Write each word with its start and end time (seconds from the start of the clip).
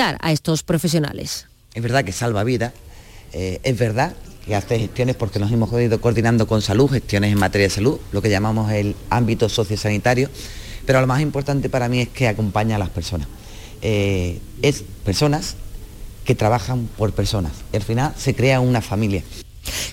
a 0.00 0.32
estos 0.32 0.62
profesionales. 0.62 1.46
Es 1.74 1.82
verdad 1.82 2.04
que 2.04 2.12
salva 2.12 2.42
vidas, 2.42 2.72
eh, 3.32 3.60
es 3.62 3.78
verdad 3.78 4.14
que 4.46 4.54
hace 4.54 4.78
gestiones 4.78 5.14
porque 5.14 5.38
nos 5.38 5.52
hemos 5.52 5.70
ido 5.80 6.00
coordinando 6.00 6.46
con 6.46 6.62
salud, 6.62 6.90
gestiones 6.90 7.32
en 7.32 7.38
materia 7.38 7.68
de 7.68 7.74
salud, 7.74 7.98
lo 8.10 8.22
que 8.22 8.30
llamamos 8.30 8.72
el 8.72 8.96
ámbito 9.10 9.48
sociosanitario, 9.50 10.30
pero 10.86 11.02
lo 11.02 11.06
más 11.06 11.20
importante 11.20 11.68
para 11.68 11.88
mí 11.88 12.00
es 12.00 12.08
que 12.08 12.28
acompaña 12.28 12.76
a 12.76 12.78
las 12.78 12.88
personas. 12.88 13.28
Eh, 13.82 14.40
es 14.62 14.82
personas 15.04 15.56
que 16.24 16.34
trabajan 16.34 16.88
por 16.96 17.12
personas. 17.12 17.52
Y 17.72 17.76
al 17.76 17.82
final 17.82 18.14
se 18.16 18.34
crea 18.34 18.60
una 18.60 18.80
familia. 18.80 19.22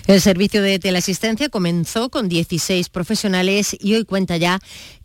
El 0.06 0.22
servicio 0.22 0.62
de 0.62 0.78
teleasistencia 0.78 1.50
comenzó 1.50 2.08
con 2.08 2.30
16 2.30 2.88
profesionales 2.88 3.76
y 3.78 3.94
hoy 3.94 4.06
cuenta 4.06 4.38
ya 4.38 4.58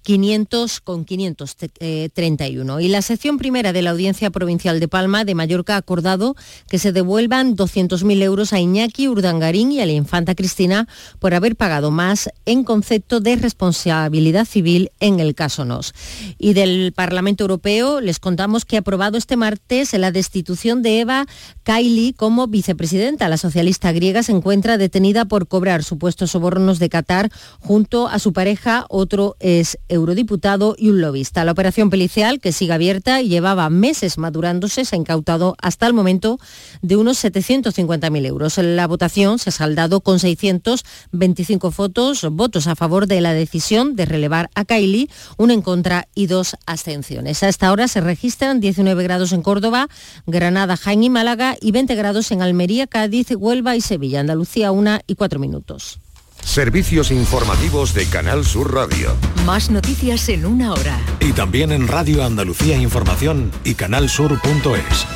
500 0.04 0.82
con 0.82 1.06
531. 1.06 2.80
Y 2.80 2.88
la 2.90 3.02
sección 3.02 3.38
primera 3.38 3.74
de 3.74 3.82
la 3.82 3.92
Audiencia 3.92 4.30
Provincial 4.30 4.80
de 4.80 4.88
Palma 4.88 5.26
de 5.26 5.36
Mallorca 5.36 5.76
ha 5.76 5.78
acordado 5.78 6.36
que 6.70 6.80
se 6.80 6.92
devuelvan 6.92 7.56
200.000 7.56 8.22
euros 8.22 8.54
a 8.54 8.60
Iñaki 8.60 9.08
Urdangarín 9.08 9.72
y 9.72 9.82
a 9.82 9.86
la 9.86 9.94
infanta 9.94 10.36
Cristina 10.36 10.88
por 11.20 11.34
haber 11.34 11.56
pagado 11.56 11.92
más 11.92 12.30
en 12.46 12.64
concepto 12.64 13.20
de 13.20 13.36
responsabilidad 13.36 14.46
civil 14.46 14.92
en 15.00 15.20
el 15.20 15.36
caso 15.36 15.66
NOS. 15.66 15.94
Y 16.38 16.54
del 16.54 16.94
Parlamento 16.94 17.44
Europeo 17.44 18.02
les 18.02 18.20
contamos 18.20 18.66
que 18.66 18.76
ha 18.76 18.80
aprobado 18.80 19.18
este 19.18 19.38
martes 19.38 19.94
la 19.94 20.12
destitución 20.12 20.82
de 20.82 21.00
Eva 21.00 21.26
Kaili 21.64 22.14
como 22.14 22.48
vicepresidenta. 22.48 23.30
La 23.30 23.38
socialista 23.38 23.92
griega 23.92 24.24
se 24.24 24.34
encuentra 24.34 24.78
detenida 24.78 25.26
por 25.26 25.48
cobrar 25.48 25.84
supuestos 25.84 26.32
sobornos 26.32 26.80
de 26.80 26.90
Qatar 26.90 27.32
junto 27.60 28.08
a 28.08 28.20
su 28.20 28.34
pareja, 28.34 28.86
otro 28.90 29.36
es 29.40 29.78
eurodiputado 29.94 30.76
y 30.78 30.90
un 30.90 31.02
lobista. 31.02 31.46
La 31.46 31.52
operación 31.52 31.90
policial, 31.90 32.40
que 32.40 32.52
sigue 32.52 32.74
abierta 32.74 33.22
y 33.22 33.30
llevaba 33.30 33.70
meses 33.70 34.18
madurándose, 34.18 34.86
se 34.86 34.96
ha 34.96 35.00
incautado 35.00 35.56
hasta 35.62 35.88
el 35.88 35.94
momento 35.94 36.40
de 36.82 36.96
unos 36.98 37.24
750.000 37.24 38.26
euros. 38.26 38.58
La 38.58 38.88
votación 38.88 39.40
se 39.40 39.50
ha 39.50 39.54
saldado 39.54 40.02
con 40.02 40.20
625 40.20 41.72
fotos, 41.72 42.28
votos 42.32 42.68
a 42.68 42.76
favor 42.76 43.08
de 43.08 43.22
la 43.22 43.34
decisión 43.34 43.96
de 43.96 44.06
relevar 44.06 44.50
a 44.56 44.66
Kaili, 44.66 45.10
uno 45.38 45.54
en 45.54 45.62
contra 45.62 46.08
y 46.16 46.28
dos 46.28 46.56
abstenciones. 46.66 47.44
A 47.44 47.50
esta 47.50 47.72
hora 47.72 47.88
se 47.88 48.02
registran 48.02 48.60
19 48.60 49.04
grados 49.04 49.32
en 49.32 49.42
Córdoba, 49.42 49.88
Granada, 50.28 50.78
Jaén 50.78 51.04
y 51.04 51.10
Málaga 51.10 51.56
y 51.62 51.72
20 51.72 51.96
grados 51.96 52.32
en 52.32 52.42
Almería, 52.42 52.88
Cádiz, 52.88 53.28
Huelva 53.36 53.76
y 53.76 53.82
Sevilla. 53.82 54.20
Andalucía, 54.20 54.72
una 54.72 55.02
y 55.08 55.16
cuatro 55.16 55.40
minutos. 55.40 56.03
Servicios 56.44 57.10
informativos 57.10 57.94
de 57.94 58.06
Canal 58.06 58.46
Sur 58.46 58.74
Radio. 58.74 59.16
Más 59.46 59.72
noticias 59.72 60.30
en 60.30 60.46
una 60.46 60.74
hora. 60.74 61.00
Y 61.20 61.32
también 61.32 61.72
en 61.72 61.88
Radio 61.88 62.24
Andalucía 62.24 62.78
Información 62.78 63.52
y 63.64 63.74
canalsur.es. 63.74 65.08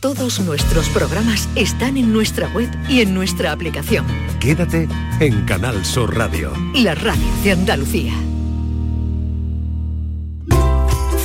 Todos 0.00 0.38
nuestros 0.40 0.88
programas 0.90 1.48
están 1.56 1.96
en 1.96 2.12
nuestra 2.12 2.46
web 2.48 2.70
y 2.88 3.00
en 3.00 3.14
nuestra 3.14 3.52
aplicación. 3.52 4.06
Quédate 4.38 4.86
en 5.18 5.44
Canal 5.46 5.84
Sur 5.84 6.16
Radio. 6.16 6.52
La 6.74 6.94
radio 6.94 7.24
de 7.42 7.52
Andalucía. 7.52 8.12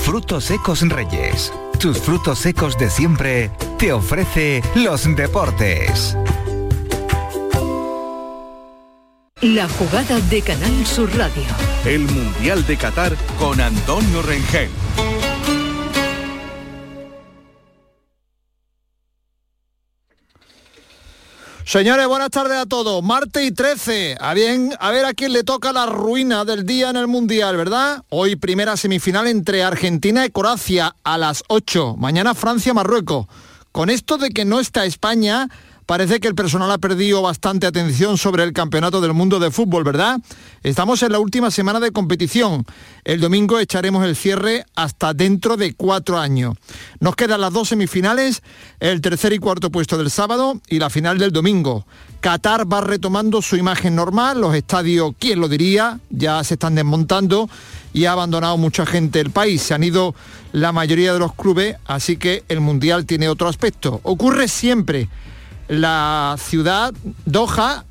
Frutos 0.03 0.45
secos 0.45 0.81
Reyes. 0.81 1.53
Tus 1.77 1.99
frutos 1.99 2.39
secos 2.39 2.77
de 2.77 2.89
siempre 2.89 3.51
te 3.77 3.93
ofrece 3.93 4.63
los 4.75 5.03
deportes. 5.15 6.17
La 9.41 9.69
jugada 9.69 10.19
de 10.19 10.41
Canal 10.41 10.85
Sur 10.85 11.09
Radio. 11.17 11.43
El 11.85 12.01
Mundial 12.01 12.67
de 12.67 12.75
Qatar 12.75 13.15
con 13.37 13.61
Antonio 13.61 14.21
Rengel. 14.21 14.69
Señores, 21.63 22.05
buenas 22.07 22.31
tardes 22.31 22.57
a 22.57 22.65
todos. 22.65 23.01
Martes 23.01 23.45
y 23.45 23.51
13. 23.51 24.17
A, 24.19 24.33
bien, 24.33 24.73
a 24.77 24.91
ver 24.91 25.05
a 25.05 25.13
quién 25.13 25.31
le 25.31 25.45
toca 25.45 25.71
la 25.71 25.85
ruina 25.85 26.43
del 26.43 26.65
día 26.65 26.89
en 26.89 26.97
el 26.97 27.07
Mundial, 27.07 27.55
¿verdad? 27.55 28.03
Hoy 28.09 28.35
primera 28.35 28.75
semifinal 28.75 29.25
entre 29.27 29.63
Argentina 29.63 30.25
y 30.25 30.31
Croacia 30.31 30.97
a 31.05 31.17
las 31.17 31.43
8. 31.47 31.95
Mañana 31.97 32.35
Francia-Marruecos. 32.35 33.27
Con 33.71 33.89
esto 33.89 34.17
de 34.17 34.31
que 34.31 34.43
no 34.43 34.59
está 34.59 34.83
España, 34.83 35.47
Parece 35.89 36.19
que 36.19 36.27
el 36.27 36.35
personal 36.35 36.69
ha 36.69 36.77
perdido 36.77 37.23
bastante 37.23 37.65
atención 37.65 38.19
sobre 38.19 38.43
el 38.43 38.53
Campeonato 38.53 39.01
del 39.01 39.15
Mundo 39.15 39.39
de 39.39 39.49
Fútbol, 39.49 39.83
¿verdad? 39.83 40.19
Estamos 40.61 41.01
en 41.01 41.11
la 41.11 41.17
última 41.17 41.49
semana 41.49 41.79
de 41.79 41.89
competición. 41.91 42.63
El 43.03 43.19
domingo 43.19 43.57
echaremos 43.57 44.05
el 44.05 44.15
cierre 44.15 44.65
hasta 44.75 45.15
dentro 45.15 45.57
de 45.57 45.73
cuatro 45.73 46.19
años. 46.19 46.55
Nos 46.99 47.15
quedan 47.15 47.41
las 47.41 47.53
dos 47.53 47.69
semifinales, 47.69 48.43
el 48.79 49.01
tercer 49.01 49.33
y 49.33 49.39
cuarto 49.39 49.71
puesto 49.71 49.97
del 49.97 50.11
sábado 50.11 50.61
y 50.67 50.77
la 50.77 50.91
final 50.91 51.17
del 51.17 51.31
domingo. 51.31 51.87
Qatar 52.21 52.71
va 52.71 52.81
retomando 52.81 53.41
su 53.41 53.55
imagen 53.55 53.95
normal, 53.95 54.41
los 54.41 54.53
estadios, 54.53 55.15
¿quién 55.17 55.39
lo 55.39 55.47
diría? 55.47 55.99
Ya 56.11 56.43
se 56.43 56.53
están 56.53 56.75
desmontando 56.75 57.49
y 57.93 58.05
ha 58.05 58.11
abandonado 58.11 58.57
mucha 58.57 58.85
gente 58.85 59.21
el 59.21 59.31
país. 59.31 59.63
Se 59.63 59.73
han 59.73 59.83
ido 59.83 60.13
la 60.51 60.71
mayoría 60.71 61.13
de 61.13 61.19
los 61.19 61.33
clubes, 61.33 61.77
así 61.85 62.17
que 62.17 62.43
el 62.47 62.59
Mundial 62.59 63.07
tiene 63.07 63.27
otro 63.27 63.47
aspecto. 63.47 64.01
Ocurre 64.03 64.47
siempre 64.49 65.09
la 65.69 66.35
ciudad, 66.37 66.93
Doha, 67.25 67.85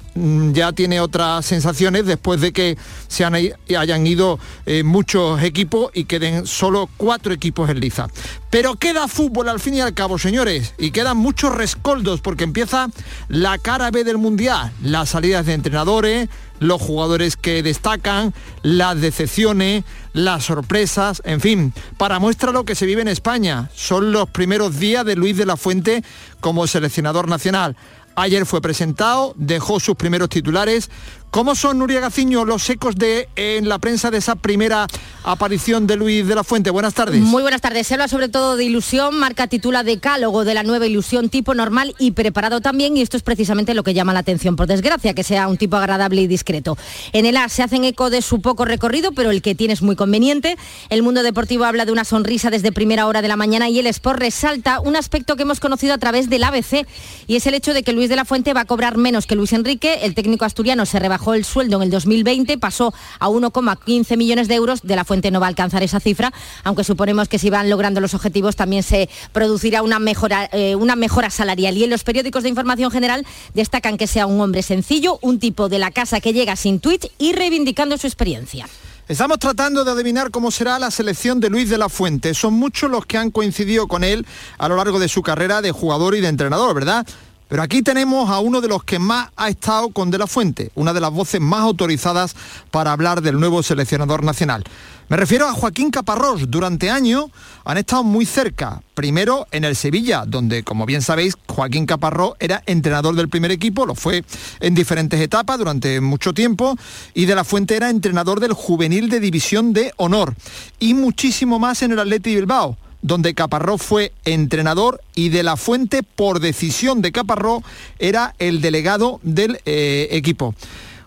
ya 0.53 0.73
tiene 0.73 1.01
otras 1.01 1.47
sensaciones 1.47 2.07
después 2.07 2.41
de 2.41 2.53
que 2.53 2.77
se 3.09 3.25
hayan 3.25 4.07
ido 4.07 4.39
eh, 4.67 4.83
muchos 4.83 5.43
equipos 5.43 5.91
y 5.95 6.05
queden 6.05 6.47
solo 6.47 6.89
cuatro 6.97 7.33
equipos 7.33 7.71
en 7.71 7.81
liza. 7.81 8.09
Pero 8.51 8.77
queda 8.77 9.09
fútbol 9.09 9.49
al 9.49 9.61
fin 9.61 9.75
y 9.75 9.81
al 9.81 9.95
cabo, 9.95 10.19
señores, 10.19 10.75
y 10.79 10.91
quedan 10.91 11.19
muchos 11.19 11.55
rescoldos 11.55 12.21
porque 12.21 12.45
empieza 12.45 12.89
la 13.29 13.59
cara 13.59 13.91
B 13.91 14.05
del 14.05 14.19
Mundial, 14.19 14.73
las 14.83 15.11
salidas 15.11 15.45
de 15.47 15.53
entrenadores, 15.53 16.29
los 16.59 16.81
jugadores 16.81 17.37
que 17.37 17.63
destacan, 17.63 18.35
las 18.63 19.01
decepciones, 19.01 19.85
las 20.13 20.45
sorpresas, 20.45 21.23
en 21.25 21.41
fin, 21.41 21.73
para 21.97 22.19
muestra 22.19 22.53
lo 22.53 22.65
que 22.65 22.75
se 22.75 22.87
vive 22.87 23.03
en 23.03 23.09
España. 23.09 23.71
Son 23.75 24.13
los 24.13 24.29
primeros 24.31 24.79
días 24.79 25.05
de 25.05 25.17
Luis 25.17 25.37
de 25.37 25.47
la 25.47 25.57
Fuente 25.57 26.03
como 26.41 26.67
seleccionador 26.67 27.29
nacional. 27.29 27.77
Ayer 28.21 28.47
fue 28.47 28.61
presentado, 28.61 29.33
dejó 29.37 29.79
sus 29.79 29.95
primeros 29.95 30.29
titulares, 30.29 30.91
¿Cómo 31.31 31.55
son, 31.55 31.79
Nuria 31.79 32.01
Gaciño, 32.01 32.47
los 32.47 32.71
ecos 32.71 32.97
de, 32.97 33.29
en 33.37 33.69
la 33.69 33.79
prensa 33.79 34.11
de 34.11 34.17
esa 34.17 34.35
primera 34.35 34.87
aparición 35.25 35.87
de 35.87 35.97
Luis 35.97 36.27
de 36.27 36.35
la 36.35 36.43
Fuente? 36.43 36.71
Buenas 36.71 36.95
tardes. 36.95 37.21
Muy 37.21 37.43
buenas 37.43 37.61
tardes. 37.61 37.87
Se 37.87 37.95
habla 37.95 38.09
sobre 38.09 38.31
todo 38.31 38.57
de 38.57 38.65
ilusión, 38.65 39.19
marca 39.19 39.47
titula 39.47 39.83
decálogo 39.83 40.47
de 40.47 40.55
la 40.55 40.63
nueva 40.63 40.87
ilusión, 40.87 41.29
tipo 41.29 41.53
normal 41.53 41.95
y 41.99 42.13
preparado 42.13 42.63
también, 42.63 42.97
y 42.97 43.03
esto 43.03 43.19
es 43.19 43.23
precisamente 43.23 43.75
lo 43.75 43.83
que 43.83 43.93
llama 43.93 44.15
la 44.15 44.21
atención, 44.21 44.57
por 44.57 44.69
desgracia, 44.69 45.13
que 45.13 45.23
sea 45.23 45.49
un 45.49 45.59
tipo 45.59 45.77
agradable 45.77 46.23
y 46.23 46.27
discreto. 46.27 46.79
En 47.13 47.27
el 47.27 47.37
A 47.37 47.51
se 47.51 47.63
hacen 47.63 47.85
eco 47.85 48.09
de 48.09 48.23
su 48.23 48.41
poco 48.41 48.65
recorrido, 48.65 49.13
pero 49.13 49.31
el 49.31 49.43
que 49.43 49.55
tiene 49.55 49.75
es 49.75 49.83
muy 49.83 49.97
conveniente. 49.97 50.57
El 50.89 51.03
mundo 51.03 51.23
deportivo 51.23 51.65
habla 51.65 51.85
de 51.85 51.93
una 51.93 52.07
sonrisa 52.07 52.49
desde 52.49 52.73
primera 52.73 53.07
hora 53.07 53.21
de 53.21 53.29
la 53.29 53.37
mañana 53.37 53.69
y 53.69 53.79
el 53.79 53.87
Sport 53.89 54.19
resalta 54.19 54.81
un 54.81 54.97
aspecto 54.97 55.37
que 55.37 55.43
hemos 55.43 55.61
conocido 55.61 55.93
a 55.93 55.99
través 55.99 56.31
del 56.31 56.43
ABC, 56.43 56.87
y 57.27 57.37
es 57.37 57.47
el 57.47 57.53
hecho 57.53 57.75
de 57.75 57.83
que 57.83 57.93
Luis 57.93 58.09
de 58.09 58.17
la 58.17 58.25
Fuente 58.25 58.55
va 58.55 58.63
a 58.63 58.65
cobrar 58.65 58.97
menos 58.97 59.27
que 59.27 59.35
Luis 59.35 59.53
Enrique, 59.53 60.01
el 60.05 60.15
técnico 60.15 60.47
asturiano 60.47 60.87
se 60.87 60.99
rebaja 60.99 61.18
bajó 61.19 61.35
el 61.35 61.45
sueldo 61.45 61.79
en 61.79 61.83
el 61.83 61.91
2020, 61.91 62.59
pasó 62.59 62.95
a 63.19 63.29
1,15 63.29 64.17
millones 64.17 64.47
de 64.47 64.55
euros. 64.55 64.83
De 64.83 64.95
la 64.95 65.05
fuente 65.05 65.33
no 65.33 65.41
va 65.41 65.47
a 65.47 65.49
alcanzar 65.49 65.83
esa 65.83 65.99
cifra, 65.99 66.33
aunque 66.63 66.85
suponemos 66.85 67.29
que 67.29 67.41
si 67.41 67.51
van 67.51 67.69
logrando 67.69 68.01
los 68.01 68.15
objetivos 68.15 68.55
también 68.55 68.85
se 68.85 69.11
producirá 69.33 69.83
una 69.83 69.99
mejora, 69.99 70.49
eh, 70.53 70.77
una 70.77 70.95
mejora 70.95 71.31
salarial. 71.31 71.77
Y 71.77 71.83
en 71.85 71.91
los 71.91 72.05
periódicos 72.05 72.45
de 72.45 72.51
información 72.51 72.93
general 72.93 73.27
destacan 73.53 73.99
que 73.99 74.07
sea 74.07 74.27
un 74.27 74.41
hombre 74.41 74.63
sencillo, 74.63 75.19
un 75.21 75.41
tipo 75.41 75.69
de 75.69 75.81
la 75.81 75.91
casa 75.91 76.21
que 76.21 76.33
llega 76.33 76.55
sin 76.55 76.79
tweet 76.79 77.11
y 77.19 77.33
reivindicando 77.33 77.99
su 77.99 78.07
experiencia. 78.07 78.69
Estamos 79.09 79.39
tratando 79.39 79.85
de 79.85 79.91
adivinar 79.91 80.31
cómo 80.31 80.51
será 80.51 80.79
la 80.79 80.91
selección 80.91 81.41
de 81.41 81.49
Luis 81.51 81.69
de 81.71 81.79
la 81.79 81.89
Fuente. 81.89 82.35
Son 82.35 82.53
muchos 82.53 82.91
los 82.91 83.07
que 83.07 83.17
han 83.17 83.31
coincidido 83.31 83.89
con 83.89 84.05
él 84.05 84.27
a 84.59 84.69
lo 84.69 84.77
largo 84.77 84.99
de 84.99 85.09
su 85.09 85.23
carrera 85.23 85.63
de 85.63 85.73
jugador 85.73 86.15
y 86.15 86.21
de 86.21 86.29
entrenador, 86.29 86.75
¿verdad? 86.75 87.07
Pero 87.49 87.63
aquí 87.63 87.83
tenemos 87.83 88.29
a 88.31 88.41
uno 88.41 88.61
de 88.61 88.69
los 88.69 88.85
que 88.85 88.99
más 88.99 89.31
ha 89.37 89.49
estado 89.49 89.89
con 89.89 90.11
De 90.11 90.19
la 90.19 90.27
Fuente, 90.27 90.71
una 90.75 90.93
de 90.93 91.01
las 91.01 91.11
voces 91.11 91.41
más 91.41 91.61
autorizadas 91.61 92.37
para 92.71 92.93
hablar 92.93 93.23
del 93.23 93.41
nuevo 93.41 93.63
seleccionador 93.63 94.23
nacional. 94.23 94.65
Me 95.09 95.17
refiero 95.17 95.49
a 95.49 95.55
Joaquín 95.55 95.91
Caparrós. 95.91 96.51
Durante 96.51 96.91
años 96.91 97.27
han 97.65 97.79
estado 97.79 98.05
muy 98.05 98.27
cerca. 98.27 98.83
Primero 98.93 99.47
en 99.51 99.65
el 99.65 99.75
Sevilla, 99.75 100.25
donde, 100.27 100.63
como 100.63 100.85
bien 100.85 101.01
sabéis, 101.01 101.35
Joaquín 101.49 101.87
Caparrós 101.87 102.35
era 102.39 102.63
entrenador 102.67 103.15
del 103.15 103.31
primer 103.31 103.51
equipo, 103.51 103.87
lo 103.87 103.95
fue 103.95 104.23
en 104.61 104.75
diferentes 104.75 105.19
etapas 105.19 105.59
durante 105.59 106.03
mucho 106.03 106.35
tiempo, 106.35 106.77
y 107.15 107.25
De 107.25 107.35
la 107.35 107.45
Fuente 107.45 107.77
era 107.77 107.89
entrenador 107.89 108.41
del 108.41 108.53
juvenil 108.53 109.09
de 109.09 109.21
División 109.21 109.73
de 109.73 109.95
Honor, 109.97 110.35
y 110.79 110.93
muchísimo 110.93 111.59
más 111.59 111.81
en 111.83 111.93
el 111.93 112.01
Atleti 112.01 112.35
Bilbao 112.35 112.77
donde 113.03 113.35
Caparrós 113.35 113.83
fue 113.83 114.13
entrenador 114.25 115.01
y 115.15 115.29
de 115.29 115.43
la 115.43 115.57
fuente 115.57 116.03
por 116.03 116.41
decisión 116.41 117.03
de 117.03 117.13
Caparrós 117.13 117.63
era 117.99 118.35
el 118.39 118.61
delegado 118.61 119.21
del 119.23 119.61
eh, 119.67 120.09
equipo. 120.11 120.55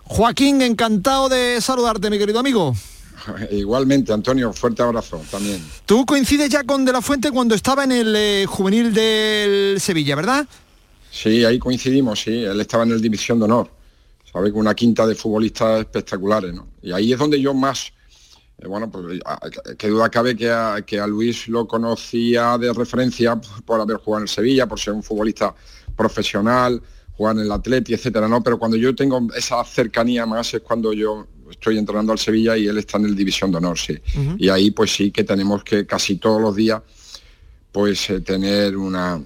Joaquín, 0.04 0.62
encantado 0.62 1.28
de 1.28 1.60
saludarte, 1.60 2.10
mi 2.10 2.18
querido 2.18 2.38
amigo. 2.38 2.74
igualmente, 3.50 4.12
Antonio, 4.12 4.52
fuerte 4.52 4.82
abrazo 4.82 5.22
también. 5.30 5.62
Tú 5.86 6.04
coincides 6.06 6.48
ya 6.50 6.64
con 6.64 6.84
De 6.84 6.92
La 6.92 7.02
Fuente 7.02 7.30
cuando 7.30 7.54
estaba 7.54 7.84
en 7.84 7.92
el 7.92 8.14
eh, 8.16 8.46
juvenil 8.46 8.92
del 8.92 9.80
Sevilla, 9.80 10.16
¿verdad? 10.16 10.46
Sí, 11.10 11.44
ahí 11.44 11.58
coincidimos, 11.58 12.20
sí. 12.22 12.42
Él 12.44 12.60
estaba 12.60 12.84
en 12.84 12.92
el 12.92 13.00
División 13.00 13.38
de 13.38 13.44
Honor, 13.44 13.70
¿sabes? 14.32 14.50
Con 14.52 14.60
una 14.60 14.74
quinta 14.74 15.06
de 15.06 15.14
futbolistas 15.14 15.80
espectaculares, 15.80 16.54
¿no? 16.54 16.66
Y 16.82 16.92
ahí 16.92 17.12
es 17.12 17.18
donde 17.18 17.40
yo 17.40 17.54
más, 17.54 17.92
bueno, 18.66 18.90
pues 18.90 19.20
qué 19.78 19.88
duda 19.88 20.08
cabe 20.08 20.36
que 20.36 20.50
a, 20.50 20.82
que 20.86 21.00
a 21.00 21.06
Luis 21.06 21.48
lo 21.48 21.66
conocía 21.66 22.56
de 22.58 22.72
referencia 22.72 23.40
por 23.64 23.80
haber 23.80 23.96
jugado 23.98 24.20
en 24.20 24.22
el 24.24 24.28
Sevilla, 24.28 24.66
por 24.66 24.78
ser 24.78 24.94
un 24.94 25.02
futbolista 25.02 25.54
profesional, 25.96 26.80
jugar 27.16 27.36
en 27.36 27.42
el 27.42 27.52
Atleti, 27.52 27.94
etcétera, 27.94 28.28
¿no? 28.28 28.42
Pero 28.42 28.58
cuando 28.58 28.76
yo 28.76 28.94
tengo 28.94 29.28
esa 29.36 29.64
cercanía 29.64 30.26
más 30.26 30.54
es 30.54 30.60
cuando 30.60 30.92
yo 30.92 31.26
estoy 31.50 31.78
entrenando 31.78 32.12
al 32.12 32.18
Sevilla 32.18 32.56
y 32.56 32.66
él 32.66 32.78
está 32.78 32.98
en 32.98 33.06
el 33.06 33.16
División 33.16 33.50
de 33.50 33.58
Honor, 33.58 33.78
sí. 33.78 33.98
Y 34.38 34.48
ahí 34.48 34.70
pues 34.70 34.94
sí 34.94 35.10
que 35.10 35.24
tenemos 35.24 35.62
que 35.62 35.86
casi 35.86 36.16
todos 36.16 36.40
los 36.40 36.56
días 36.56 36.80
pues 37.70 38.10
eh, 38.10 38.20
tener 38.20 38.76
una, 38.76 39.22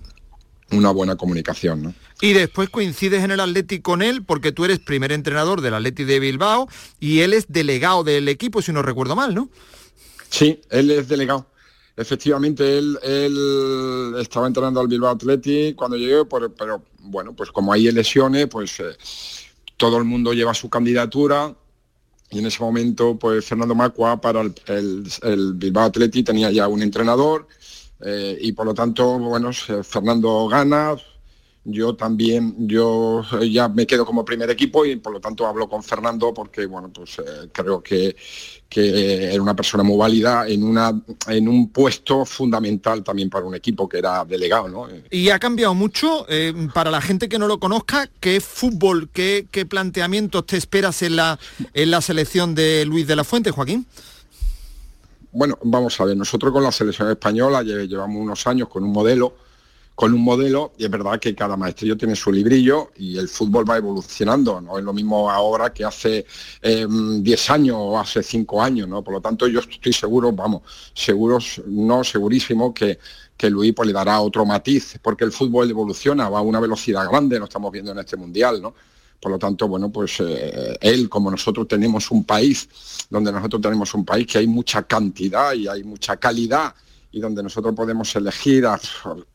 una 0.70 0.90
buena 0.90 1.16
comunicación, 1.16 1.82
¿no? 1.82 1.94
Y 2.20 2.32
después 2.32 2.70
coincides 2.70 3.22
en 3.22 3.30
el 3.30 3.40
Atleti 3.40 3.80
con 3.80 4.00
él 4.00 4.24
porque 4.24 4.52
tú 4.52 4.64
eres 4.64 4.78
primer 4.78 5.12
entrenador 5.12 5.60
del 5.60 5.74
Atleti 5.74 6.04
de 6.04 6.18
Bilbao 6.18 6.68
y 6.98 7.20
él 7.20 7.34
es 7.34 7.46
delegado 7.48 8.04
del 8.04 8.28
equipo, 8.28 8.62
si 8.62 8.72
no 8.72 8.82
recuerdo 8.82 9.14
mal, 9.14 9.34
¿no? 9.34 9.50
Sí, 10.30 10.60
él 10.70 10.90
es 10.90 11.08
delegado. 11.08 11.46
Efectivamente, 11.96 12.78
él, 12.78 12.98
estaba 14.18 14.46
entrenando 14.46 14.80
al 14.80 14.88
Bilbao 14.88 15.10
Atleti 15.10 15.74
cuando 15.74 15.96
llegué, 15.96 16.24
pero, 16.26 16.82
bueno, 17.00 17.34
pues 17.34 17.50
como 17.50 17.72
hay 17.72 17.90
lesiones, 17.90 18.46
pues 18.48 18.80
eh, 18.80 18.96
todo 19.76 19.96
el 19.96 20.04
mundo 20.04 20.32
lleva 20.32 20.52
su 20.52 20.68
candidatura 20.68 21.54
y 22.30 22.40
en 22.40 22.46
ese 22.46 22.60
momento, 22.60 23.18
pues 23.18 23.44
Fernando 23.44 23.74
Macua 23.74 24.20
para 24.20 24.42
el, 24.42 25.52
Bilbao 25.54 25.84
Atleti 25.84 26.22
tenía 26.22 26.50
ya 26.50 26.68
un 26.68 26.82
entrenador 26.82 27.46
eh, 28.00 28.36
y 28.40 28.52
por 28.52 28.66
lo 28.66 28.74
tanto, 28.74 29.18
bueno, 29.18 29.50
Fernando 29.52 30.48
gana, 30.48 30.96
yo 31.66 31.96
también, 31.96 32.54
yo 32.68 33.22
ya 33.42 33.68
me 33.68 33.86
quedo 33.86 34.06
como 34.06 34.24
primer 34.24 34.48
equipo 34.50 34.86
y 34.86 34.96
por 34.96 35.12
lo 35.12 35.20
tanto 35.20 35.46
hablo 35.46 35.68
con 35.68 35.82
Fernando 35.82 36.32
porque, 36.32 36.64
bueno, 36.66 36.90
pues 36.92 37.18
eh, 37.18 37.48
creo 37.52 37.82
que, 37.82 38.16
que 38.68 39.32
era 39.32 39.42
una 39.42 39.56
persona 39.56 39.82
muy 39.82 39.98
válida 39.98 40.46
en, 40.46 40.62
una, 40.62 40.92
en 41.28 41.48
un 41.48 41.70
puesto 41.70 42.24
fundamental 42.24 43.02
también 43.02 43.28
para 43.28 43.44
un 43.44 43.54
equipo 43.56 43.88
que 43.88 43.98
era 43.98 44.24
delegado, 44.24 44.68
¿no? 44.68 44.88
Y 45.10 45.30
ha 45.30 45.40
cambiado 45.40 45.74
mucho, 45.74 46.24
eh, 46.28 46.54
para 46.72 46.92
la 46.92 47.00
gente 47.00 47.28
que 47.28 47.38
no 47.38 47.48
lo 47.48 47.58
conozca, 47.58 48.08
¿qué 48.20 48.40
fútbol, 48.40 49.08
qué, 49.12 49.48
qué 49.50 49.66
planteamientos 49.66 50.46
te 50.46 50.56
esperas 50.56 51.02
en 51.02 51.16
la, 51.16 51.38
en 51.74 51.90
la 51.90 52.00
selección 52.00 52.54
de 52.54 52.84
Luis 52.84 53.08
de 53.08 53.16
la 53.16 53.24
Fuente, 53.24 53.50
Joaquín? 53.50 53.86
Bueno, 55.32 55.58
vamos 55.64 56.00
a 56.00 56.04
ver, 56.04 56.16
nosotros 56.16 56.52
con 56.52 56.62
la 56.62 56.72
selección 56.72 57.10
española 57.10 57.62
llevamos 57.62 58.22
unos 58.22 58.46
años 58.46 58.68
con 58.68 58.84
un 58.84 58.92
modelo 58.92 59.45
con 59.96 60.12
un 60.12 60.22
modelo 60.22 60.74
y 60.76 60.84
es 60.84 60.90
verdad 60.90 61.18
que 61.18 61.34
cada 61.34 61.56
maestrillo 61.56 61.96
tiene 61.96 62.14
su 62.14 62.30
librillo 62.30 62.90
y 62.96 63.16
el 63.16 63.28
fútbol 63.28 63.68
va 63.68 63.78
evolucionando, 63.78 64.60
no 64.60 64.78
es 64.78 64.84
lo 64.84 64.92
mismo 64.92 65.30
ahora 65.30 65.72
que 65.72 65.86
hace 65.86 66.26
10 66.62 67.50
años 67.50 67.76
o 67.80 67.98
hace 67.98 68.22
5 68.22 68.62
años, 68.62 68.86
¿no? 68.86 69.02
Por 69.02 69.14
lo 69.14 69.20
tanto 69.22 69.48
yo 69.48 69.60
estoy 69.60 69.94
seguro, 69.94 70.32
vamos, 70.32 70.62
seguros, 70.92 71.62
no 71.66 72.04
segurísimo 72.04 72.74
que, 72.74 72.98
que 73.38 73.48
Luis 73.48 73.72
pues, 73.74 73.86
le 73.86 73.94
dará 73.94 74.20
otro 74.20 74.44
matiz, 74.44 74.98
porque 75.00 75.24
el 75.24 75.32
fútbol 75.32 75.70
evoluciona, 75.70 76.28
va 76.28 76.40
a 76.40 76.42
una 76.42 76.60
velocidad 76.60 77.08
grande, 77.08 77.38
lo 77.38 77.46
estamos 77.46 77.72
viendo 77.72 77.92
en 77.92 77.98
este 77.98 78.18
mundial, 78.18 78.60
¿no? 78.60 78.74
Por 79.18 79.32
lo 79.32 79.38
tanto, 79.38 79.66
bueno, 79.66 79.90
pues 79.90 80.20
eh, 80.20 80.76
él, 80.78 81.08
como 81.08 81.30
nosotros 81.30 81.66
tenemos 81.66 82.10
un 82.10 82.24
país, 82.24 82.68
donde 83.08 83.32
nosotros 83.32 83.62
tenemos 83.62 83.94
un 83.94 84.04
país 84.04 84.26
que 84.26 84.36
hay 84.36 84.46
mucha 84.46 84.82
cantidad 84.82 85.54
y 85.54 85.66
hay 85.66 85.84
mucha 85.84 86.18
calidad 86.18 86.74
y 87.16 87.20
donde 87.20 87.42
nosotros 87.42 87.74
podemos 87.74 88.14
elegir 88.14 88.66
a 88.66 88.78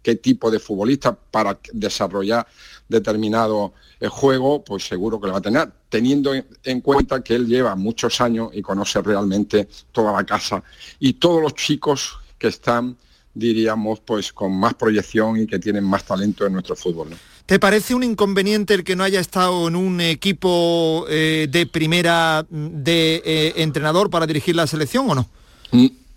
qué 0.04 0.16
tipo 0.18 0.52
de 0.52 0.60
futbolista 0.60 1.16
para 1.16 1.58
desarrollar 1.74 2.46
determinado 2.88 3.74
eh, 4.00 4.08
juego, 4.08 4.64
pues 4.64 4.84
seguro 4.84 5.20
que 5.20 5.26
lo 5.26 5.34
va 5.34 5.40
a 5.40 5.42
tener, 5.42 5.72
teniendo 5.90 6.32
en 6.64 6.82
cuenta 6.82 7.24
que 7.24 7.34
él 7.34 7.48
lleva 7.48 7.76
muchos 7.76 8.22
años 8.22 8.52
y 8.54 8.62
conoce 8.62 9.02
realmente 9.02 9.68
toda 9.92 10.14
la 10.14 10.24
casa 10.24 10.64
y 11.00 11.14
todos 11.14 11.42
los 11.42 11.56
chicos 11.56 12.20
que 12.38 12.50
están, 12.50 12.96
diríamos, 13.34 14.00
pues 14.02 14.32
con 14.32 14.56
más 14.56 14.76
proyección 14.76 15.38
y 15.38 15.48
que 15.48 15.58
tienen 15.58 15.84
más 15.84 16.06
talento 16.06 16.46
en 16.46 16.54
nuestro 16.54 16.76
fútbol. 16.76 17.08
¿Te 17.48 17.58
parece 17.58 17.96
un 17.96 18.04
inconveniente 18.04 18.76
el 18.76 18.84
que 18.84 18.96
no 18.96 19.04
haya 19.04 19.20
estado 19.20 19.68
en 19.68 19.76
un 19.76 20.02
equipo 20.02 21.08
eh, 21.10 21.48
de 21.50 21.66
primera 21.66 22.46
de 22.48 23.24
eh, 23.26 23.54
entrenador 23.56 24.12
para 24.12 24.28
dirigir 24.28 24.56
la 24.56 24.68
selección 24.68 25.10
o 25.10 25.16
no? 25.16 25.28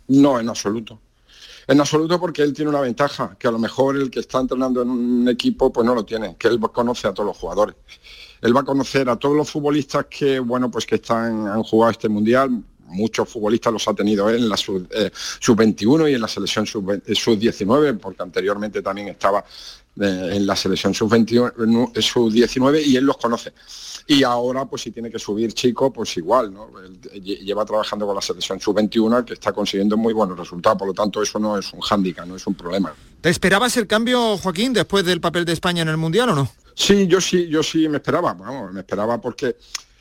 No, 0.08 0.38
en 0.38 0.50
absoluto. 0.50 1.00
En 1.66 1.80
absoluto 1.80 2.20
porque 2.20 2.42
él 2.42 2.52
tiene 2.52 2.70
una 2.70 2.80
ventaja, 2.80 3.36
que 3.38 3.48
a 3.48 3.50
lo 3.50 3.58
mejor 3.58 3.96
el 3.96 4.10
que 4.10 4.20
está 4.20 4.40
entrenando 4.40 4.82
en 4.82 4.90
un 4.90 5.28
equipo 5.28 5.72
pues 5.72 5.86
no 5.86 5.94
lo 5.94 6.04
tiene, 6.04 6.36
que 6.36 6.48
él 6.48 6.60
conoce 6.72 7.08
a 7.08 7.14
todos 7.14 7.28
los 7.28 7.36
jugadores. 7.36 7.76
Él 8.42 8.54
va 8.54 8.60
a 8.60 8.64
conocer 8.64 9.08
a 9.08 9.16
todos 9.16 9.34
los 9.34 9.50
futbolistas 9.50 10.06
que, 10.06 10.38
bueno, 10.38 10.70
pues 10.70 10.84
que 10.84 10.96
están, 10.96 11.46
han 11.46 11.62
jugado 11.62 11.92
este 11.92 12.10
mundial, 12.10 12.62
muchos 12.94 13.28
futbolistas 13.28 13.72
los 13.72 13.86
ha 13.88 13.94
tenido 13.94 14.28
él 14.30 14.36
en 14.36 14.48
la 14.48 14.56
sub-21 14.56 16.06
eh, 16.06 16.12
y 16.12 16.14
en 16.14 16.20
la 16.20 16.28
selección 16.28 16.66
sub-19, 16.66 17.88
eh, 17.88 17.94
porque 17.94 18.22
anteriormente 18.22 18.80
también 18.82 19.08
estaba 19.08 19.44
eh, 20.00 20.30
en 20.32 20.46
la 20.46 20.56
selección 20.56 20.94
sub-21, 20.94 21.92
sub-19 22.00 22.86
y 22.86 22.96
él 22.96 23.04
los 23.04 23.16
conoce 23.16 23.52
y 24.06 24.22
ahora 24.22 24.66
pues 24.66 24.82
si 24.82 24.90
tiene 24.90 25.10
que 25.10 25.18
subir 25.18 25.54
chico 25.54 25.92
pues 25.92 26.16
igual 26.18 26.52
¿no? 26.52 26.68
lleva 27.22 27.64
trabajando 27.64 28.04
con 28.04 28.14
la 28.14 28.20
selección 28.20 28.60
sub-21 28.60 29.24
que 29.24 29.34
está 29.34 29.52
consiguiendo 29.52 29.96
muy 29.96 30.12
buenos 30.12 30.38
resultados 30.38 30.78
por 30.78 30.88
lo 30.88 30.94
tanto 30.94 31.22
eso 31.22 31.38
no 31.38 31.56
es 31.56 31.72
un 31.72 31.80
hándicap 31.80 32.26
no 32.26 32.36
es 32.36 32.46
un 32.46 32.54
problema 32.54 32.92
¿te 33.22 33.30
esperabas 33.30 33.76
el 33.78 33.86
cambio 33.86 34.36
Joaquín 34.36 34.74
después 34.74 35.06
del 35.06 35.20
papel 35.20 35.46
de 35.46 35.54
España 35.54 35.82
en 35.82 35.88
el 35.88 35.96
Mundial 35.96 36.30
o 36.30 36.34
no? 36.34 36.50
Sí 36.74 37.06
yo 37.06 37.20
sí 37.20 37.48
yo 37.48 37.62
sí 37.62 37.88
me 37.88 37.96
esperaba 37.96 38.34
me 38.34 38.80
esperaba 38.80 39.18
porque 39.20 39.56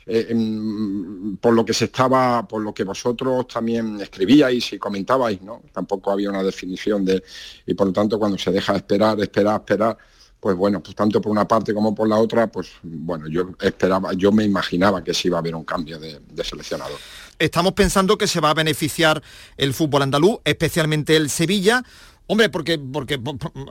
eh, 0.06 1.36
por 1.40 1.54
lo 1.54 1.64
que 1.64 1.72
se 1.72 1.86
estaba, 1.86 2.46
por 2.46 2.62
lo 2.62 2.74
que 2.74 2.84
vosotros 2.84 3.46
también 3.48 4.00
escribíais 4.00 4.72
y 4.72 4.78
comentabais, 4.78 5.40
¿no? 5.42 5.62
Tampoco 5.72 6.10
había 6.10 6.30
una 6.30 6.42
definición 6.42 7.04
de, 7.04 7.22
y 7.66 7.74
por 7.74 7.86
lo 7.86 7.92
tanto 7.92 8.18
cuando 8.18 8.38
se 8.38 8.50
deja 8.50 8.76
esperar, 8.76 9.18
esperar, 9.20 9.60
esperar, 9.60 9.96
pues 10.44 10.56
bueno, 10.56 10.82
pues 10.82 10.94
tanto 10.94 11.22
por 11.22 11.32
una 11.32 11.48
parte 11.48 11.72
como 11.72 11.94
por 11.94 12.06
la 12.06 12.16
otra, 12.16 12.48
pues 12.48 12.68
bueno, 12.82 13.26
yo 13.28 13.52
esperaba, 13.62 14.12
yo 14.12 14.30
me 14.30 14.44
imaginaba 14.44 15.02
que 15.02 15.14
sí 15.14 15.28
iba 15.28 15.38
a 15.38 15.40
haber 15.40 15.54
un 15.54 15.64
cambio 15.64 15.98
de, 15.98 16.20
seleccionador. 16.44 16.98
Estamos 17.38 17.72
pensando 17.72 18.18
que 18.18 18.26
se 18.26 18.40
va 18.40 18.50
a 18.50 18.54
beneficiar 18.54 19.22
el 19.56 19.72
fútbol 19.72 20.02
andaluz, 20.02 20.40
especialmente 20.44 21.16
el 21.16 21.30
Sevilla, 21.30 21.82
Hombre, 22.26 22.48
porque, 22.48 22.78
porque 22.78 23.20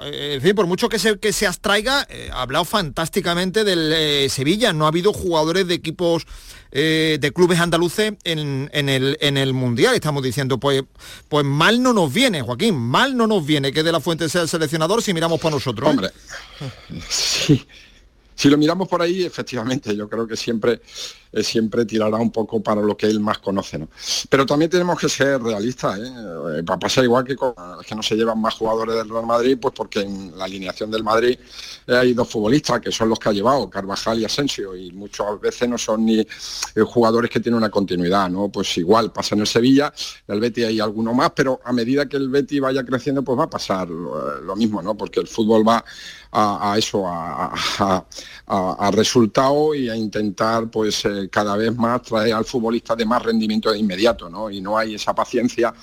en 0.03 0.41
fin, 0.41 0.53
por 0.53 0.67
mucho 0.67 0.87
que 0.87 0.99
se, 0.99 1.17
que 1.17 1.33
se 1.33 1.47
abstraiga, 1.47 2.05
eh, 2.07 2.29
ha 2.31 2.43
hablado 2.43 2.65
fantásticamente 2.65 3.63
del 3.63 3.91
eh, 3.91 4.29
Sevilla. 4.29 4.73
No 4.73 4.85
ha 4.85 4.89
habido 4.89 5.11
jugadores 5.11 5.67
de 5.67 5.73
equipos 5.73 6.27
eh, 6.71 7.17
de 7.19 7.31
clubes 7.33 7.59
andaluces 7.59 8.13
en, 8.23 8.69
el, 8.71 9.17
en 9.21 9.37
el 9.37 9.53
Mundial. 9.53 9.95
Estamos 9.95 10.21
diciendo, 10.21 10.59
pues, 10.59 10.83
pues 11.29 11.43
mal 11.43 11.81
no 11.81 11.93
nos 11.93 12.13
viene, 12.13 12.43
Joaquín, 12.43 12.75
mal 12.75 13.17
no 13.17 13.25
nos 13.25 13.43
viene 13.43 13.71
que 13.71 13.81
de 13.81 13.91
la 13.91 13.99
fuente 13.99 14.29
sea 14.29 14.43
el 14.43 14.49
seleccionador 14.49 15.01
si 15.01 15.15
miramos 15.15 15.39
para 15.39 15.55
nosotros. 15.55 15.89
Hombre, 15.89 16.09
sí, 17.09 17.65
si 18.35 18.49
lo 18.49 18.57
miramos 18.57 18.87
por 18.87 19.01
ahí, 19.01 19.23
efectivamente, 19.23 19.95
yo 19.95 20.09
creo 20.09 20.27
que 20.27 20.35
siempre, 20.35 20.81
eh, 21.31 21.43
siempre 21.43 21.85
tirará 21.85 22.17
un 22.17 22.31
poco 22.31 22.61
para 22.61 22.81
lo 22.81 22.97
que 22.97 23.07
él 23.07 23.19
más 23.19 23.39
conoce. 23.39 23.77
¿no? 23.77 23.89
Pero 24.29 24.45
también 24.45 24.71
tenemos 24.71 24.99
que 24.99 25.09
ser 25.09 25.41
realistas. 25.41 25.99
¿eh? 25.99 26.11
eh 26.59 26.63
pasa 26.79 27.03
igual 27.03 27.23
que, 27.23 27.35
que 27.35 27.95
no 27.95 28.03
se 28.03 28.15
llevan 28.15 28.41
más 28.41 28.55
jugadores 28.55 28.95
del 28.95 29.09
Real 29.09 29.25
Madrid, 29.25 29.57
pues 29.61 29.73
porque 29.75 30.01
en 30.01 30.37
la 30.37 30.45
alineación 30.45 30.89
del 30.89 31.03
Madrid 31.03 31.37
eh, 31.87 31.95
hay 31.95 32.13
dos 32.13 32.29
futbolistas 32.29 32.81
que 32.81 32.91
son 32.91 33.09
los 33.09 33.19
que 33.19 33.29
ha 33.29 33.33
llevado, 33.33 33.69
Carvajal 33.69 34.19
y 34.19 34.25
Asensio, 34.25 34.75
y 34.75 34.91
muchas 34.91 35.39
veces 35.39 35.69
no 35.69 35.77
son 35.77 36.05
ni 36.05 36.25
jugadores 36.85 37.29
que 37.29 37.39
tienen 37.39 37.57
una 37.57 37.69
continuidad. 37.69 38.29
¿no? 38.29 38.49
Pues 38.49 38.77
igual 38.77 39.11
pasa 39.11 39.35
en 39.35 39.41
el 39.41 39.47
Sevilla, 39.47 39.93
en 40.27 40.35
el 40.35 40.41
Betty 40.41 40.63
hay 40.63 40.79
alguno 40.79 41.13
más, 41.13 41.31
pero 41.35 41.59
a 41.63 41.71
medida 41.71 42.07
que 42.07 42.17
el 42.17 42.29
Betty 42.29 42.59
vaya 42.59 42.83
creciendo, 42.83 43.23
pues 43.23 43.37
va 43.37 43.43
a 43.43 43.49
pasar 43.49 43.89
lo, 43.89 44.55
mismo, 44.55 44.81
¿no? 44.81 44.95
porque 44.95 45.19
el 45.19 45.27
fútbol 45.27 45.67
va 45.67 45.83
a, 46.33 46.75
eso, 46.77 47.03
a, 47.07 47.53
a, 48.47 48.91
resultado 48.91 49.75
y 49.75 49.89
a 49.89 49.95
intentar 49.95 50.69
pues 50.69 51.05
eh, 51.05 51.29
cada 51.31 51.55
vez 51.55 51.75
más 51.75 52.01
traer 52.01 52.33
al 52.33 52.45
futbolista 52.45 52.95
de 52.95 53.05
más 53.05 53.21
rendimiento 53.21 53.71
de 53.71 53.77
inmediato, 53.77 54.29
¿no? 54.29 54.49
Y 54.49 54.59
no 54.59 54.77
hay 54.77 54.95
esa 54.95 55.13
paciencia 55.13 55.73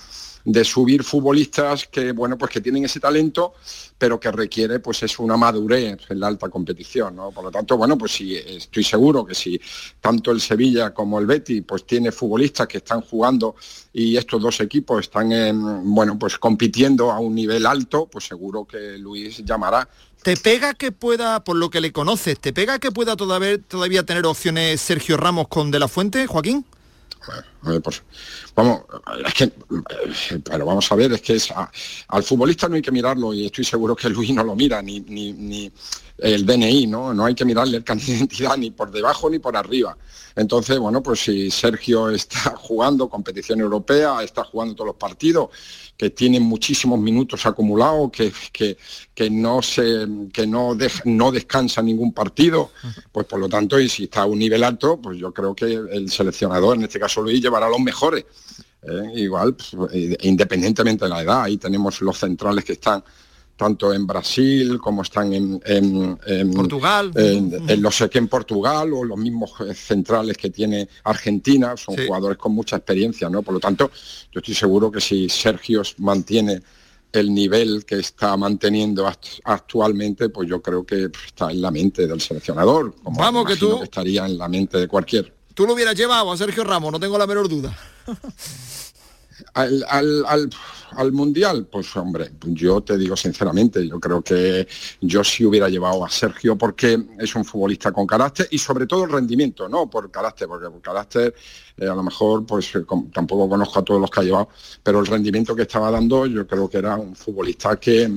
de 0.44 0.64
subir 0.64 1.04
futbolistas 1.04 1.86
que 1.86 2.12
bueno 2.12 2.38
pues 2.38 2.50
que 2.50 2.60
tienen 2.60 2.84
ese 2.84 3.00
talento 3.00 3.54
pero 3.98 4.18
que 4.18 4.30
requiere 4.32 4.80
pues 4.80 5.02
es 5.02 5.18
una 5.18 5.36
madurez 5.36 5.98
en 6.08 6.20
la 6.20 6.28
alta 6.28 6.48
competición 6.48 7.16
¿no? 7.16 7.30
por 7.30 7.44
lo 7.44 7.50
tanto 7.50 7.76
bueno 7.76 7.98
pues 7.98 8.12
sí 8.12 8.34
estoy 8.34 8.82
seguro 8.82 9.24
que 9.24 9.34
si 9.34 9.60
tanto 10.00 10.30
el 10.30 10.40
Sevilla 10.40 10.94
como 10.94 11.18
el 11.18 11.26
Betty 11.26 11.60
pues 11.60 11.84
tiene 11.84 12.10
futbolistas 12.10 12.66
que 12.66 12.78
están 12.78 13.02
jugando 13.02 13.54
y 13.92 14.16
estos 14.16 14.40
dos 14.40 14.60
equipos 14.60 15.00
están 15.00 15.30
en, 15.32 15.94
bueno 15.94 16.18
pues 16.18 16.38
compitiendo 16.38 17.10
a 17.10 17.20
un 17.20 17.34
nivel 17.34 17.66
alto 17.66 18.06
pues 18.06 18.24
seguro 18.24 18.64
que 18.64 18.96
Luis 18.96 19.44
llamará 19.44 19.86
¿Te 20.22 20.36
pega 20.36 20.74
que 20.74 20.92
pueda, 20.92 21.42
por 21.44 21.56
lo 21.56 21.70
que 21.70 21.80
le 21.80 21.92
conoces, 21.92 22.38
te 22.38 22.52
pega 22.52 22.78
que 22.78 22.92
pueda 22.92 23.16
todavía, 23.16 24.02
tener 24.04 24.26
opciones 24.26 24.80
Sergio 24.80 25.16
Ramos 25.16 25.48
con 25.48 25.70
De 25.70 25.78
La 25.78 25.88
Fuente, 25.88 26.26
Joaquín? 26.26 26.66
Vamos, 28.54 28.82
es 29.26 29.34
que, 29.34 29.52
pero 30.44 30.66
vamos 30.66 30.90
a 30.90 30.94
ver, 30.94 31.12
es 31.12 31.20
que 31.20 31.34
es, 31.34 31.52
al 32.08 32.22
futbolista 32.22 32.68
no 32.68 32.76
hay 32.76 32.82
que 32.82 32.92
mirarlo 32.92 33.32
y 33.34 33.46
estoy 33.46 33.64
seguro 33.64 33.94
que 33.94 34.08
Luis 34.08 34.32
no 34.32 34.44
lo 34.44 34.54
mira, 34.54 34.82
ni, 34.82 35.00
ni, 35.00 35.70
el 36.18 36.44
DNI, 36.44 36.86
¿no? 36.86 37.14
No 37.14 37.24
hay 37.24 37.34
que 37.34 37.46
mirarle 37.46 37.78
el 37.78 37.84
carnet 37.84 38.06
de 38.06 38.12
identidad 38.12 38.56
ni 38.56 38.70
por 38.70 38.90
debajo 38.90 39.30
ni 39.30 39.38
por 39.38 39.56
arriba. 39.56 39.96
Entonces, 40.36 40.78
bueno, 40.78 41.02
pues 41.02 41.20
si 41.20 41.50
Sergio 41.50 42.10
está 42.10 42.54
jugando 42.56 43.08
competición 43.08 43.60
europea, 43.60 44.22
está 44.22 44.44
jugando 44.44 44.74
todos 44.74 44.88
los 44.88 44.96
partidos, 44.96 45.48
que 46.00 46.08
tiene 46.08 46.40
muchísimos 46.40 46.98
minutos 46.98 47.44
acumulados, 47.44 48.10
que, 48.10 48.32
que, 49.14 49.30
no 49.30 49.60
se 49.60 50.06
que 50.32 50.46
no, 50.46 50.74
no 51.04 51.30
descansa 51.30 51.82
ningún 51.82 52.14
partido, 52.14 52.70
pues 53.12 53.26
por 53.26 53.38
lo 53.38 53.50
tanto, 53.50 53.78
y 53.78 53.86
si 53.86 54.04
está 54.04 54.22
a 54.22 54.24
un 54.26 54.38
nivel 54.38 54.64
alto, 54.64 54.98
pues 54.98 55.18
yo 55.18 55.30
creo 55.34 55.54
que 55.54 55.66
el 55.66 56.10
seleccionador, 56.10 56.78
en 56.78 56.84
este 56.84 56.98
caso 56.98 57.20
Luis, 57.20 57.42
llevará 57.50 57.66
a 57.66 57.70
los 57.70 57.80
mejores. 57.80 58.24
¿eh? 58.82 59.12
igual, 59.16 59.54
pues, 59.54 59.92
eh, 59.92 60.16
independientemente 60.22 61.04
de 61.04 61.10
la 61.10 61.22
edad, 61.22 61.42
ahí 61.42 61.56
tenemos 61.56 62.00
los 62.00 62.18
centrales 62.18 62.64
que 62.64 62.72
están 62.74 63.02
tanto 63.56 63.92
en 63.92 64.06
Brasil 64.06 64.78
como 64.78 65.02
están 65.02 65.34
en, 65.34 65.60
Portugal, 66.54 67.12
en, 67.14 67.82
lo 67.82 67.90
sé 67.90 68.08
que 68.08 68.16
en 68.16 68.26
Portugal 68.26 68.90
o 68.94 69.04
los 69.04 69.18
mismos 69.18 69.52
centrales 69.74 70.38
que 70.38 70.48
tiene 70.48 70.88
Argentina, 71.04 71.76
son 71.76 71.94
jugadores 71.94 72.38
con 72.38 72.52
mucha 72.52 72.76
experiencia, 72.76 73.28
¿no? 73.28 73.42
Por 73.42 73.52
lo 73.52 73.60
tanto, 73.60 73.90
yo 74.32 74.40
estoy 74.40 74.54
seguro 74.54 74.90
que 74.90 75.02
si 75.02 75.28
Sergio 75.28 75.82
mantiene 75.98 76.62
el 77.12 77.34
nivel 77.34 77.84
que 77.84 77.96
está 77.96 78.34
manteniendo 78.38 79.06
actualmente, 79.44 80.30
pues 80.30 80.48
yo 80.48 80.62
creo 80.62 80.86
que 80.86 81.10
está 81.26 81.50
en 81.50 81.60
la 81.60 81.70
mente 81.70 82.06
del 82.06 82.22
seleccionador. 82.22 82.94
Como 83.02 83.20
Vamos 83.20 83.44
que 83.44 83.56
tú 83.56 83.82
estaría 83.82 84.24
en 84.24 84.38
la 84.38 84.48
mente 84.48 84.78
de 84.78 84.88
cualquier. 84.88 85.39
Tú 85.54 85.66
lo 85.66 85.74
hubieras 85.74 85.94
llevado 85.94 86.32
a 86.32 86.36
Sergio 86.36 86.64
Ramos, 86.64 86.92
no 86.92 87.00
tengo 87.00 87.18
la 87.18 87.26
menor 87.26 87.48
duda. 87.48 87.76
al, 89.54 89.84
al 90.96 91.12
Mundial? 91.12 91.66
Pues 91.70 91.94
hombre, 91.96 92.32
yo 92.40 92.80
te 92.82 92.96
digo 92.96 93.16
sinceramente, 93.16 93.86
yo 93.86 94.00
creo 94.00 94.22
que 94.22 94.66
yo 95.00 95.22
sí 95.24 95.44
hubiera 95.44 95.68
llevado 95.68 96.04
a 96.04 96.10
Sergio 96.10 96.56
porque 96.56 97.00
es 97.18 97.34
un 97.34 97.44
futbolista 97.44 97.92
con 97.92 98.06
carácter 98.06 98.48
y 98.50 98.58
sobre 98.58 98.86
todo 98.86 99.04
el 99.04 99.10
rendimiento, 99.10 99.68
no 99.68 99.88
por 99.88 100.10
carácter, 100.10 100.48
porque 100.48 100.68
por 100.68 100.80
carácter 100.80 101.34
eh, 101.76 101.86
a 101.86 101.94
lo 101.94 102.02
mejor 102.02 102.44
pues 102.44 102.74
eh, 102.74 102.80
tampoco 103.12 103.48
conozco 103.48 103.78
a 103.78 103.84
todos 103.84 104.00
los 104.00 104.10
que 104.10 104.20
ha 104.20 104.24
llevado, 104.24 104.48
pero 104.82 105.00
el 105.00 105.06
rendimiento 105.06 105.54
que 105.54 105.62
estaba 105.62 105.90
dando 105.90 106.26
yo 106.26 106.46
creo 106.46 106.68
que 106.68 106.78
era 106.78 106.96
un 106.96 107.14
futbolista 107.14 107.76
que, 107.76 108.08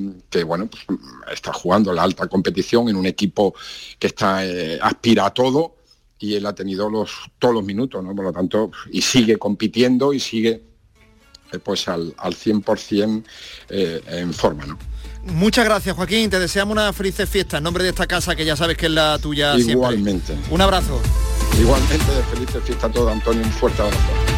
bueno, 0.46 0.68
pues, 0.68 1.00
está 1.32 1.54
jugando 1.54 1.94
la 1.94 2.04
alta 2.04 2.28
competición 2.28 2.90
en 2.90 2.96
un 2.96 3.06
equipo 3.06 3.54
que 4.00 4.08
está 4.08 4.46
eh, 4.46 4.80
aspira 4.82 5.28
a 5.28 5.34
todo 5.34 5.83
y 6.24 6.36
él 6.36 6.46
ha 6.46 6.56
tenido 6.56 6.90
los, 6.90 7.12
todos 7.38 7.54
los 7.54 7.66
minutos, 7.66 8.02
¿no? 8.02 8.16
Por 8.16 8.24
lo 8.24 8.32
tanto, 8.32 8.72
y 8.90 9.02
sigue 9.02 9.38
compitiendo 9.38 10.14
y 10.14 10.22
sigue 10.22 10.64
eh, 11.52 11.60
pues 11.60 11.90
al, 11.90 12.16
al 12.18 12.34
100% 12.34 13.24
eh, 13.70 14.02
en 14.08 14.34
forma. 14.34 14.66
¿no? 14.66 14.80
Muchas 15.26 15.66
gracias 15.66 15.96
Joaquín, 15.96 16.30
te 16.30 16.40
deseamos 16.40 16.72
una 16.72 16.94
feliz 16.94 17.16
fiesta 17.30 17.58
en 17.58 17.64
nombre 17.64 17.84
de 17.84 17.90
esta 17.90 18.08
casa 18.08 18.38
que 18.38 18.46
ya 18.46 18.56
sabes 18.56 18.78
que 18.78 18.86
es 18.86 18.92
la 18.94 19.20
tuya 19.20 19.58
Igualmente. 19.58 20.38
Un 20.50 20.62
abrazo. 20.62 21.02
Igualmente, 21.60 22.06
felices 22.34 22.64
fiesta 22.64 22.88
a 22.88 22.92
todo 22.92 23.10
Antonio, 23.10 23.44
un 23.44 23.52
fuerte 23.52 23.82
abrazo 23.82 24.33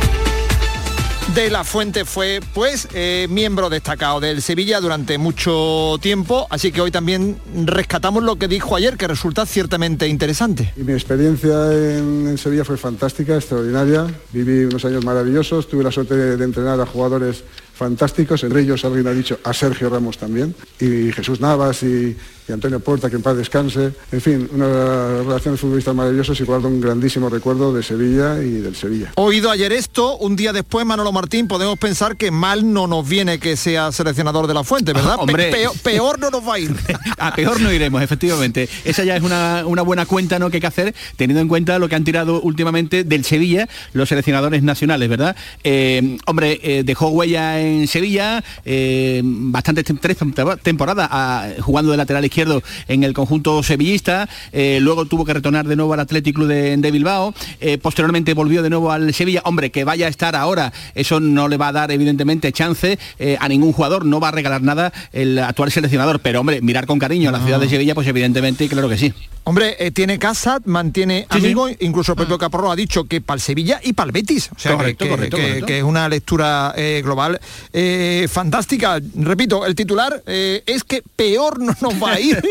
de 1.33 1.49
la 1.49 1.63
Fuente 1.63 2.05
fue 2.05 2.39
pues 2.53 2.87
eh, 2.93 3.27
miembro 3.29 3.69
destacado 3.69 4.19
del 4.19 4.41
Sevilla 4.41 4.79
durante 4.79 5.17
mucho 5.17 5.97
tiempo, 5.99 6.45
así 6.49 6.71
que 6.71 6.81
hoy 6.81 6.91
también 6.91 7.37
rescatamos 7.65 8.23
lo 8.23 8.35
que 8.35 8.47
dijo 8.47 8.75
ayer, 8.75 8.97
que 8.97 9.07
resulta 9.07 9.45
ciertamente 9.45 10.07
interesante. 10.07 10.73
Y 10.77 10.83
mi 10.83 10.93
experiencia 10.93 11.71
en, 11.73 12.37
Sevilla 12.37 12.63
fue 12.63 12.77
fantástica, 12.77 13.35
extraordinaria, 13.35 14.05
viví 14.31 14.65
unos 14.65 14.85
años 14.85 15.03
maravillosos, 15.03 15.67
tuve 15.67 15.83
la 15.83 15.91
suerte 15.91 16.15
de 16.15 16.43
entrenar 16.43 16.79
a 16.79 16.85
jugadores 16.85 17.43
fantásticos, 17.75 18.43
entre 18.43 18.61
ellos 18.61 18.83
alguien 18.85 19.07
ha 19.07 19.11
dicho 19.11 19.39
a 19.43 19.53
Sergio 19.53 19.89
Ramos 19.89 20.17
también, 20.17 20.55
y 20.79 21.11
Jesús 21.11 21.39
Navas 21.41 21.83
y, 21.83 22.15
Antonio 22.47 22.79
Puerta, 22.79 23.09
que 23.09 23.15
en 23.15 23.23
paz 23.23 23.35
descanse. 23.35 23.91
En 24.11 24.21
fin, 24.21 24.47
una 24.53 25.23
relación 25.23 25.55
de 25.55 25.57
futbolistas 25.57 25.95
maravillosos 25.95 26.39
y 26.39 26.43
guardo 26.43 26.67
un 26.67 26.79
grandísimo 26.79 27.27
recuerdo 27.27 27.73
de 27.73 27.81
Sevilla 27.81 28.39
y 28.39 28.51
del 28.61 28.75
Sevilla. 28.75 29.13
Oído 29.15 29.49
ayer 29.49 29.73
esto, 29.73 30.15
un 30.17 30.35
día 30.35 30.53
después, 30.53 30.85
Manolo 30.85 31.11
Martín, 31.11 31.47
podemos 31.47 31.79
pensar 31.79 32.17
que 32.17 32.29
mal 32.29 32.71
no 32.71 32.85
nos 32.85 33.09
viene 33.09 33.39
que 33.39 33.57
sea 33.57 33.91
seleccionador 33.91 34.45
de 34.45 34.53
la 34.53 34.63
fuente, 34.63 34.93
¿verdad? 34.93 35.15
hombre. 35.17 35.51
peor, 35.81 36.19
no 36.19 36.29
nos 36.29 36.47
va 36.47 36.53
a 36.53 36.59
ir. 36.59 36.75
a 37.17 37.33
peor 37.33 37.59
no 37.59 37.73
iremos, 37.73 38.03
efectivamente. 38.03 38.69
Esa 38.83 39.03
ya 39.03 39.15
es 39.15 39.23
una, 39.23 39.63
buena 39.63 40.05
cuenta 40.05 40.37
¿no? 40.37 40.51
que 40.51 40.57
hay 40.57 40.61
que 40.61 40.67
hacer, 40.67 40.95
teniendo 41.15 41.41
en 41.41 41.47
cuenta 41.47 41.79
lo 41.79 41.89
que 41.89 41.95
han 41.95 42.03
tirado 42.03 42.41
últimamente 42.41 43.03
del 43.03 43.25
Sevilla 43.25 43.67
los 43.93 44.09
seleccionadores 44.09 44.61
nacionales, 44.61 45.09
¿verdad? 45.09 45.35
Eh, 45.63 46.17
hombre, 46.27 46.59
eh, 46.61 46.83
dejó 46.85 47.09
huella 47.09 47.59
en 47.59 47.64
Sevilla, 47.87 48.43
eh, 48.65 49.21
bastantes 49.23 49.85
tres 49.99 50.17
temporadas 50.63 51.07
ah, 51.11 51.47
jugando 51.59 51.91
de 51.91 51.97
lateral 51.97 52.25
izquierdo 52.25 52.61
en 52.87 53.03
el 53.03 53.13
conjunto 53.13 53.63
sevillista, 53.63 54.27
eh, 54.51 54.79
luego 54.81 55.05
tuvo 55.05 55.25
que 55.25 55.33
retornar 55.33 55.67
de 55.67 55.75
nuevo 55.75 55.93
al 55.93 55.99
Athletic 55.99 56.35
Club 56.35 56.47
de, 56.47 56.91
Bilbao, 56.91 57.33
eh, 57.59 57.77
posteriormente 57.77 58.33
volvió 58.33 58.63
de 58.63 58.69
nuevo 58.69 58.91
al 58.91 59.13
Sevilla, 59.13 59.41
hombre, 59.45 59.69
que 59.69 59.83
vaya 59.83 60.07
a 60.07 60.09
estar 60.09 60.35
ahora, 60.35 60.73
eso 60.93 61.19
no 61.19 61.47
le 61.47 61.57
va 61.57 61.69
a 61.69 61.71
dar 61.71 61.91
evidentemente 61.91 62.51
chance 62.51 62.97
a 63.39 63.47
ningún 63.47 63.73
jugador, 63.73 64.05
no 64.05 64.19
va 64.19 64.29
a 64.29 64.31
regalar 64.31 64.61
nada 64.61 64.93
el 65.11 65.39
actual 65.39 65.71
seleccionador, 65.71 66.19
pero 66.19 66.39
hombre, 66.39 66.61
mirar 66.61 66.85
con 66.85 66.99
cariño 66.99 67.29
a 67.29 67.31
la 67.31 67.39
ciudad 67.43 67.59
de 67.59 67.69
Sevilla, 67.69 67.95
pues 67.95 68.07
evidentemente 68.07 68.67
claro 68.67 68.89
que 68.89 68.97
sí. 68.97 69.13
Hombre, 69.43 69.91
tiene 69.91 70.17
casa, 70.17 70.59
mantiene 70.65 71.27
amigos, 71.29 71.71
incluso 71.79 72.13
el 72.13 72.15
propio 72.15 72.37
Caporro 72.37 72.71
ha 72.71 72.75
dicho 72.75 73.03
que 73.03 73.21
para 73.21 73.35
el 73.35 73.41
Sevilla 73.41 73.79
y 73.83 73.93
para 73.93 74.07
el 74.07 74.11
Betis. 74.11 74.49
O 74.55 74.59
sea, 74.59 74.75
correcto, 74.75 75.07
correcto, 75.07 75.37
que, 75.37 75.77
es 75.77 75.83
una 75.83 76.09
lectura 76.09 76.73
global 77.03 77.39
eh, 77.73 78.27
fantástica. 78.31 78.99
Repito, 79.15 79.65
el 79.65 79.75
titular 79.75 80.23
eh, 80.25 80.63
es 80.65 80.83
que 80.83 81.03
peor 81.15 81.59
no 81.59 81.73
nos 81.81 82.01
va 82.01 82.13
a 82.13 82.19
ir, 82.19 82.41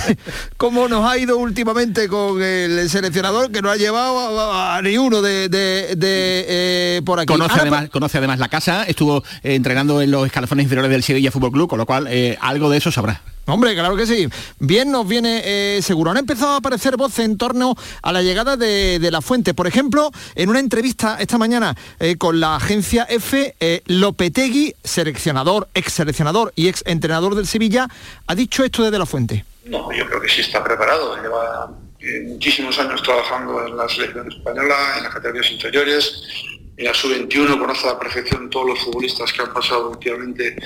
como 0.56 0.88
nos 0.88 1.08
ha 1.08 1.18
ido 1.18 1.38
últimamente 1.38 2.08
con 2.08 2.42
el 2.42 2.88
seleccionador 2.90 3.50
que 3.50 3.62
no 3.62 3.70
ha 3.70 3.76
llevado 3.76 4.52
a, 4.52 4.80
ni 4.82 4.96
uno 4.98 5.22
de, 5.22 5.48
eh, 5.52 7.02
por 7.04 7.20
aquí. 7.20 7.26
Conoce, 7.26 7.60
además, 7.60 7.88
conoce 7.90 8.18
además 8.18 8.38
la 8.38 8.48
casa, 8.48 8.84
estuvo 8.84 9.22
entrenando 9.42 10.00
en 10.00 10.10
los 10.10 10.26
escalafones 10.26 10.64
inferiores 10.64 10.90
del 10.90 11.02
Sevilla 11.02 11.30
Fútbol 11.30 11.52
Club, 11.52 11.68
con 11.68 11.78
lo 11.78 11.86
cual 11.86 12.08
algo 12.40 12.70
de 12.70 12.78
eso 12.78 12.90
sabrá. 12.90 13.20
Hombre, 13.46 13.74
claro 13.74 13.96
que 13.96 14.06
sí. 14.06 14.28
Bien 14.58 14.90
nos 14.90 15.06
viene 15.06 15.42
eh, 15.44 15.82
seguro. 15.82 16.10
Han 16.10 16.16
empezado 16.16 16.52
a 16.52 16.56
aparecer 16.56 16.96
voces 16.96 17.24
en 17.24 17.36
torno 17.36 17.74
a 18.02 18.12
la 18.12 18.22
llegada 18.22 18.56
de, 18.56 19.08
la 19.10 19.20
fuente. 19.20 19.54
Por 19.54 19.66
ejemplo, 19.66 20.10
en 20.34 20.48
una 20.48 20.60
entrevista 20.60 21.18
esta 21.20 21.38
mañana 21.38 21.76
eh, 22.00 22.16
con 22.16 22.40
la 22.40 22.56
agencia 22.56 23.06
F, 23.08 23.54
eh, 23.60 23.82
Lopetegui, 23.86 24.74
seleccionador, 24.82 25.68
ex 25.74 25.92
seleccionador 25.92 26.52
y 26.56 26.68
ex 26.68 26.82
entrenador 26.86 27.34
del 27.34 27.46
Sevilla, 27.46 27.88
ha 28.26 28.34
dicho 28.34 28.64
esto 28.64 28.82
desde 28.82 28.98
la 28.98 29.06
fuente. 29.06 29.44
No, 29.66 29.92
yo 29.92 30.06
creo 30.06 30.20
que 30.20 30.28
sí 30.28 30.40
está 30.40 30.64
preparado. 30.64 31.16
Lleva 31.22 31.70
muchísimos 32.26 32.78
años 32.78 33.02
trabajando 33.02 33.66
en 33.66 33.76
la 33.76 33.88
selección 33.88 34.30
española, 34.30 34.76
en 34.96 35.04
las 35.04 35.14
categorías 35.14 35.50
inferiores 35.50 36.22
en 36.76 36.84
la 36.84 36.94
sub-21 36.94 37.58
conoce 37.58 37.86
a 37.86 37.92
la 37.92 37.98
perfección 37.98 38.50
todos 38.50 38.66
los 38.66 38.80
futbolistas 38.80 39.32
que 39.32 39.42
han 39.42 39.52
pasado 39.52 39.90
últimamente 39.90 40.56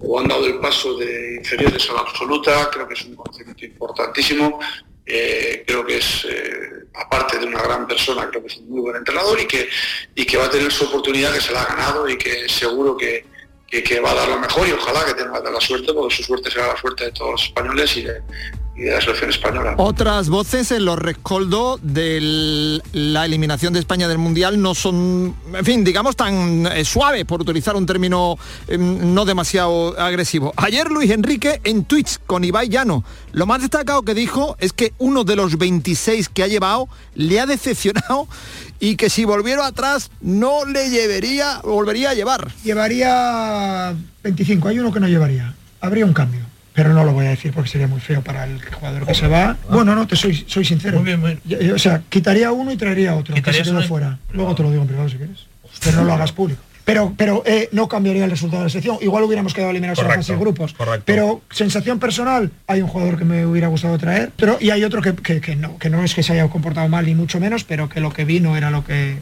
o 0.00 0.18
han 0.18 0.28
dado 0.28 0.46
el 0.46 0.58
paso 0.58 0.96
de 0.96 1.36
inferiores 1.36 1.88
a 1.90 1.94
la 1.94 2.00
absoluta, 2.00 2.70
creo 2.70 2.88
que 2.88 2.94
es 2.94 3.04
un 3.04 3.14
conocimiento 3.14 3.64
importantísimo, 3.66 4.58
eh, 5.04 5.64
creo 5.66 5.84
que 5.84 5.98
es, 5.98 6.26
eh, 6.30 6.86
aparte 6.94 7.38
de 7.38 7.46
una 7.46 7.60
gran 7.62 7.86
persona, 7.86 8.28
creo 8.30 8.42
que 8.42 8.48
es 8.48 8.56
un 8.58 8.70
muy 8.70 8.80
buen 8.80 8.96
entrenador 8.96 9.38
y 9.40 9.46
que, 9.46 9.68
y 10.14 10.24
que 10.24 10.36
va 10.36 10.46
a 10.46 10.50
tener 10.50 10.72
su 10.72 10.84
oportunidad, 10.84 11.34
que 11.34 11.40
se 11.40 11.52
la 11.52 11.62
ha 11.62 11.76
ganado 11.76 12.08
y 12.08 12.16
que 12.16 12.48
seguro 12.48 12.96
que, 12.96 13.26
que, 13.68 14.00
va 14.00 14.12
a 14.12 14.14
dar 14.14 14.28
lo 14.28 14.38
mejor 14.38 14.66
y 14.66 14.72
ojalá 14.72 15.04
que 15.04 15.14
tenga 15.14 15.40
la 15.40 15.60
suerte, 15.60 15.92
porque 15.92 16.14
su 16.14 16.22
suerte 16.22 16.50
será 16.50 16.68
la 16.68 16.76
suerte 16.76 17.04
de 17.04 17.12
todos 17.12 17.32
los 17.32 17.44
españoles 17.44 17.96
y 17.96 18.02
de, 18.02 18.22
de 18.84 18.92
la 18.92 19.00
selección 19.00 19.30
española. 19.30 19.74
Otras 19.76 20.28
voces 20.28 20.70
en 20.72 20.84
los 20.84 20.98
rescoldos 20.98 21.80
de 21.82 22.80
la 22.92 23.26
eliminación 23.26 23.72
de 23.72 23.80
España 23.80 24.08
del 24.08 24.18
Mundial 24.18 24.60
no 24.60 24.74
son, 24.74 25.34
en 25.52 25.64
fin, 25.64 25.84
digamos 25.84 26.16
tan 26.16 26.66
eh, 26.66 26.84
suaves, 26.84 27.24
por 27.24 27.42
utilizar 27.42 27.76
un 27.76 27.84
término 27.84 28.38
em, 28.68 29.14
no 29.14 29.24
demasiado 29.24 29.98
agresivo. 30.00 30.52
Ayer 30.56 30.90
Luis 30.90 31.10
Enrique 31.10 31.60
en 31.64 31.84
Twitch 31.84 32.18
con 32.26 32.42
Ibai 32.42 32.68
Llano, 32.68 33.04
lo 33.32 33.46
más 33.46 33.60
destacado 33.60 34.02
que 34.02 34.14
dijo 34.14 34.56
es 34.60 34.72
que 34.72 34.92
uno 34.98 35.24
de 35.24 35.36
los 35.36 35.58
26 35.58 36.28
que 36.30 36.42
ha 36.42 36.46
llevado 36.46 36.88
le 37.14 37.38
ha 37.38 37.46
decepcionado 37.46 38.28
y 38.80 38.96
que 38.96 39.10
si 39.10 39.24
volviera 39.24 39.66
atrás 39.66 40.10
no 40.22 40.64
le 40.64 40.88
llevaría, 40.88 41.60
volvería 41.62 42.10
a 42.10 42.14
llevar. 42.14 42.50
Llevaría 42.64 43.94
25, 44.22 44.68
hay 44.68 44.78
uno 44.78 44.92
que 44.92 45.00
no 45.00 45.08
llevaría, 45.08 45.54
habría 45.80 46.06
un 46.06 46.14
cambio 46.14 46.49
pero 46.82 46.94
no 46.94 47.04
lo 47.04 47.12
voy 47.12 47.26
a 47.26 47.28
decir 47.28 47.52
porque 47.52 47.68
sería 47.68 47.86
muy 47.86 48.00
feo 48.00 48.22
para 48.22 48.44
el 48.44 48.58
jugador 48.64 49.06
que 49.06 49.12
se 49.14 49.28
va. 49.28 49.54
Bueno, 49.68 49.94
no, 49.94 50.06
te 50.06 50.16
soy, 50.16 50.46
soy 50.46 50.64
sincero. 50.64 51.04
O 51.74 51.78
sea, 51.78 52.00
quitaría 52.08 52.50
uno 52.52 52.72
y 52.72 52.78
traería 52.78 53.14
otro, 53.14 53.34
que 53.34 53.52
se 53.52 53.62
quedó 53.62 53.82
fuera. 53.82 54.18
Luego 54.32 54.54
te 54.54 54.62
lo 54.62 54.70
digo 54.70 54.80
en 54.80 54.88
privado 54.88 55.10
si 55.10 55.18
quieres. 55.18 55.40
Pero 55.84 55.98
no 55.98 56.04
lo 56.04 56.14
hagas 56.14 56.32
público. 56.32 56.62
Pero, 56.86 57.12
pero 57.18 57.42
eh, 57.44 57.68
no 57.72 57.86
cambiaría 57.86 58.24
el 58.24 58.30
resultado 58.30 58.62
de 58.62 58.68
la 58.68 58.70
sección. 58.70 58.96
Igual 59.02 59.24
hubiéramos 59.24 59.52
quedado 59.52 59.72
eliminados 59.72 59.98
en 59.98 60.08
la 60.08 60.14
fase 60.14 60.32
de 60.32 60.38
grupos. 60.38 60.74
Pero 61.04 61.42
sensación 61.50 61.98
personal, 61.98 62.50
hay 62.66 62.80
un 62.80 62.88
jugador 62.88 63.18
que 63.18 63.26
me 63.26 63.44
hubiera 63.44 63.68
gustado 63.68 63.98
traer, 63.98 64.32
pero 64.36 64.56
y 64.58 64.70
hay 64.70 64.82
otro 64.82 65.02
que, 65.02 65.14
que, 65.14 65.56
no, 65.56 65.76
que 65.76 65.90
no 65.90 66.02
es 66.02 66.14
que 66.14 66.22
se 66.22 66.32
haya 66.32 66.48
comportado 66.48 66.88
mal 66.88 67.04
ni 67.04 67.14
mucho 67.14 67.40
menos, 67.40 67.64
pero 67.64 67.90
que 67.90 68.00
lo 68.00 68.10
que 68.10 68.24
vino 68.24 68.56
era 68.56 68.70
lo 68.70 68.86
que 68.86 69.18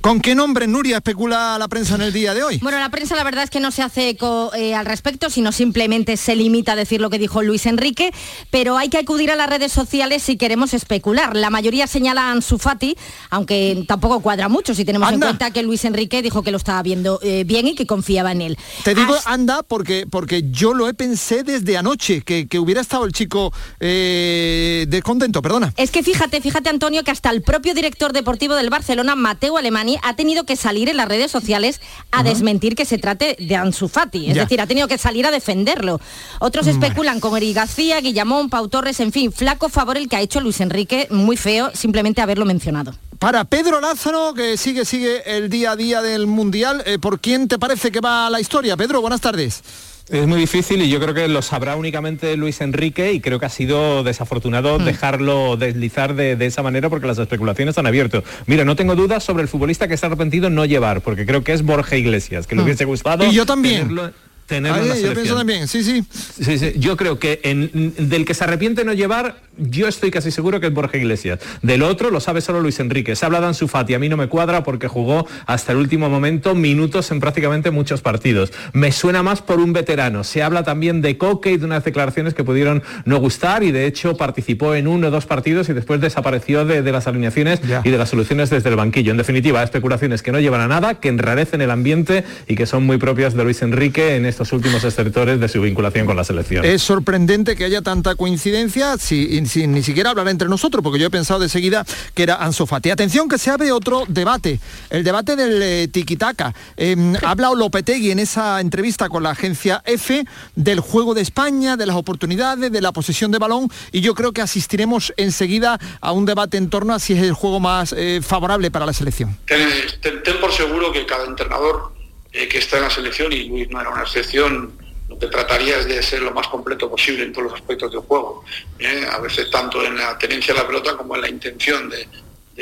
¿Con 0.00 0.22
qué 0.22 0.34
nombre, 0.34 0.66
Nuria, 0.66 0.96
especula 0.96 1.58
la 1.58 1.68
prensa 1.68 1.94
en 1.94 2.00
el 2.00 2.12
día 2.12 2.32
de 2.32 2.42
hoy? 2.42 2.58
Bueno, 2.62 2.78
la 2.78 2.88
prensa 2.88 3.16
la 3.16 3.22
verdad 3.22 3.44
es 3.44 3.50
que 3.50 3.60
no 3.60 3.70
se 3.70 3.82
hace 3.82 4.08
eco 4.08 4.50
eh, 4.54 4.74
al 4.74 4.86
respecto, 4.86 5.28
sino 5.28 5.52
simplemente 5.52 6.16
se 6.16 6.34
limita 6.36 6.72
a 6.72 6.76
decir 6.76 7.02
lo 7.02 7.10
que 7.10 7.18
dijo 7.18 7.42
Luis 7.42 7.66
Enrique, 7.66 8.10
pero 8.50 8.78
hay 8.78 8.88
que 8.88 8.96
acudir 8.96 9.30
a 9.30 9.36
las 9.36 9.50
redes 9.50 9.72
sociales 9.72 10.22
si 10.22 10.38
queremos 10.38 10.72
especular. 10.72 11.36
La 11.36 11.50
mayoría 11.50 11.86
señala 11.86 12.28
a 12.28 12.32
Ansu 12.32 12.56
Fati, 12.56 12.96
aunque 13.28 13.84
tampoco 13.86 14.20
cuadra 14.20 14.48
mucho 14.48 14.74
si 14.74 14.86
tenemos 14.86 15.12
en 15.12 15.20
cuenta 15.20 15.50
que 15.50 15.62
Luis 15.62 15.84
Enrique 15.84 16.22
dijo 16.22 16.42
que 16.42 16.50
lo 16.50 16.56
estaba 16.56 16.82
viendo 16.82 17.20
eh, 17.22 17.44
bien 17.44 17.66
y 17.66 17.74
que 17.74 17.86
confiaba 17.86 18.32
en 18.32 18.40
él. 18.40 18.58
Te 18.84 18.94
digo, 18.94 19.14
anda, 19.26 19.62
porque, 19.62 20.06
porque 20.10 20.44
yo 20.50 20.72
lo 20.72 20.88
he 20.88 20.94
pensé 20.94 21.44
desde 21.44 21.76
anoche, 21.76 22.22
que, 22.22 22.48
que 22.48 22.58
hubiera 22.58 22.80
estado 22.80 23.04
el 23.04 23.12
chico 23.12 23.52
eh, 23.80 24.86
descontento, 24.88 25.42
perdona. 25.42 25.74
Es 25.76 25.90
que 25.90 26.02
fíjate, 26.02 26.40
fíjate 26.40 26.70
Antonio, 26.70 27.04
que 27.04 27.10
hasta 27.10 27.28
el 27.28 27.42
propio 27.42 27.74
director 27.74 28.14
deportivo 28.14 28.54
del 28.54 28.70
Barcelona, 28.70 29.14
Mateo 29.14 29.58
Ha 30.02 30.14
tenido 30.16 30.44
que 30.44 30.56
salir 30.56 30.88
en 30.88 30.96
las 30.96 31.08
redes 31.08 31.30
sociales 31.30 31.80
a 32.10 32.22
desmentir 32.22 32.74
que 32.76 32.84
se 32.84 32.98
trate 32.98 33.36
de 33.38 33.56
Ansu 33.56 33.88
Fati. 33.88 34.28
Es 34.30 34.34
Ya. 34.36 34.42
decir, 34.42 34.60
ha 34.60 34.66
tenido 34.66 34.88
que 34.88 34.98
salir 34.98 35.26
a 35.26 35.30
defenderlo. 35.30 36.00
Otros 36.40 36.66
especulan 36.66 37.20
con 37.20 37.36
Eric 37.36 37.54
García, 37.56 38.00
Guillamón, 38.00 38.50
Pau 38.50 38.68
Torres, 38.68 39.00
en 39.00 39.12
fin, 39.12 39.32
flaco 39.32 39.68
favor 39.68 39.96
el 39.96 40.08
que 40.08 40.16
ha 40.16 40.20
hecho 40.20 40.40
Luis 40.40 40.60
Enrique, 40.60 41.06
muy 41.10 41.36
feo 41.36 41.70
simplemente 41.74 42.20
haberlo 42.20 42.44
mencionado. 42.44 42.94
Para 43.18 43.44
Pedro 43.44 43.80
Lázaro, 43.82 44.32
que 44.32 44.56
sigue, 44.56 44.84
sigue 44.86 45.36
el 45.36 45.50
día 45.50 45.72
a 45.72 45.76
día 45.76 46.00
del 46.00 46.26
Mundial, 46.26 46.82
eh, 46.86 46.98
¿por 46.98 47.20
quién 47.20 47.48
te 47.48 47.58
parece 47.58 47.92
que 47.92 48.00
va 48.00 48.30
la 48.30 48.40
historia? 48.40 48.76
Pedro, 48.78 49.02
buenas 49.02 49.20
tardes. 49.20 49.62
Es 50.10 50.26
muy 50.26 50.40
difícil 50.40 50.82
y 50.82 50.88
yo 50.88 50.98
creo 50.98 51.14
que 51.14 51.28
lo 51.28 51.40
sabrá 51.40 51.76
únicamente 51.76 52.36
Luis 52.36 52.60
Enrique 52.60 53.12
y 53.12 53.20
creo 53.20 53.38
que 53.38 53.46
ha 53.46 53.50
sido 53.50 54.02
desafortunado 54.02 54.78
dejarlo 54.78 55.56
deslizar 55.56 56.14
de, 56.16 56.34
de 56.34 56.46
esa 56.46 56.64
manera 56.64 56.88
porque 56.88 57.06
las 57.06 57.18
especulaciones 57.18 57.78
han 57.78 57.86
abierto. 57.86 58.24
Mira, 58.46 58.64
no 58.64 58.74
tengo 58.74 58.96
dudas 58.96 59.22
sobre 59.22 59.42
el 59.44 59.48
futbolista 59.48 59.86
que 59.86 59.94
está 59.94 60.08
arrepentido 60.08 60.50
no 60.50 60.64
llevar, 60.64 61.00
porque 61.02 61.24
creo 61.26 61.44
que 61.44 61.52
es 61.52 61.62
Borja 61.62 61.96
Iglesias, 61.96 62.48
que 62.48 62.56
le 62.56 62.62
Mm. 62.62 62.64
hubiese 62.64 62.84
gustado. 62.86 63.24
Y 63.24 63.32
yo 63.32 63.46
también. 63.46 63.82
tenerlo- 63.88 64.10
tenerlo 64.50 64.92
en 64.94 65.02
yo 65.02 65.14
pienso 65.14 65.34
también, 65.36 65.66
sí, 65.68 65.82
sí. 65.82 66.04
Sí, 66.42 66.58
sí, 66.58 66.72
Yo 66.76 66.96
creo 66.96 67.18
que 67.18 67.40
en- 67.44 67.94
del 67.96 68.24
que 68.24 68.34
se 68.34 68.44
arrepiente 68.44 68.84
no 68.84 68.92
llevar, 68.92 69.40
yo 69.56 69.88
estoy 69.88 70.10
casi 70.10 70.30
seguro 70.30 70.60
que 70.60 70.66
es 70.66 70.74
Borja 70.74 70.96
Iglesias. 70.98 71.38
Del 71.62 71.82
otro 71.82 72.10
lo 72.10 72.20
sabe 72.20 72.40
solo 72.40 72.60
Luis 72.60 72.80
Enrique. 72.80 73.14
Se 73.16 73.24
habla 73.26 73.40
de 73.40 73.46
Ansu 73.46 73.68
Fati, 73.68 73.94
a 73.94 73.98
mí 73.98 74.08
no 74.08 74.16
me 74.16 74.28
cuadra 74.28 74.62
porque 74.64 74.88
jugó 74.88 75.26
hasta 75.46 75.72
el 75.72 75.78
último 75.78 76.08
momento 76.10 76.54
minutos 76.54 77.10
en 77.10 77.20
prácticamente 77.20 77.70
muchos 77.70 78.00
partidos. 78.02 78.52
Me 78.72 78.90
suena 78.92 79.22
más 79.22 79.40
por 79.42 79.58
un 79.60 79.72
veterano. 79.72 80.24
Se 80.24 80.42
habla 80.42 80.62
también 80.64 81.00
de 81.00 81.16
Coque 81.18 81.52
y 81.52 81.56
de 81.58 81.64
unas 81.66 81.84
declaraciones 81.84 82.34
que 82.34 82.42
pudieron 82.44 82.82
no 83.04 83.18
gustar 83.18 83.62
y 83.62 83.70
de 83.72 83.86
hecho 83.86 84.16
participó 84.16 84.74
en 84.74 84.88
uno 84.88 85.08
o 85.08 85.10
dos 85.10 85.26
partidos 85.26 85.68
y 85.68 85.72
después 85.72 86.00
desapareció 86.00 86.64
de, 86.64 86.82
de 86.82 86.92
las 86.92 87.06
alineaciones 87.06 87.60
y 87.84 87.90
de 87.90 87.98
las 87.98 88.08
soluciones 88.08 88.50
desde 88.50 88.68
el 88.70 88.76
banquillo. 88.76 89.10
En 89.12 89.16
definitiva, 89.18 89.62
especulaciones 89.62 90.22
que 90.22 90.32
no 90.32 90.40
llevan 90.40 90.60
a 90.62 90.68
nada, 90.68 90.94
que 91.00 91.08
enrarecen 91.08 91.60
el 91.60 91.70
ambiente 91.70 92.24
y 92.48 92.56
que 92.56 92.66
son 92.66 92.84
muy 92.84 92.96
propias 92.96 93.34
de 93.34 93.44
Luis 93.44 93.62
Enrique 93.62 94.16
en 94.16 94.24
estos 94.40 94.54
últimos 94.54 94.82
estertores 94.84 95.38
de 95.38 95.48
su 95.48 95.60
vinculación 95.60 96.06
con 96.06 96.16
la 96.16 96.24
selección. 96.24 96.64
Es 96.64 96.80
sorprendente 96.82 97.56
que 97.56 97.64
haya 97.64 97.82
tanta 97.82 98.14
coincidencia 98.14 98.96
si- 98.96 99.44
sin 99.46 99.72
ni 99.72 99.82
siquiera 99.82 100.10
hablar 100.10 100.28
entre 100.28 100.48
nosotros, 100.48 100.82
porque 100.82 100.98
yo 100.98 101.08
he 101.08 101.10
pensado 101.10 101.40
de 101.40 101.50
seguida 101.50 101.84
que 102.14 102.22
era 102.22 102.36
Ansu 102.36 102.64
Fati. 102.66 102.90
Atención 102.90 103.28
que 103.28 103.36
se 103.36 103.50
abre 103.50 103.70
otro 103.70 104.04
debate, 104.08 104.58
el 104.88 105.04
debate 105.04 105.36
del 105.36 105.60
eh, 105.62 105.88
tiquitaca. 105.88 106.54
Eh, 106.78 106.96
ha 107.22 107.30
hablado 107.32 107.54
Lopetegui 107.54 108.10
en 108.12 108.18
esa 108.18 108.60
entrevista 108.62 109.10
con 109.10 109.22
la 109.22 109.30
agencia 109.30 109.82
F 109.84 110.24
del 110.56 110.80
juego 110.80 111.12
de 111.12 111.20
España, 111.20 111.76
de 111.76 111.84
las 111.84 111.96
oportunidades, 111.96 112.72
de 112.72 112.80
la 112.80 112.92
posesión 112.92 113.30
de 113.32 113.38
balón, 113.38 113.68
y 113.92 114.00
yo 114.00 114.14
creo 114.14 114.32
que 114.32 114.40
asistiremos 114.40 115.12
enseguida 115.18 115.78
a 116.00 116.12
un 116.12 116.24
debate 116.24 116.56
en 116.56 116.70
torno 116.70 116.94
a 116.94 116.98
si 116.98 117.12
es 117.12 117.22
el 117.22 117.34
juego 117.34 117.60
más 117.60 117.94
eh, 117.96 118.20
favorable 118.22 118.70
para 118.70 118.86
la 118.86 118.94
selección. 118.94 119.36
Ten, 119.46 119.68
ten- 120.00 120.22
ten 120.22 120.40
por 120.40 120.50
seguro 120.52 120.92
que 120.92 121.04
cada 121.04 121.26
entrenador 121.26 121.92
eh, 122.32 122.48
que 122.48 122.58
está 122.58 122.76
en 122.76 122.84
la 122.84 122.90
selección, 122.90 123.32
y 123.32 123.44
Luis 123.44 123.68
no 123.70 123.80
era 123.80 123.90
una 123.90 124.02
excepción, 124.02 124.78
lo 125.10 125.18
que 125.18 125.26
trataría 125.26 125.78
es 125.78 125.86
de 125.86 126.00
ser 126.04 126.22
lo 126.22 126.30
más 126.30 126.46
completo 126.46 126.88
posible 126.88 127.24
en 127.24 127.32
todos 127.32 127.50
los 127.50 127.60
aspectos 127.60 127.90
del 127.90 128.00
juego. 128.02 128.44
¿eh? 128.78 129.04
A 129.10 129.18
veces 129.18 129.50
tanto 129.50 129.84
en 129.84 129.96
la 129.96 130.16
tenencia 130.16 130.54
de 130.54 130.60
la 130.60 130.66
pelota 130.68 130.96
como 130.96 131.16
en 131.16 131.22
la 131.22 131.28
intención 131.28 131.90
de, 131.90 132.06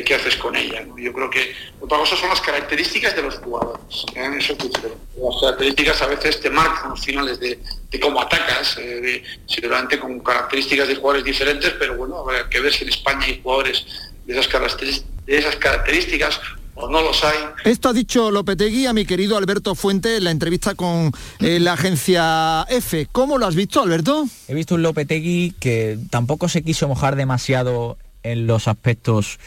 qué 0.02 0.14
haces 0.14 0.36
con 0.36 0.56
ella. 0.56 0.86
Yo 0.96 1.12
creo 1.12 1.28
que 1.28 1.54
otra 1.80 1.98
cosa 1.98 2.16
son 2.16 2.28
las 2.30 2.40
características 2.40 3.16
de 3.16 3.22
los 3.22 3.34
jugadores. 3.38 4.06
¿eh? 4.14 4.30
Eso 4.38 4.54
es. 4.54 4.58
Las 4.62 5.40
características 5.42 6.00
a 6.00 6.06
veces 6.06 6.40
te 6.40 6.48
marcan 6.48 6.90
los 6.90 7.04
finales 7.04 7.38
de, 7.38 7.58
cómo 8.00 8.22
atacas, 8.22 8.78
eh, 8.78 9.22
seguramente 9.46 9.98
con 9.98 10.20
características 10.20 10.88
de 10.88 10.94
jugadores 10.94 11.24
diferentes, 11.24 11.74
pero 11.78 11.96
bueno, 11.96 12.18
habrá 12.20 12.48
que 12.48 12.60
ver 12.60 12.72
si 12.72 12.84
en 12.84 12.90
España 12.90 13.26
hay 13.26 13.40
jugadores 13.42 13.84
de 14.24 14.38
esas 14.38 15.56
características 15.56 16.40
o 16.78 16.88
no 16.88 17.02
los 17.02 17.22
hay. 17.24 17.36
Esto 17.64 17.88
ha 17.88 17.92
dicho 17.92 18.30
Lopetegui 18.30 18.86
a 18.86 18.92
mi 18.92 19.04
querido 19.04 19.36
Alberto 19.36 19.74
Fuente 19.74 20.16
en 20.16 20.24
la 20.24 20.30
entrevista 20.30 20.74
con 20.74 21.12
eh, 21.40 21.58
la 21.60 21.74
agencia 21.74 22.64
F. 22.68 23.08
¿Cómo 23.12 23.38
lo 23.38 23.46
has 23.46 23.54
visto, 23.54 23.82
Alberto? 23.82 24.26
He 24.46 24.54
visto 24.54 24.76
un 24.76 24.82
Lopetegui 24.82 25.54
que 25.58 25.98
tampoco 26.10 26.48
se 26.48 26.62
quiso 26.62 26.88
mojar 26.88 27.16
demasiado 27.16 27.96
en 28.22 28.46
los 28.46 28.68
aspectos 28.68 29.38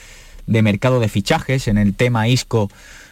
de 0.48 0.62
mercado 0.62 1.00
de 1.00 1.08
fichajes, 1.08 1.68
en 1.68 1.78
el 1.78 1.96
tema 1.96 2.28
Isco 2.28 2.70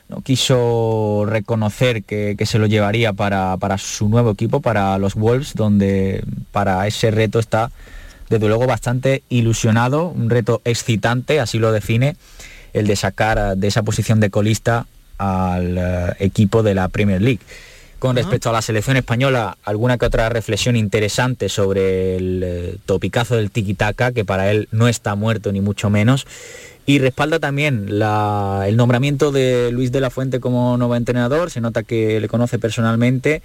no 0.09 0.21
quiso 0.21 1.25
reconocer 1.27 2.03
que, 2.03 2.35
que 2.35 2.45
se 2.47 2.57
lo 2.57 2.65
llevaría 2.65 3.13
para, 3.13 3.55
para 3.57 3.77
su 3.77 4.09
nuevo 4.09 4.31
equipo, 4.31 4.59
para 4.59 4.97
los 4.97 5.13
Wolves, 5.13 5.53
donde 5.53 6.23
para 6.51 6.85
ese 6.87 7.11
reto 7.11 7.37
está 7.37 7.71
desde 8.27 8.47
luego 8.47 8.65
bastante 8.65 9.23
ilusionado, 9.29 10.07
un 10.07 10.29
reto 10.29 10.61
excitante, 10.65 11.39
así 11.39 11.59
lo 11.59 11.71
define, 11.71 12.15
el 12.73 12.87
de 12.87 12.95
sacar 12.95 13.57
de 13.57 13.67
esa 13.67 13.83
posición 13.83 14.19
de 14.19 14.29
colista 14.29 14.85
al 15.17 15.77
eh, 15.77 16.13
equipo 16.19 16.63
de 16.63 16.75
la 16.75 16.87
Premier 16.87 17.21
League. 17.21 17.41
Con 17.99 18.15
respecto 18.15 18.49
a 18.49 18.53
la 18.53 18.61
selección 18.61 18.95
española, 18.95 19.57
alguna 19.65 19.97
que 19.97 20.05
otra 20.05 20.29
reflexión 20.29 20.77
interesante 20.77 21.49
sobre 21.49 22.15
el 22.15 22.41
eh, 22.45 22.75
topicazo 22.85 23.35
del 23.35 23.51
tiki-taka, 23.51 24.13
que 24.13 24.23
para 24.23 24.49
él 24.51 24.69
no 24.71 24.87
está 24.87 25.15
muerto 25.15 25.51
ni 25.51 25.59
mucho 25.59 25.89
menos. 25.89 26.25
Y 26.85 26.99
respalda 26.99 27.39
también 27.39 27.99
la- 27.99 28.63
el 28.67 28.77
nombramiento 28.77 29.33
de 29.33 29.71
Luis 29.73 29.91
de 29.91 29.99
la 29.99 30.09
Fuente 30.09 30.39
como 30.39 30.77
nuevo 30.77 30.95
entrenador, 30.95 31.51
se 31.51 31.59
nota 31.59 31.83
que 31.83 32.21
le 32.21 32.29
conoce 32.29 32.57
personalmente 32.57 33.41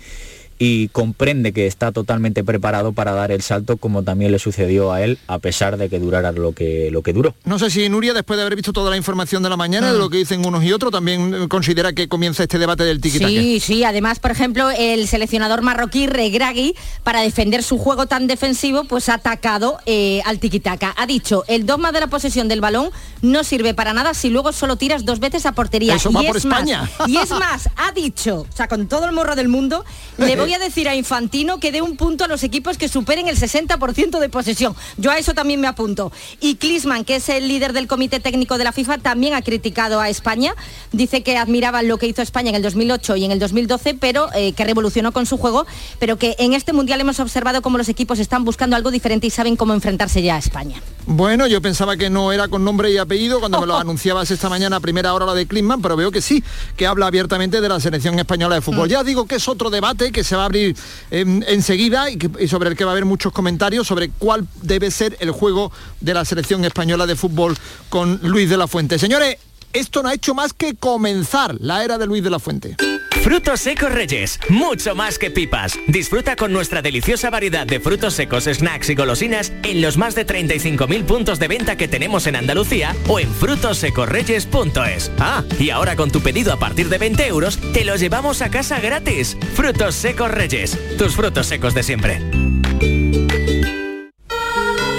y 0.59 0.89
comprende 0.89 1.53
que 1.53 1.67
está 1.67 1.93
totalmente 1.93 2.45
preparado 2.45 2.93
para 2.93 3.13
dar 3.13 3.33
el 3.33 3.43
salto 3.43 3.77
como 3.77 4.03
también 4.03 4.33
le 4.33 4.39
sucedió 4.39 4.93
a 4.93 5.03
él, 5.03 5.19
a 5.27 5.39
pesar 5.39 5.77
de 5.77 5.89
que 5.89 5.99
durara 5.99 6.33
lo 6.33 6.53
que, 6.53 6.91
lo 6.91 7.03
que 7.03 7.13
duró. 7.13 7.35
No 7.45 7.59
sé 7.59 7.71
si 7.71 7.89
Nuria, 7.89 8.15
después 8.15 8.37
de 8.37 8.43
haber 8.43 8.57
visto 8.57 8.73
toda 8.73 8.91
la 8.91 8.97
información 8.97 9.43
de 9.43 9.49
la 9.49 9.57
mañana, 9.57 9.93
de 9.93 9.99
lo 9.99 10.11
que 10.11 10.19
dicen 10.19 10.47
unos 10.47 10.65
y 10.65 10.73
otros, 10.73 10.93
también 10.93 11.49
considera 11.49 11.93
que 11.93 12.09
comienza 12.09 12.43
este 12.43 12.59
debate 12.59 12.85
del 12.85 13.01
tiki 13.01 13.19
Sí, 13.19 13.61
sí, 13.61 13.85
además, 13.85 14.19
por 14.19 14.31
ejemplo, 14.31 14.71
el 14.71 15.09
seleccionador 15.09 15.63
marroquí 15.63 16.07
Regragui, 16.07 16.75
para 17.03 17.21
defender 17.21 17.63
su 17.63 17.79
juego 17.79 18.07
tan 18.07 18.27
defensivo, 18.27 18.85
pues 18.85 19.09
ha 19.09 19.15
atacado 19.15 19.79
eh, 19.87 20.21
al 20.25 20.39
tiquitaca. 20.39 20.95
Ha 20.97 21.07
dicho, 21.07 21.45
el 21.49 21.67
dogma 21.67 21.93
de 21.93 22.01
la 22.01 22.07
posesión 22.07 22.49
del 22.49 22.61
balón 22.61 22.91
no 23.23 23.45
sirve 23.45 23.75
para 23.75 23.93
nada 23.93 24.15
si 24.15 24.31
luego 24.31 24.53
solo 24.53 24.77
tiras 24.77 25.05
dos 25.05 25.21
veces 25.21 25.47
a 25.47 25.53
portería. 25.53 25.95
Eso 25.95 26.11
y 26.11 26.15
va 26.15 26.21
es 26.23 26.27
por 26.27 26.37
España. 26.37 26.91
Más, 26.99 27.09
y 27.09 27.17
es 27.17 27.31
más, 27.31 27.69
ha 27.77 27.93
dicho, 27.93 28.47
o 28.51 28.57
sea, 28.57 28.69
con 28.69 28.87
todo 28.89 29.07
el 29.07 29.13
morro 29.13 29.37
del 29.37 29.49
mundo, 29.49 29.85
le 30.19 30.37
voy 30.45 30.55
a 30.55 30.59
decir 30.59 30.89
a 30.89 30.95
Infantino 30.95 31.59
que 31.59 31.73
dé 31.73 31.83
un 31.83 31.97
punto 31.97 32.25
a 32.25 32.29
los 32.29 32.43
equipos 32.43 32.77
que 32.77 32.89
superen 32.89 33.29
el 33.29 33.39
60% 33.39 34.19
de 34.19 34.29
posesión. 34.29 34.75
Yo 34.99 35.11
a 35.11 35.19
eso 35.19 35.35
también 35.35 35.61
me 35.61 35.67
apunto. 35.67 36.13
Y 36.41 36.57
Klisman, 36.57 37.05
que 37.05 37.17
es 37.17 37.29
el 37.29 37.49
líder 37.49 37.73
del 37.73 37.87
comité 37.87 38.21
técnico 38.21 38.59
de 38.59 38.65
la 38.65 38.73
FIFA, 38.73 38.99
también 38.99 39.35
ha 39.35 39.43
criticado 39.43 40.01
a 40.01 40.09
España. 40.09 40.55
Dice 40.93 41.23
que 41.23 41.37
admiraba 41.37 41.83
lo 41.83 41.99
que 41.99 42.07
hizo 42.07 42.23
España 42.23 42.51
en 42.51 42.57
el 42.57 42.63
2008 42.63 43.17
y 43.17 43.25
en 43.25 43.33
el 43.33 43.39
2012, 43.39 43.95
pero 43.95 44.29
eh, 44.35 44.53
que 44.53 44.65
revolucionó 44.65 45.13
con 45.13 45.27
su 45.27 45.39
juego, 45.39 45.67
pero 45.99 46.19
que 46.19 46.37
en 46.39 46.53
este 46.53 46.73
mundial 46.73 47.01
hemos 47.01 47.21
observado 47.21 47.63
cómo 47.63 47.79
los 47.79 47.89
equipos 47.89 48.19
están 48.19 48.45
buscando 48.45 48.77
algo 48.77 48.91
diferente 48.91 49.27
y 49.27 49.31
saben 49.31 49.57
cómo 49.57 49.75
enfrentarse 49.75 50.23
ya 50.23 50.37
a 50.37 50.39
España. 50.39 50.83
Bueno, 51.07 51.47
yo 51.47 51.61
pensaba 51.61 51.97
que 51.97 52.09
no 52.09 52.33
era 52.33 52.49
con 52.49 52.65
nombre 52.65 52.91
y 52.91 52.99
apellido 52.99 53.41
cuando 53.41 53.61
me 53.61 53.67
lo 53.67 53.77
anunciabas 53.79 54.31
esta 54.31 54.49
mañana 54.49 54.77
a 54.77 54.81
primera 54.81 55.13
hora 55.15 55.27
la 55.27 55.35
de 55.35 55.47
Klinsmann, 55.47 55.83
pero 55.83 55.97
veo 55.97 56.11
que 56.11 56.23
sí, 56.23 56.43
que 56.77 56.87
habla 56.87 57.07
abiertamente 57.07 57.61
de 57.61 57.69
la 57.69 57.81
selección 57.81 58.19
española 58.19 58.55
de 58.55 58.61
fútbol. 58.61 58.89
Ya 58.89 59.05
digo 59.05 59.27
que 59.27 59.37
es 59.37 59.49
otro 59.49 59.71
debate 59.71 60.13
que 60.13 60.25
se 60.25 60.34
va 60.37 60.43
a 60.43 60.47
abrir 60.47 60.77
em, 61.11 61.43
enseguida 61.47 62.11
y, 62.11 62.19
y 62.41 62.49
sobre 62.49 62.71
el 62.71 62.77
que 62.77 62.85
va 62.85 62.91
a 62.91 62.95
haber 62.95 63.05
muchos 63.05 63.33
comentarios 63.33 63.87
sobre 63.87 64.11
cuál 64.11 64.47
debe 64.63 64.91
ser 64.91 65.17
el 65.21 65.31
juego 65.31 65.73
de 66.01 66.15
la 66.15 66.25
selección 66.25 66.65
española 66.65 67.07
de 67.07 67.17
fútbol 67.17 67.57
con 67.89 68.21
Luis 68.23 68.49
de 68.51 68.57
la 68.57 68.67
Fuente. 68.67 68.99
Señores, 68.99 69.37
esto 69.73 70.03
no 70.03 70.09
ha 70.09 70.15
hecho 70.15 70.35
más 70.35 70.53
que 70.53 70.75
comenzar 70.75 71.57
la 71.61 71.85
era 71.85 71.99
de 71.99 72.07
Luis 72.07 72.23
de 72.23 72.31
la 72.31 72.39
Fuente. 72.39 72.77
Frutos 73.23 73.61
secos 73.61 73.91
Reyes, 73.91 74.39
mucho 74.49 74.95
más 74.95 75.19
que 75.19 75.31
pipas. 75.31 75.79
Disfruta 75.87 76.37
con 76.37 76.53
nuestra 76.53 76.83
deliciosa 76.83 77.31
variedad 77.31 77.67
de 77.67 77.81
frutos 77.81 78.15
secos, 78.15 78.45
snacks 78.45 78.91
y 78.91 78.95
golosinas 78.95 79.53
en 79.63 79.81
los 79.81 79.97
más 79.97 80.15
de 80.15 80.27
35.000 80.27 81.05
puntos 81.05 81.39
de 81.39 81.49
venta 81.49 81.77
que 81.77 81.89
tenemos 81.89 82.27
en 82.27 82.37
Andalucía 82.37 82.95
o 83.09 83.19
en 83.19 83.33
frutosecorreyes.es. 83.33 85.11
Ah, 85.19 85.43
y 85.59 85.71
ahora 85.71 85.97
con 85.97 86.11
tu 86.11 86.21
pedido 86.21 86.53
a 86.53 86.59
partir 86.59 86.89
de 86.89 86.99
20 86.99 87.27
euros, 87.27 87.59
te 87.73 87.85
los 87.85 88.01
llevamos 88.01 88.43
a 88.43 88.51
casa 88.51 88.79
gratis. 88.81 89.37
Frutos 89.55 89.95
secos 89.95 90.31
Reyes, 90.31 90.79
tus 90.99 91.15
frutos 91.15 91.47
secos 91.47 91.75
de 91.75 91.83
siempre. 91.83 92.21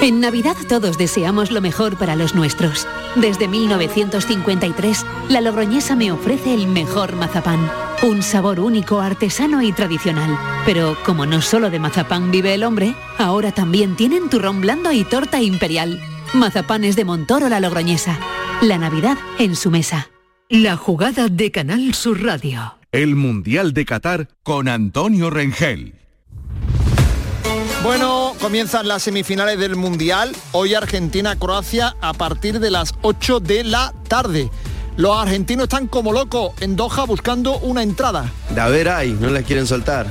En 0.02 0.20
Navidad 0.20 0.56
todos 0.70 0.98
deseamos 0.98 1.52
lo 1.52 1.62
mejor 1.62 1.98
para 1.98 2.16
los 2.16 2.36
nuestros. 2.36 2.88
Desde 3.16 3.48
1953, 3.48 5.06
la 5.30 5.42
Logroñesa 5.42 5.96
me 5.96 6.12
ofrece 6.12 6.54
el 6.54 6.68
mejor 6.68 7.16
mazapán. 7.16 7.85
Un 8.04 8.22
sabor 8.22 8.60
único, 8.60 9.00
artesano 9.00 9.62
y 9.62 9.72
tradicional. 9.72 10.38
Pero 10.66 10.98
como 11.06 11.26
no 11.26 11.42
solo 11.42 11.70
de 11.70 11.80
mazapán 11.80 12.32
vive 12.32 12.54
el 12.54 12.64
hombre, 12.64 12.96
ahora 13.18 13.52
también 13.52 13.96
tienen 13.96 14.30
turrón 14.30 14.62
blando 14.62 14.92
y 14.92 15.04
torta 15.04 15.42
imperial. 15.42 16.02
Mazapanes 16.34 16.96
de 16.96 17.06
Montoro 17.06 17.50
la 17.50 17.60
Logroñesa. 17.60 18.20
La 18.62 18.78
Navidad 18.78 19.18
en 19.40 19.56
su 19.56 19.72
mesa. 19.72 20.10
La 20.50 20.78
jugada 20.78 21.28
de 21.28 21.52
Canal 21.52 21.94
Sur 21.94 22.22
Radio. 22.24 22.76
El 22.92 23.16
Mundial 23.16 23.74
de 23.74 23.86
Qatar 23.86 24.28
con 24.44 24.68
Antonio 24.68 25.30
Rengel. 25.30 25.96
Bueno, 27.84 28.34
comienzan 28.40 28.88
las 28.88 29.04
semifinales 29.04 29.60
del 29.60 29.76
Mundial. 29.76 30.36
Hoy 30.54 30.74
Argentina-Croacia 30.74 31.96
a 32.02 32.14
partir 32.14 32.60
de 32.60 32.72
las 32.72 32.94
8 33.02 33.40
de 33.40 33.64
la 33.64 33.94
tarde. 34.08 34.50
Los 34.98 35.18
argentinos 35.18 35.64
están 35.64 35.88
como 35.88 36.14
locos 36.14 36.54
en 36.62 36.78
Doha 36.78 37.04
buscando 37.04 37.58
una 37.60 37.84
entrada. 37.84 38.32
De 38.50 38.62
a 38.62 38.70
ver 38.70 38.88
hay, 38.88 39.12
no 39.12 39.30
la 39.30 39.42
quieren 39.42 39.68
soltar. 39.68 40.08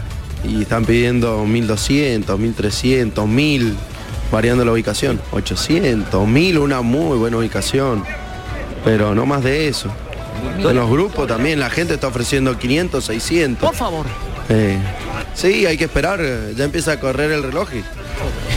Y 0.46 0.60
están 0.62 0.84
pidiendo 0.84 1.42
1200, 1.46 2.38
1300, 2.38 3.26
1000, 3.26 3.76
variando 4.30 4.62
la 4.62 4.72
ubicación. 4.72 5.22
800, 5.32 6.28
1000, 6.28 6.58
una 6.58 6.82
muy 6.82 7.16
buena 7.16 7.38
ubicación. 7.38 8.04
Pero 8.84 9.14
no 9.14 9.24
más 9.24 9.42
de 9.42 9.68
eso. 9.68 9.90
En 10.58 10.76
los 10.76 10.90
grupos 10.90 11.26
también 11.28 11.60
la 11.60 11.70
gente 11.70 11.94
está 11.94 12.08
ofreciendo 12.08 12.58
500, 12.58 13.02
600. 13.02 13.66
Por 13.66 13.74
favor. 13.74 14.04
Eh, 14.50 14.78
sí, 15.32 15.64
hay 15.64 15.78
que 15.78 15.84
esperar, 15.84 16.20
eh, 16.22 16.52
ya 16.54 16.64
empieza 16.64 16.92
a 16.92 17.00
correr 17.00 17.30
el 17.32 17.42
reloj 17.42 17.70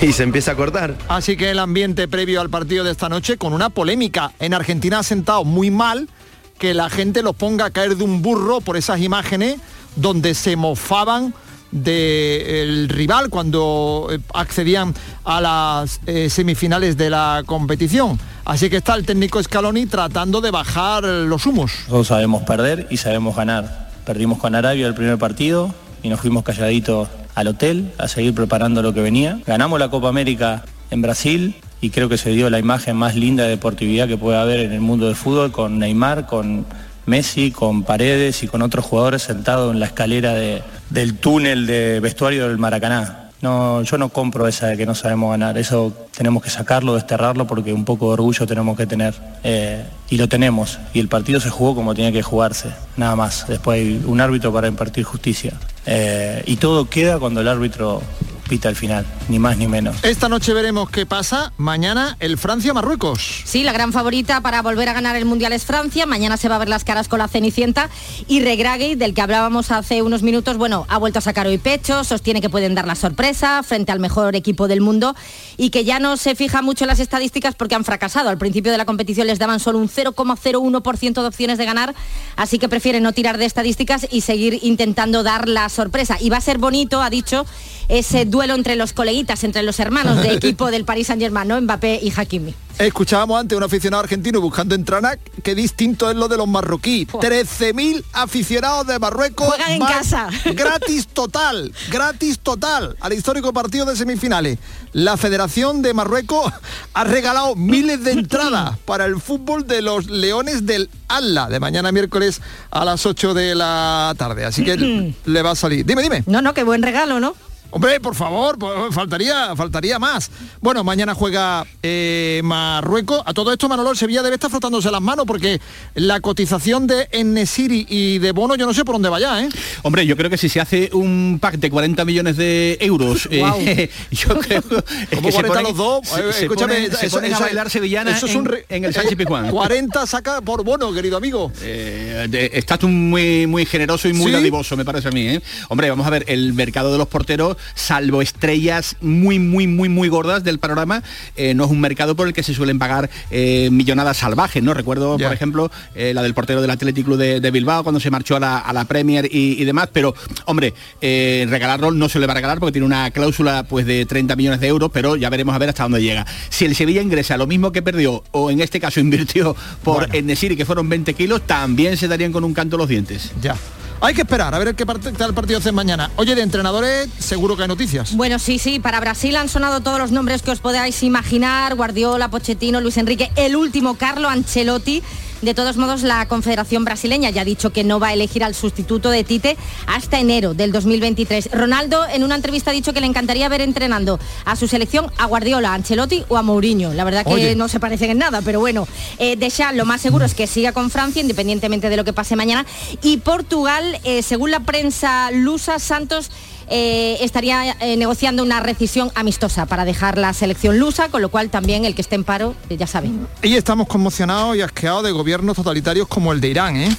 y, 0.02 0.06
y 0.06 0.12
se 0.12 0.24
empieza 0.24 0.52
a 0.52 0.56
cortar. 0.56 0.94
Así 1.08 1.38
que 1.38 1.52
el 1.52 1.60
ambiente 1.60 2.10
previo 2.10 2.42
al 2.42 2.50
partido 2.50 2.84
de 2.84 2.92
esta 2.92 3.08
noche 3.08 3.38
con 3.38 3.54
una 3.54 3.70
polémica. 3.70 4.34
En 4.40 4.54
Argentina 4.54 5.00
ha 5.00 5.04
sentado 5.04 5.46
muy 5.46 5.72
mal 5.72 6.10
que 6.58 6.74
la 6.74 6.89
gente 6.89 7.22
los 7.22 7.36
ponga 7.36 7.65
a 7.65 7.70
caer 7.70 7.96
de 7.96 8.04
un 8.04 8.22
burro 8.22 8.62
por 8.62 8.78
esas 8.78 9.00
imágenes 9.02 9.58
donde 9.96 10.34
se 10.34 10.56
mofaban 10.56 11.34
del 11.72 12.88
rival 12.89 13.30
cuando 13.30 14.08
eh, 14.12 14.20
accedían 14.34 14.93
a 15.26 15.41
las 15.41 16.00
eh, 16.06 16.30
semifinales 16.30 16.98
de 16.98 17.10
la 17.10 17.43
competición. 17.46 18.20
Así 18.46 18.70
que 18.70 18.78
está 18.78 18.96
el 18.96 19.06
técnico 19.06 19.41
Scaloni 19.43 19.86
tratando 19.86 20.39
de 20.39 20.52
bajar 20.52 21.04
los 21.04 21.46
humos. 21.46 21.72
Todos 21.89 22.08
sabemos 22.08 22.43
perder 22.43 22.88
y 22.89 22.98
sabemos 22.98 23.36
ganar. 23.36 23.89
Perdimos 24.06 24.38
con 24.38 24.56
Arabia 24.56 24.88
el 24.88 24.96
primer 24.96 25.17
partido 25.17 25.74
y 26.02 26.10
nos 26.10 26.22
fuimos 26.22 26.43
calladitos 26.43 27.10
al 27.36 27.48
hotel 27.50 27.91
a 27.98 28.08
seguir 28.08 28.34
preparando 28.34 28.82
lo 28.82 28.93
que 28.93 29.02
venía. 29.02 29.39
Ganamos 29.46 29.80
la 29.80 29.89
Copa 29.89 30.08
América 30.08 30.63
en 30.89 31.02
Brasil 31.02 31.56
y 31.82 31.90
creo 31.92 32.10
que 32.10 32.18
se 32.18 32.32
dio 32.32 32.50
la 32.50 32.60
imagen 32.60 32.96
más 32.96 33.16
linda 33.16 33.44
de 33.44 33.50
deportividad 33.52 34.08
que 34.08 34.18
puede 34.18 34.38
haber 34.38 34.60
en 34.62 34.72
el 34.74 34.82
mundo 34.82 35.06
del 35.06 35.16
fútbol 35.16 35.52
con 35.52 35.80
Neymar, 35.80 36.26
con 36.26 36.66
Messi, 37.06 37.52
con 37.52 37.84
Paredes 37.84 38.44
y 38.44 38.48
con 38.48 38.62
otros 38.62 38.86
jugadores 38.86 39.22
sentados 39.22 39.74
en 39.74 39.80
la 39.80 39.86
escalera 39.86 40.34
de- 40.34 40.62
del 40.90 41.16
túnel 41.18 41.66
de 41.68 42.00
vestuario 42.00 42.48
del 42.48 42.58
Maracaná. 42.58 43.24
No, 43.40 43.84
yo 43.84 44.00
no 44.00 44.10
compro 44.10 44.48
esa 44.48 44.66
de 44.66 44.78
que 44.78 44.88
no 44.88 44.96
sabemos 44.96 45.30
ganar, 45.30 45.60
eso 45.60 45.94
tenemos 46.18 46.42
que 46.42 46.50
sacarlo, 46.50 46.96
desterrarlo 46.96 47.46
porque 47.46 47.72
un 47.72 47.86
poco 47.86 48.08
de 48.08 48.13
orgullo 48.13 48.48
tenemos 48.48 48.76
que 48.76 48.88
tener. 48.88 49.13
Eh, 49.44 49.84
y 50.10 50.18
lo 50.18 50.28
tenemos, 50.28 50.80
y 50.92 51.00
el 51.00 51.08
partido 51.08 51.40
se 51.40 51.52
jugó 51.52 51.76
como 51.76 51.94
tenía 51.94 52.12
que 52.12 52.24
jugarse, 52.24 52.70
nada 52.96 53.16
más. 53.16 53.46
Después 53.48 53.80
hay 53.80 54.02
un 54.08 54.20
árbitro 54.22 54.52
para 54.52 54.68
impartir 54.68 55.04
justicia. 55.04 55.54
Eh, 55.86 56.42
y 56.48 56.56
todo 56.56 56.90
queda 56.90 57.20
cuando 57.20 57.42
el 57.42 57.48
árbitro 57.48 58.02
pita 58.48 58.70
el 58.70 58.76
final, 58.76 59.06
ni 59.30 59.40
más 59.40 59.58
ni 59.58 59.68
menos. 59.68 60.04
Esta 60.04 60.30
noche 60.30 60.54
veremos 60.54 60.90
qué 60.90 61.06
pasa. 61.06 61.52
Mañana 61.58 62.18
el 62.20 62.38
Francia-Marruecos. 62.38 63.44
Sí, 63.46 63.64
la 63.64 63.74
gran 63.74 63.94
favorita 63.94 64.42
para 64.42 64.62
volver 64.62 64.90
a 64.90 64.94
ganar 64.94 65.16
el 65.16 65.26
Mundial 65.26 65.54
es 65.54 65.66
Francia. 65.66 66.06
Mañana 66.06 66.38
se 66.38 66.50
va 66.50 66.56
a 66.56 66.60
ver 66.60 66.70
las 66.70 66.84
caras 66.84 67.08
con 67.08 67.20
la 67.20 67.28
Cenicienta. 67.28 67.90
Y 68.28 68.42
Regragui, 68.42 68.96
del 68.96 69.14
que 69.14 69.22
hablábamos 69.22 69.72
hace 69.72 70.02
unos 70.02 70.24
minutos, 70.24 70.58
bueno, 70.58 70.86
ha 70.90 70.98
vuelto 70.98 71.20
a 71.20 71.22
sacar 71.22 71.46
hoy 71.46 71.58
pecho, 71.58 72.04
sostiene 72.04 72.42
que 72.42 72.50
pueden 72.50 72.74
dar 72.74 72.88
la 72.88 72.96
sorpresa 72.96 73.62
frente 73.64 73.92
al 73.92 74.00
mejor 74.00 74.36
equipo 74.36 74.68
del 74.68 74.82
mundo 74.82 75.16
y 75.58 75.70
que 75.70 75.84
ya 75.84 76.00
no 76.00 76.18
se 76.18 76.36
fija 76.36 76.62
mucho 76.62 76.86
en 76.86 76.88
las 76.88 77.00
estadísticas 77.00 77.56
porque 77.56 77.76
han 77.76 77.84
fracasado. 77.86 78.30
Al 78.30 78.38
principio 78.38 78.72
de 78.72 78.78
la 78.78 78.86
competición 78.86 79.28
les 79.28 79.40
daban 79.40 79.60
solo 79.60 79.78
un 79.78 79.90
0,01% 79.90 81.22
de 81.22 81.28
opciones 81.28 81.58
de 81.58 81.66
ganar, 81.66 81.94
así 82.36 82.60
que 82.60 82.70
prefieren 82.70 83.04
no 83.04 83.12
tirar 83.12 83.38
de 83.38 83.46
estadísticas 83.46 84.08
y 84.10 84.22
seguir 84.22 84.60
intentando 84.62 85.24
dar 85.24 85.48
la 85.48 85.70
sorpresa. 85.70 86.18
Y 86.20 86.30
va 86.30 86.38
a 86.38 86.42
ser 86.42 86.58
bonito, 86.58 87.02
ha 87.02 87.10
dicho, 87.10 87.46
ese 87.90 88.26
duelo 88.26 88.37
entre 88.43 88.76
los 88.76 88.93
coleguitas, 88.93 89.43
entre 89.43 89.63
los 89.63 89.80
hermanos 89.80 90.21
de 90.21 90.34
equipo 90.34 90.71
del 90.71 90.86
Paris 90.86 91.08
Saint-Germain, 91.08 91.47
¿no? 91.47 91.60
Mbappé 91.62 92.00
y 92.02 92.12
Hakimi. 92.15 92.54
Escuchábamos 92.80 93.39
antes 93.39 93.58
un 93.58 93.63
aficionado 93.63 94.04
argentino 94.04 94.39
buscando 94.39 94.76
entrada, 94.76 95.17
qué 95.41 95.56
distinto 95.56 96.12
es 96.12 96.15
lo 96.15 96.28
de 96.28 96.38
los 96.38 96.47
marroquíes. 96.47 97.08
13.000 97.08 98.04
aficionados 98.13 98.86
de 98.86 99.00
Marruecos. 99.00 99.47
Juegan 99.47 99.71
en 99.71 99.82
casa. 99.82 100.30
Gratis 100.54 101.08
total, 101.08 101.73
gratis 101.89 102.38
total 102.38 102.95
al 103.00 103.13
histórico 103.13 103.52
partido 103.52 103.86
de 103.86 103.95
semifinales. 103.95 104.60
La 104.93 105.17
Federación 105.17 105.82
de 105.82 105.95
Marruecos 105.95 106.54
ha 106.93 107.04
regalado 107.04 107.56
miles 107.56 108.04
de 108.04 108.12
entradas 108.12 108.78
para 108.86 109.06
el 109.06 109.19
fútbol 109.19 109.65
de 109.65 109.82
los 109.82 110.08
Leones 110.08 110.67
del 110.67 110.91
Alla 111.08 111.47
de 111.47 111.60
mañana 111.60 111.91
miércoles 111.91 112.41
a 112.69 112.86
las 112.86 113.08
8 113.08 113.34
de 113.34 113.56
la 113.56 114.13
tarde. 114.19 114.45
Así 114.45 114.63
que 114.63 115.15
le 115.26 115.41
va 115.41 115.52
a 115.52 115.56
salir. 115.56 115.84
Dime, 115.84 116.04
dime. 116.04 116.23
No, 116.28 116.43
no, 116.43 116.54
qué 116.54 116.63
buen 116.63 116.84
regalo, 116.84 117.19
¿no? 117.19 117.36
Hombre, 117.70 118.00
por 118.00 118.16
favor, 118.16 118.58
pues, 118.58 118.74
faltaría, 118.94 119.56
faltaría 119.56 120.00
más. 120.00 120.32
Bueno, 120.62 120.84
mañana 120.84 121.14
juega 121.14 121.66
eh, 121.84 122.42
Marruecos. 122.44 123.22
A 123.26 123.34
todo 123.34 123.52
esto, 123.52 123.68
Manolo, 123.68 123.92
el 123.92 123.98
Sevilla 123.98 124.24
debe 124.24 124.36
estar 124.36 124.50
frotándose 124.50 124.90
las 124.90 125.02
manos 125.02 125.26
porque 125.28 125.60
la 125.94 126.20
cotización 126.22 126.88
de 126.88 127.08
Enesiri 127.12 127.86
y 127.90 128.20
de 128.20 128.32
Bono, 128.32 128.56
yo 128.56 128.66
no 128.66 128.74
sé 128.74 128.86
por 128.86 128.96
dónde 128.96 129.10
vaya, 129.10 129.44
¿eh? 129.44 129.50
Hombre, 129.84 130.06
yo 130.06 130.16
creo 130.16 130.30
que 130.30 130.38
si 130.38 130.48
se 130.50 130.62
hace 130.62 130.90
un 130.94 131.40
pack 131.42 131.56
de 131.58 131.70
40 131.70 132.06
millones 132.06 132.38
de 132.38 132.78
euros, 132.80 133.28
eh, 133.32 133.40
Guau. 133.40 133.60
yo 134.12 134.40
creo 134.40 134.60
es 134.60 135.10
¿Cómo 135.16 135.28
que 135.28 135.32
se 135.34 135.44
40 135.44 135.48
ponen, 135.48 135.64
los 135.64 135.76
dos? 135.76 136.08
se- 136.08 136.20
Eh, 136.30 136.34
se 136.34 136.42
escúchame, 136.44 136.74
ponen- 136.88 136.92
se 136.96 137.06
eso- 137.08 137.18
ponen 137.18 137.32
a 137.34 137.36
eso- 137.36 137.44
bailar 137.44 137.70
sevillana 137.70 138.12
eso 138.18 138.26
es 138.28 138.36
un 138.36 138.46
re- 138.46 138.66
en 138.70 138.86
el 138.86 138.94
Sánchez 138.94 139.18
Pizjuán. 139.18 139.50
40 139.52 140.08
saca 140.08 140.42
por 140.42 140.64
Bono, 140.64 140.92
querido 140.94 141.18
amigo. 141.18 141.52
Eh, 141.62 142.50
estás 142.54 142.80
tú 142.80 142.88
muy 142.88 143.46
muy 143.46 143.66
generoso 143.66 144.08
y 144.08 144.14
muy 144.14 144.28
¿Sí? 144.28 144.32
dadivoso, 144.32 144.78
me 144.78 144.86
parece 144.86 145.10
a 145.10 145.12
mí. 145.12 145.28
¿eh? 145.28 145.42
Hombre, 145.68 145.90
vamos 145.90 146.08
a 146.08 146.10
ver, 146.10 146.24
el 146.28 146.54
mercado 146.54 146.92
de 146.92 146.98
los 146.98 147.08
porteros, 147.08 147.57
salvo 147.76 148.22
estrellas 148.22 148.96
muy, 149.02 149.39
muy, 149.39 149.67
muy, 149.67 149.89
muy 149.89 150.10
gordas 150.10 150.43
del 150.43 150.60
panorama, 150.60 151.04
eh, 151.36 151.54
no 151.54 151.65
es 151.65 151.72
un 151.72 151.80
mercado 151.80 152.15
por 152.15 152.28
el 152.28 152.34
que 152.34 152.43
se 152.43 152.54
suelen 152.54 152.80
pagar 152.80 153.10
eh, 153.32 153.70
millonadas 153.72 154.17
salvajes, 154.17 154.63
¿no? 154.63 154.74
Recuerdo, 154.74 155.17
por 155.17 155.34
ejemplo, 155.34 155.72
eh, 155.96 156.13
la 156.13 156.24
del 156.24 156.34
portero 156.34 156.62
del 156.62 156.70
Athletic 156.70 157.06
Club 157.06 157.17
de, 157.17 157.39
de 157.39 157.52
Bilbao 157.52 157.84
cuando 157.84 158.00
se 158.00 158.10
marchó 158.12 158.36
a 158.36 158.39
la, 158.39 158.58
a 158.58 158.74
la 158.74 158.86
Premier 158.86 159.28
y, 159.32 159.62
y 159.62 159.65
demás, 159.65 159.89
pero, 159.91 160.13
hombre, 160.46 160.74
regalarlo 161.02 161.91
no 161.91 162.10
se 162.10 162.20
le 162.20 162.28
va 162.28 162.34
a 162.34 162.36
regalar 162.36 162.60
porque 162.60 162.74
tiene 162.74 162.86
una 162.86 163.12
cláusula 163.12 163.63
pues 163.63 163.86
de 163.86 164.06
30 164.06 164.36
millones 164.36 164.60
de 164.60 164.67
euros, 164.67 164.89
pero 164.93 165.15
ya 165.15 165.30
veremos 165.30 165.56
a 165.56 165.58
ver 165.58 165.70
hasta 165.70 165.84
dónde 165.84 166.02
llega. 166.02 166.26
Si 166.50 166.65
el 166.65 166.76
Sevilla 166.76 167.02
ingresa 167.02 167.38
lo 167.38 167.48
mismo 167.48 167.72
que 167.72 167.82
perdió, 167.82 168.24
o 168.32 168.52
en 168.52 168.62
este 168.62 168.80
caso 168.80 169.00
invirtió 169.00 169.56
por 169.84 170.15
Enesiri, 170.15 170.56
que 170.56 170.65
fueron 170.65 170.89
20 170.89 171.13
kilos, 171.13 171.41
también 171.46 171.98
se 171.98 172.08
darían 172.08 172.32
con 172.32 172.43
un 172.43 172.54
canto 172.54 172.78
los 172.78 172.88
dientes. 172.88 173.32
Ya. 173.41 173.56
Hay 174.00 174.14
que 174.14 174.22
esperar 174.22 174.54
a 174.54 174.60
ver 174.60 174.76
qué 174.76 174.86
tal 174.86 175.34
partido 175.34 175.58
hacen 175.58 175.74
mañana. 175.74 176.12
Oye, 176.18 176.36
de 176.36 176.44
entrenadores, 176.44 177.10
seguro 177.18 177.56
que 177.56 177.64
hay 177.64 177.68
noticias. 177.68 178.16
Bueno, 178.16 178.38
sí, 178.38 178.60
sí, 178.60 178.80
para 178.80 179.00
Brasil 179.00 179.36
han 179.36 179.50
sonado 179.50 179.82
todos 179.82 179.98
los 179.98 180.12
nombres 180.12 180.44
que 180.44 180.52
os 180.52 180.60
podáis 180.60 181.02
imaginar, 181.02 181.74
Guardiola, 181.76 182.30
Pochettino, 182.30 182.80
Luis 182.80 182.98
Enrique, 182.98 183.32
el 183.36 183.56
último, 183.56 183.96
Carlo 183.96 184.30
Ancelotti. 184.30 185.02
De 185.41 185.54
todos 185.54 185.78
modos, 185.78 186.02
la 186.02 186.28
Confederación 186.28 186.84
Brasileña 186.84 187.30
ya 187.30 187.41
ha 187.41 187.45
dicho 187.45 187.71
que 187.71 187.84
no 187.84 188.00
va 188.00 188.08
a 188.08 188.13
elegir 188.13 188.43
al 188.43 188.56
sustituto 188.56 189.12
de 189.12 189.23
Tite 189.23 189.56
hasta 189.86 190.19
enero 190.19 190.56
del 190.56 190.71
2023. 190.71 191.52
Ronaldo 191.52 192.08
en 192.12 192.23
una 192.23 192.34
entrevista 192.34 192.71
ha 192.71 192.73
dicho 192.73 192.91
que 192.91 193.02
le 193.02 193.06
encantaría 193.06 193.47
ver 193.47 193.62
entrenando 193.62 194.19
a 194.45 194.56
su 194.56 194.67
selección 194.67 195.12
a 195.19 195.28
Guardiola, 195.28 195.71
a 195.71 195.73
Ancelotti 195.76 196.26
o 196.28 196.38
a 196.38 196.41
Mourinho. 196.41 196.91
La 196.93 197.04
verdad 197.04 197.23
que 197.23 197.34
Oye. 197.34 197.56
no 197.56 197.67
se 197.67 197.80
parecen 197.80 198.10
en 198.10 198.17
nada, 198.17 198.41
pero 198.41 198.60
bueno, 198.60 198.88
eh, 199.19 199.36
Deschamps 199.36 199.78
lo 199.78 199.86
más 199.86 200.02
seguro 200.02 200.26
es 200.26 200.34
que 200.34 200.47
siga 200.47 200.71
con 200.71 200.89
Francia, 200.89 201.21
independientemente 201.21 201.89
de 201.89 201.97
lo 201.97 202.04
que 202.04 202.13
pase 202.13 202.36
mañana. 202.36 202.65
Y 203.04 203.17
Portugal, 203.17 204.00
eh, 204.04 204.23
según 204.23 204.50
la 204.50 204.62
prensa 204.62 205.30
lusa, 205.30 205.78
Santos 205.78 206.32
eh, 206.70 207.18
estaría 207.22 207.72
eh, 207.80 207.96
negociando 207.96 208.44
una 208.44 208.60
rescisión 208.60 209.12
amistosa 209.16 209.66
para 209.66 209.86
dejar 209.86 210.18
la 210.18 210.34
selección 210.34 210.78
lusa, 210.78 211.10
con 211.10 211.22
lo 211.22 211.30
cual 211.30 211.50
también 211.50 211.86
el 211.86 211.96
que 211.96 212.02
esté 212.02 212.16
en 212.16 212.24
paro, 212.24 212.56
eh, 212.70 212.78
ya 212.78 212.88
sabe. 212.88 213.10
Y 213.42 213.56
estamos 213.56 213.88
conmocionados 213.88 214.58
y 214.58 214.62
asqueados 214.62 215.04
de 215.04 215.12
gobiernos 215.12 215.56
totalitarios 215.56 216.08
como 216.08 216.34
el 216.34 216.42
de 216.42 216.48
Irán, 216.50 216.78
¿eh? 216.78 216.96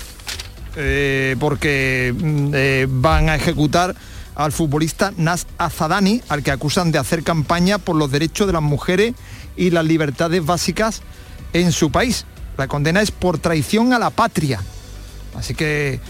Porque 1.41 2.15
mm, 2.17 3.01
van 3.03 3.29
a 3.29 3.35
ejecutar 3.35 3.97
al 4.37 4.53
futbolista 4.53 5.13
Nas 5.17 5.47
Azadani, 5.59 6.23
al 6.29 6.45
que 6.45 6.53
acusan 6.53 6.93
de 6.93 6.99
hacer 6.99 7.25
campaña 7.25 7.79
por 7.79 7.97
los 7.97 8.11
derechos 8.13 8.47
de 8.47 8.53
las 8.53 8.63
mujeres 8.63 9.15
y 9.57 9.71
las 9.71 9.85
libertades 9.85 10.47
básicas 10.47 11.03
en 11.53 11.73
su 11.73 11.91
país. 11.91 12.25
La 12.57 12.69
condena 12.69 13.03
es 13.03 13.11
por 13.11 13.39
traición 13.39 13.93
a 13.93 13.99
la 13.99 14.11
patria. 14.11 14.61
Así 15.37 15.55
que 15.55 16.01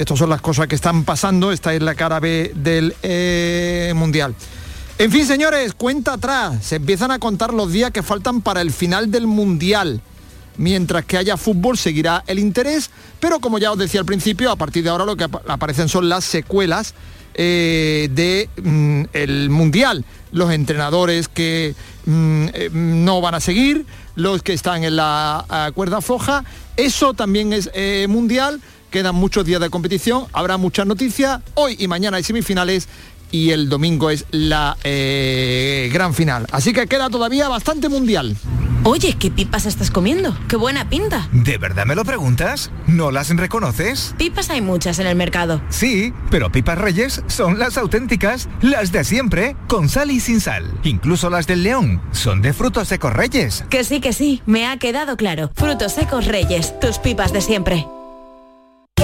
estas 0.00 0.18
son 0.18 0.30
las 0.30 0.40
cosas 0.40 0.66
que 0.66 0.76
están 0.76 1.04
pasando. 1.04 1.52
Esta 1.52 1.74
es 1.74 1.82
la 1.82 1.94
cara 1.94 2.20
B 2.20 2.52
del 2.54 2.96
eh, 3.02 3.92
Mundial. 3.94 4.34
En 4.96 5.12
fin, 5.12 5.26
señores, 5.26 5.74
cuenta 5.74 6.14
atrás. 6.14 6.64
Se 6.64 6.76
empiezan 6.76 7.10
a 7.10 7.18
contar 7.18 7.52
los 7.52 7.70
días 7.70 7.90
que 7.90 8.02
faltan 8.02 8.40
para 8.40 8.62
el 8.62 8.70
final 8.70 9.10
del 9.10 9.26
Mundial. 9.26 10.00
Mientras 10.56 11.04
que 11.04 11.18
haya 11.18 11.36
fútbol 11.36 11.76
seguirá 11.76 12.24
el 12.26 12.38
interés, 12.38 12.90
pero 13.20 13.40
como 13.40 13.58
ya 13.58 13.72
os 13.72 13.78
decía 13.78 14.00
al 14.00 14.06
principio, 14.06 14.50
a 14.50 14.56
partir 14.56 14.82
de 14.84 14.88
ahora 14.88 15.04
lo 15.04 15.16
que 15.16 15.24
aparecen 15.24 15.90
son 15.90 16.08
las 16.08 16.24
secuelas 16.24 16.94
eh, 17.34 18.08
de 18.10 18.48
mm, 18.60 19.04
el 19.12 19.50
mundial 19.50 20.04
los 20.32 20.50
entrenadores 20.50 21.28
que 21.28 21.76
mm, 22.04 22.46
eh, 22.52 22.70
no 22.72 23.20
van 23.20 23.36
a 23.36 23.40
seguir 23.40 23.86
los 24.16 24.42
que 24.42 24.52
están 24.52 24.82
en 24.82 24.96
la 24.96 25.70
cuerda 25.72 26.00
floja 26.00 26.44
eso 26.76 27.14
también 27.14 27.52
es 27.52 27.70
eh, 27.72 28.06
mundial 28.08 28.60
quedan 28.90 29.14
muchos 29.14 29.44
días 29.44 29.60
de 29.60 29.70
competición 29.70 30.26
habrá 30.32 30.56
muchas 30.56 30.86
noticias 30.86 31.40
hoy 31.54 31.76
y 31.78 31.88
mañana 31.88 32.16
hay 32.18 32.22
semifinales 32.22 32.88
y 33.30 33.50
el 33.50 33.68
domingo 33.68 34.10
es 34.10 34.26
la 34.30 34.76
gran 34.82 36.14
final 36.14 36.46
así 36.52 36.72
que 36.72 36.86
queda 36.86 37.08
todavía 37.08 37.48
bastante 37.48 37.88
mundial 37.88 38.36
Oye, 38.82 39.14
¿qué 39.18 39.30
pipas 39.30 39.66
estás 39.66 39.90
comiendo? 39.90 40.34
¡Qué 40.48 40.56
buena 40.56 40.88
pinta! 40.88 41.28
¿De 41.32 41.58
verdad 41.58 41.84
me 41.84 41.94
lo 41.94 42.02
preguntas? 42.04 42.70
¿No 42.86 43.10
las 43.10 43.28
reconoces? 43.36 44.14
Pipas 44.16 44.48
hay 44.48 44.62
muchas 44.62 44.98
en 44.98 45.06
el 45.06 45.16
mercado. 45.16 45.60
Sí, 45.68 46.14
pero 46.30 46.50
pipas 46.50 46.78
reyes 46.78 47.22
son 47.26 47.58
las 47.58 47.76
auténticas, 47.76 48.48
las 48.62 48.90
de 48.90 49.04
siempre, 49.04 49.54
con 49.68 49.90
sal 49.90 50.10
y 50.10 50.18
sin 50.18 50.40
sal. 50.40 50.72
Incluso 50.82 51.28
las 51.28 51.46
del 51.46 51.62
león 51.62 52.00
son 52.12 52.40
de 52.40 52.54
frutos 52.54 52.88
secos 52.88 53.12
reyes. 53.12 53.64
Que 53.68 53.84
sí, 53.84 54.00
que 54.00 54.14
sí, 54.14 54.40
me 54.46 54.66
ha 54.66 54.78
quedado 54.78 55.18
claro. 55.18 55.50
Frutos 55.54 55.92
secos 55.92 56.24
reyes, 56.24 56.80
tus 56.80 56.98
pipas 56.98 57.34
de 57.34 57.42
siempre. 57.42 57.86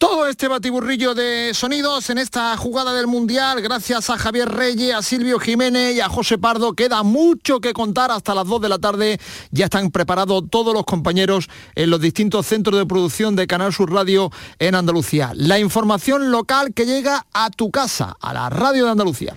Todo 0.00 0.26
este 0.26 0.48
batiburrillo 0.48 1.14
de 1.14 1.52
sonidos 1.52 2.08
en 2.08 2.16
esta 2.16 2.56
jugada 2.56 2.94
del 2.94 3.06
Mundial, 3.06 3.60
gracias 3.60 4.08
a 4.08 4.16
Javier 4.16 4.48
Reyes, 4.48 4.94
a 4.94 5.02
Silvio 5.02 5.38
Jiménez 5.38 5.94
y 5.94 6.00
a 6.00 6.08
José 6.08 6.38
Pardo, 6.38 6.72
queda 6.72 7.02
mucho 7.02 7.60
que 7.60 7.74
contar 7.74 8.10
hasta 8.10 8.34
las 8.34 8.46
2 8.46 8.62
de 8.62 8.68
la 8.70 8.78
tarde. 8.78 9.20
Ya 9.50 9.66
están 9.66 9.90
preparados 9.90 10.44
todos 10.48 10.72
los 10.72 10.86
compañeros 10.86 11.50
en 11.74 11.90
los 11.90 12.00
distintos 12.00 12.46
centros 12.46 12.78
de 12.78 12.86
producción 12.86 13.36
de 13.36 13.46
Canal 13.46 13.74
Sur 13.74 13.92
Radio 13.92 14.32
en 14.58 14.74
Andalucía. 14.74 15.32
La 15.34 15.58
información 15.58 16.30
local 16.30 16.72
que 16.72 16.86
llega 16.86 17.26
a 17.34 17.50
tu 17.50 17.70
casa, 17.70 18.16
a 18.22 18.32
la 18.32 18.48
radio 18.48 18.86
de 18.86 18.92
Andalucía. 18.92 19.36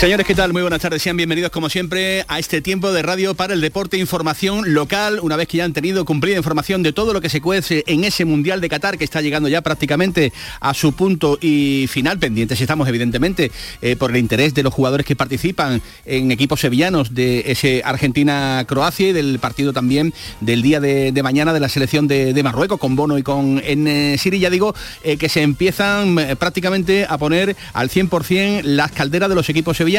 Señores, 0.00 0.26
¿qué 0.26 0.34
tal? 0.34 0.54
Muy 0.54 0.62
buenas 0.62 0.80
tardes. 0.80 1.02
Sean 1.02 1.18
bienvenidos 1.18 1.50
como 1.50 1.68
siempre 1.68 2.24
a 2.26 2.38
este 2.38 2.62
tiempo 2.62 2.90
de 2.90 3.02
radio 3.02 3.34
para 3.34 3.52
el 3.52 3.60
deporte, 3.60 3.98
información 3.98 4.72
local, 4.72 5.20
una 5.20 5.36
vez 5.36 5.46
que 5.46 5.58
ya 5.58 5.66
han 5.66 5.74
tenido 5.74 6.06
cumplida 6.06 6.38
información 6.38 6.82
de 6.82 6.94
todo 6.94 7.12
lo 7.12 7.20
que 7.20 7.28
se 7.28 7.42
cuece 7.42 7.84
en 7.86 8.04
ese 8.04 8.24
Mundial 8.24 8.62
de 8.62 8.70
Qatar 8.70 8.96
que 8.96 9.04
está 9.04 9.20
llegando 9.20 9.50
ya 9.50 9.60
prácticamente 9.60 10.32
a 10.58 10.72
su 10.72 10.94
punto 10.94 11.36
y 11.38 11.84
final. 11.90 12.18
Pendientes 12.18 12.58
estamos 12.58 12.88
evidentemente 12.88 13.52
eh, 13.82 13.94
por 13.94 14.10
el 14.10 14.16
interés 14.16 14.54
de 14.54 14.62
los 14.62 14.72
jugadores 14.72 15.04
que 15.04 15.16
participan 15.16 15.82
en 16.06 16.30
equipos 16.30 16.60
sevillanos 16.60 17.14
de 17.14 17.44
ese 17.52 17.82
Argentina-Croacia 17.84 19.10
y 19.10 19.12
del 19.12 19.38
partido 19.38 19.74
también 19.74 20.14
del 20.40 20.62
día 20.62 20.80
de, 20.80 21.12
mañana 21.22 21.52
de 21.52 21.60
la 21.60 21.68
selección 21.68 22.08
de, 22.08 22.40
Marruecos 22.42 22.80
con 22.80 22.96
Bono 22.96 23.18
y 23.18 23.22
con 23.22 23.60
en 23.62 24.16
Siri. 24.16 24.38
Ya 24.38 24.48
digo 24.48 24.74
eh, 25.04 25.18
que 25.18 25.28
se 25.28 25.42
empiezan 25.42 26.18
eh, 26.18 26.36
prácticamente 26.36 27.04
a 27.06 27.18
poner 27.18 27.54
al 27.74 27.90
100% 27.90 28.62
las 28.62 28.92
calderas 28.92 29.28
de 29.28 29.34
los 29.34 29.50
equipos 29.50 29.76
sevillanos 29.76 29.89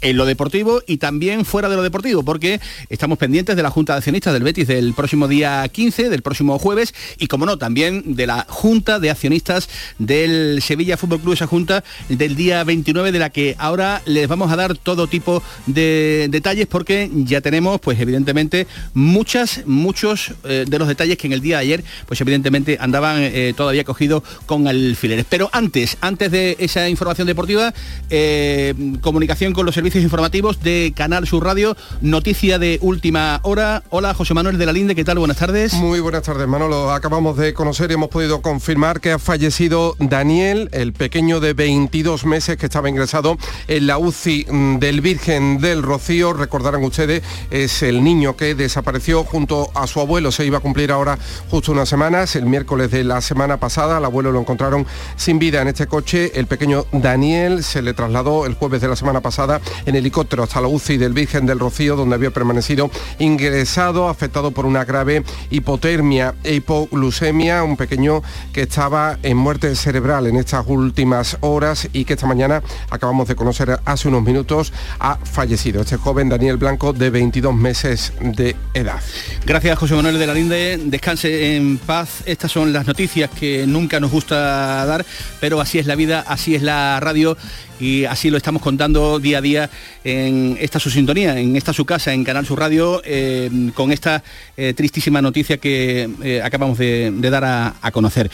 en 0.00 0.16
lo 0.16 0.24
deportivo 0.24 0.82
y 0.86 0.96
también 0.96 1.44
fuera 1.44 1.68
de 1.68 1.76
lo 1.76 1.82
deportivo, 1.82 2.22
porque 2.22 2.60
estamos 2.88 3.18
pendientes 3.18 3.56
de 3.56 3.62
la 3.62 3.70
Junta 3.70 3.92
de 3.92 3.98
Accionistas 3.98 4.32
del 4.32 4.42
Betis 4.42 4.66
del 4.66 4.94
próximo 4.94 5.28
día 5.28 5.68
15, 5.68 6.08
del 6.08 6.22
próximo 6.22 6.58
jueves, 6.58 6.94
y 7.18 7.26
como 7.26 7.44
no, 7.44 7.58
también 7.58 8.16
de 8.16 8.26
la 8.26 8.46
Junta 8.48 8.98
de 8.98 9.10
Accionistas 9.10 9.68
del 9.98 10.62
Sevilla 10.62 10.96
Fútbol 10.96 11.20
Club, 11.20 11.34
esa 11.34 11.46
Junta 11.46 11.84
del 12.08 12.36
día 12.36 12.64
29, 12.64 13.12
de 13.12 13.18
la 13.18 13.30
que 13.30 13.54
ahora 13.58 14.00
les 14.06 14.28
vamos 14.28 14.50
a 14.50 14.56
dar 14.56 14.78
todo 14.78 15.08
tipo 15.08 15.42
de 15.66 16.28
detalles, 16.30 16.66
porque 16.66 17.10
ya 17.14 17.40
tenemos, 17.42 17.80
pues 17.80 18.00
evidentemente, 18.00 18.66
muchas, 18.94 19.62
muchos 19.66 20.32
eh, 20.44 20.64
de 20.66 20.78
los 20.78 20.88
detalles 20.88 21.18
que 21.18 21.26
en 21.26 21.34
el 21.34 21.42
día 21.42 21.56
de 21.56 21.62
ayer, 21.62 21.84
pues 22.06 22.20
evidentemente 22.20 22.78
andaban 22.80 23.18
eh, 23.20 23.52
todavía 23.54 23.84
cogidos 23.84 24.22
con 24.46 24.66
alfileres. 24.68 25.26
Pero 25.28 25.50
antes, 25.52 25.98
antes 26.00 26.30
de 26.30 26.56
esa 26.58 26.88
información 26.88 27.26
deportiva, 27.26 27.74
eh, 28.08 28.74
comunicación 29.00 29.33
con 29.34 29.66
los 29.66 29.74
servicios 29.74 30.04
informativos 30.04 30.62
de 30.62 30.92
Canal 30.94 31.26
Sur 31.26 31.42
Radio. 31.42 31.76
Noticia 32.00 32.60
de 32.60 32.78
última 32.82 33.40
hora. 33.42 33.82
Hola, 33.90 34.14
José 34.14 34.32
Manuel 34.32 34.58
de 34.58 34.66
la 34.66 34.72
Linde, 34.72 34.94
¿qué 34.94 35.02
tal? 35.02 35.18
Buenas 35.18 35.38
tardes. 35.38 35.74
Muy 35.74 35.98
buenas 35.98 36.22
tardes, 36.22 36.46
Manolo. 36.46 36.92
Acabamos 36.92 37.36
de 37.36 37.52
conocer 37.52 37.90
y 37.90 37.94
hemos 37.94 38.10
podido 38.10 38.42
confirmar 38.42 39.00
que 39.00 39.10
ha 39.10 39.18
fallecido 39.18 39.96
Daniel, 39.98 40.68
el 40.70 40.92
pequeño 40.92 41.40
de 41.40 41.52
22 41.52 42.26
meses 42.26 42.56
que 42.56 42.66
estaba 42.66 42.88
ingresado 42.88 43.36
en 43.66 43.88
la 43.88 43.98
UCI 43.98 44.46
mm, 44.48 44.78
del 44.78 45.00
Virgen 45.00 45.58
del 45.58 45.82
Rocío. 45.82 46.32
Recordarán 46.32 46.84
ustedes, 46.84 47.24
es 47.50 47.82
el 47.82 48.04
niño 48.04 48.36
que 48.36 48.54
desapareció 48.54 49.24
junto 49.24 49.68
a 49.74 49.88
su 49.88 49.98
abuelo. 49.98 50.30
Se 50.30 50.46
iba 50.46 50.58
a 50.58 50.60
cumplir 50.60 50.92
ahora 50.92 51.18
justo 51.50 51.72
unas 51.72 51.88
semanas. 51.88 52.36
El 52.36 52.46
miércoles 52.46 52.92
de 52.92 53.02
la 53.02 53.20
semana 53.20 53.56
pasada, 53.56 53.96
al 53.96 54.04
abuelo 54.04 54.30
lo 54.30 54.38
encontraron 54.38 54.86
sin 55.16 55.40
vida 55.40 55.60
en 55.60 55.66
este 55.66 55.88
coche. 55.88 56.38
El 56.38 56.46
pequeño 56.46 56.86
Daniel 56.92 57.64
se 57.64 57.82
le 57.82 57.94
trasladó 57.94 58.46
el 58.46 58.54
jueves 58.54 58.80
de 58.80 58.86
la 58.86 58.94
semana 58.94 59.23
pasada 59.24 59.62
en 59.86 59.96
helicóptero 59.96 60.42
hasta 60.42 60.60
la 60.60 60.68
UCI 60.68 60.98
del 60.98 61.14
Virgen 61.14 61.46
del 61.46 61.58
Rocío, 61.58 61.96
donde 61.96 62.14
había 62.14 62.30
permanecido 62.30 62.90
ingresado, 63.18 64.08
afectado 64.08 64.50
por 64.50 64.66
una 64.66 64.84
grave 64.84 65.24
hipotermia 65.50 66.34
e 66.44 66.56
hipoglucemia, 66.56 67.64
un 67.64 67.78
pequeño 67.78 68.22
que 68.52 68.62
estaba 68.62 69.18
en 69.22 69.38
muerte 69.38 69.74
cerebral 69.74 70.26
en 70.26 70.36
estas 70.36 70.66
últimas 70.68 71.38
horas 71.40 71.88
y 71.94 72.04
que 72.04 72.12
esta 72.12 72.26
mañana 72.26 72.62
acabamos 72.90 73.26
de 73.26 73.34
conocer 73.34 73.80
hace 73.84 74.08
unos 74.08 74.22
minutos 74.22 74.72
ha 75.00 75.16
fallecido. 75.16 75.80
Este 75.80 75.96
joven 75.96 76.28
Daniel 76.28 76.58
Blanco 76.58 76.92
de 76.92 77.08
22 77.08 77.54
meses 77.54 78.12
de 78.20 78.54
edad. 78.74 79.00
Gracias 79.46 79.78
José 79.78 79.94
Manuel 79.94 80.18
de 80.18 80.26
la 80.26 80.34
Linde, 80.34 80.78
descanse 80.84 81.56
en 81.56 81.78
paz. 81.78 82.22
Estas 82.26 82.52
son 82.52 82.74
las 82.74 82.86
noticias 82.86 83.30
que 83.30 83.66
nunca 83.66 84.00
nos 84.00 84.10
gusta 84.10 84.84
dar, 84.84 85.06
pero 85.40 85.62
así 85.62 85.78
es 85.78 85.86
la 85.86 85.94
vida, 85.94 86.22
así 86.28 86.54
es 86.54 86.62
la 86.62 87.00
radio 87.00 87.38
y 87.80 88.04
así 88.04 88.30
lo 88.30 88.36
estamos 88.36 88.62
contando 88.62 89.18
día 89.18 89.38
a 89.38 89.40
día 89.40 89.70
en 90.04 90.56
esta 90.60 90.78
su 90.78 90.90
sintonía, 90.90 91.38
en 91.38 91.56
esta 91.56 91.72
su 91.72 91.84
casa, 91.84 92.12
en 92.12 92.24
Canal 92.24 92.46
Sur 92.46 92.58
Radio, 92.58 93.02
eh, 93.04 93.50
con 93.74 93.92
esta 93.92 94.22
eh, 94.56 94.74
tristísima 94.74 95.20
noticia 95.20 95.58
que 95.58 96.08
eh, 96.22 96.42
acabamos 96.42 96.78
de, 96.78 97.12
dar 97.20 97.44
a, 97.44 97.74
a 97.80 97.90
conocer. 97.90 98.30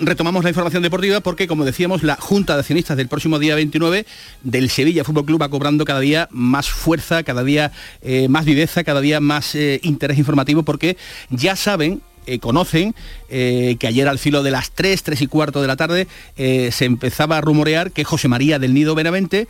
Retomamos 0.00 0.44
la 0.44 0.50
información 0.50 0.82
deportiva 0.82 1.20
porque, 1.20 1.46
como 1.46 1.64
decíamos, 1.64 2.02
la 2.02 2.16
Junta 2.16 2.54
de 2.54 2.60
Accionistas 2.60 2.96
del 2.96 3.08
próximo 3.08 3.38
día 3.38 3.54
29 3.54 4.06
del 4.42 4.70
Sevilla 4.70 5.04
Fútbol 5.04 5.26
Club 5.26 5.42
va 5.42 5.48
cobrando 5.48 5.84
cada 5.84 6.00
día 6.00 6.28
más 6.30 6.70
fuerza, 6.70 7.22
cada 7.22 7.44
día 7.44 7.72
más 8.28 8.44
viveza, 8.44 8.84
cada 8.84 9.00
día 9.00 9.20
más 9.20 9.54
interés 9.54 10.18
informativo 10.18 10.62
porque 10.62 10.96
ya 11.30 11.56
saben 11.56 12.00
eh, 12.26 12.38
conocen 12.38 12.94
eh, 13.28 13.76
que 13.78 13.86
ayer 13.86 14.08
al 14.08 14.18
filo 14.18 14.42
de 14.42 14.50
las 14.50 14.70
3, 14.70 15.02
3 15.02 15.22
y 15.22 15.26
cuarto 15.26 15.60
de 15.60 15.66
la 15.66 15.76
tarde 15.76 16.06
eh, 16.36 16.70
se 16.72 16.84
empezaba 16.84 17.38
a 17.38 17.40
rumorear 17.40 17.90
que 17.90 18.04
José 18.04 18.28
María 18.28 18.58
del 18.58 18.74
Nido 18.74 18.94
Benavente 18.94 19.48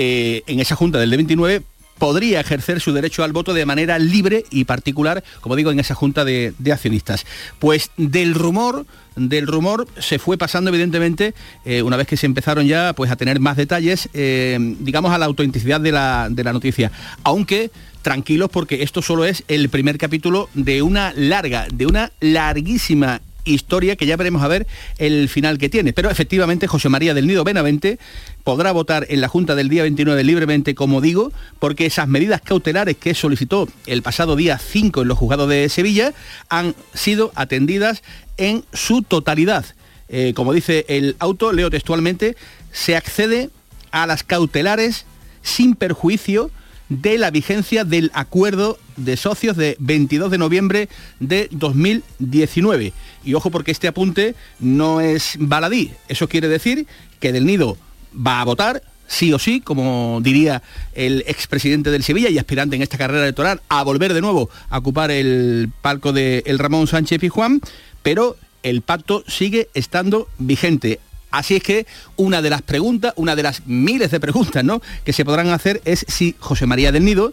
en 0.00 0.60
esa 0.60 0.76
junta 0.76 1.00
del 1.00 1.12
D29 1.12 1.62
podría 1.98 2.38
ejercer 2.38 2.80
su 2.80 2.92
derecho 2.92 3.24
al 3.24 3.32
voto 3.32 3.52
de 3.52 3.66
manera 3.66 3.98
libre 3.98 4.44
y 4.50 4.64
particular, 4.64 5.24
como 5.40 5.56
digo, 5.56 5.72
en 5.72 5.80
esa 5.80 5.96
junta 5.96 6.24
de 6.24 6.54
accionistas. 6.72 7.26
Pues 7.58 7.90
del 7.96 8.34
rumor, 8.34 8.86
del 9.18 9.46
rumor 9.46 9.86
se 9.98 10.18
fue 10.18 10.38
pasando 10.38 10.70
evidentemente, 10.70 11.34
eh, 11.64 11.82
una 11.82 11.96
vez 11.96 12.06
que 12.06 12.16
se 12.16 12.26
empezaron 12.26 12.66
ya 12.66 12.92
pues, 12.94 13.10
a 13.10 13.16
tener 13.16 13.40
más 13.40 13.56
detalles, 13.56 14.08
eh, 14.14 14.58
digamos 14.80 15.12
a 15.12 15.18
la 15.18 15.26
autenticidad 15.26 15.80
de 15.80 15.92
la, 15.92 16.28
de 16.30 16.44
la 16.44 16.52
noticia. 16.52 16.90
Aunque 17.24 17.70
tranquilos 18.02 18.48
porque 18.50 18.82
esto 18.82 19.02
solo 19.02 19.24
es 19.24 19.44
el 19.48 19.68
primer 19.68 19.98
capítulo 19.98 20.48
de 20.54 20.82
una 20.82 21.12
larga, 21.14 21.66
de 21.72 21.86
una 21.86 22.12
larguísima 22.20 23.20
historia 23.44 23.96
que 23.96 24.06
ya 24.06 24.16
veremos 24.16 24.42
a 24.42 24.48
ver 24.48 24.66
el 24.98 25.28
final 25.28 25.58
que 25.58 25.68
tiene. 25.68 25.92
Pero 25.92 26.10
efectivamente 26.10 26.66
José 26.66 26.88
María 26.88 27.14
del 27.14 27.26
Nido 27.26 27.44
Benavente 27.44 27.98
podrá 28.44 28.72
votar 28.72 29.06
en 29.08 29.20
la 29.20 29.28
Junta 29.28 29.54
del 29.54 29.68
día 29.68 29.82
29 29.82 30.24
libremente, 30.24 30.74
como 30.74 31.00
digo, 31.00 31.32
porque 31.58 31.86
esas 31.86 32.08
medidas 32.08 32.40
cautelares 32.40 32.96
que 32.96 33.14
solicitó 33.14 33.68
el 33.86 34.02
pasado 34.02 34.36
día 34.36 34.58
5 34.58 35.02
en 35.02 35.08
los 35.08 35.18
juzgados 35.18 35.48
de 35.48 35.68
Sevilla 35.68 36.12
han 36.48 36.74
sido 36.94 37.32
atendidas 37.34 38.02
en 38.36 38.64
su 38.72 39.02
totalidad. 39.02 39.64
Eh, 40.08 40.32
como 40.34 40.52
dice 40.52 40.86
el 40.88 41.16
auto, 41.18 41.52
leo 41.52 41.70
textualmente, 41.70 42.36
se 42.72 42.96
accede 42.96 43.50
a 43.90 44.06
las 44.06 44.22
cautelares 44.22 45.04
sin 45.42 45.74
perjuicio 45.74 46.50
de 46.88 47.18
la 47.18 47.30
vigencia 47.30 47.84
del 47.84 48.10
acuerdo 48.14 48.78
de 48.96 49.16
socios 49.16 49.56
de 49.56 49.76
22 49.78 50.30
de 50.30 50.38
noviembre 50.38 50.88
de 51.20 51.48
2019. 51.50 52.92
Y 53.24 53.34
ojo 53.34 53.50
porque 53.50 53.72
este 53.72 53.88
apunte 53.88 54.34
no 54.58 55.00
es 55.00 55.36
baladí. 55.38 55.92
Eso 56.08 56.28
quiere 56.28 56.48
decir 56.48 56.86
que 57.20 57.32
Del 57.32 57.46
Nido 57.46 57.76
va 58.14 58.40
a 58.40 58.44
votar 58.44 58.82
sí 59.06 59.32
o 59.32 59.38
sí, 59.38 59.60
como 59.60 60.20
diría 60.22 60.62
el 60.94 61.24
expresidente 61.26 61.90
del 61.90 62.04
Sevilla 62.04 62.28
y 62.28 62.38
aspirante 62.38 62.76
en 62.76 62.82
esta 62.82 62.98
carrera 62.98 63.22
electoral, 63.22 63.60
a 63.68 63.82
volver 63.82 64.14
de 64.14 64.20
nuevo 64.20 64.50
a 64.68 64.78
ocupar 64.78 65.10
el 65.10 65.70
palco 65.82 66.12
de 66.12 66.42
el 66.46 66.58
Ramón 66.58 66.86
Sánchez 66.86 67.18
Pizjuán, 67.18 67.60
pero 68.02 68.36
el 68.62 68.82
pacto 68.82 69.24
sigue 69.26 69.68
estando 69.74 70.28
vigente. 70.38 71.00
Así 71.30 71.56
es 71.56 71.62
que 71.62 71.86
una 72.16 72.40
de 72.42 72.50
las 72.50 72.62
preguntas, 72.62 73.12
una 73.16 73.36
de 73.36 73.42
las 73.42 73.66
miles 73.66 74.10
de 74.10 74.20
preguntas 74.20 74.64
¿no? 74.64 74.80
que 75.04 75.12
se 75.12 75.24
podrán 75.24 75.48
hacer 75.50 75.82
es 75.84 76.04
si 76.08 76.34
José 76.38 76.66
María 76.66 76.92
del 76.92 77.04
Nido 77.04 77.32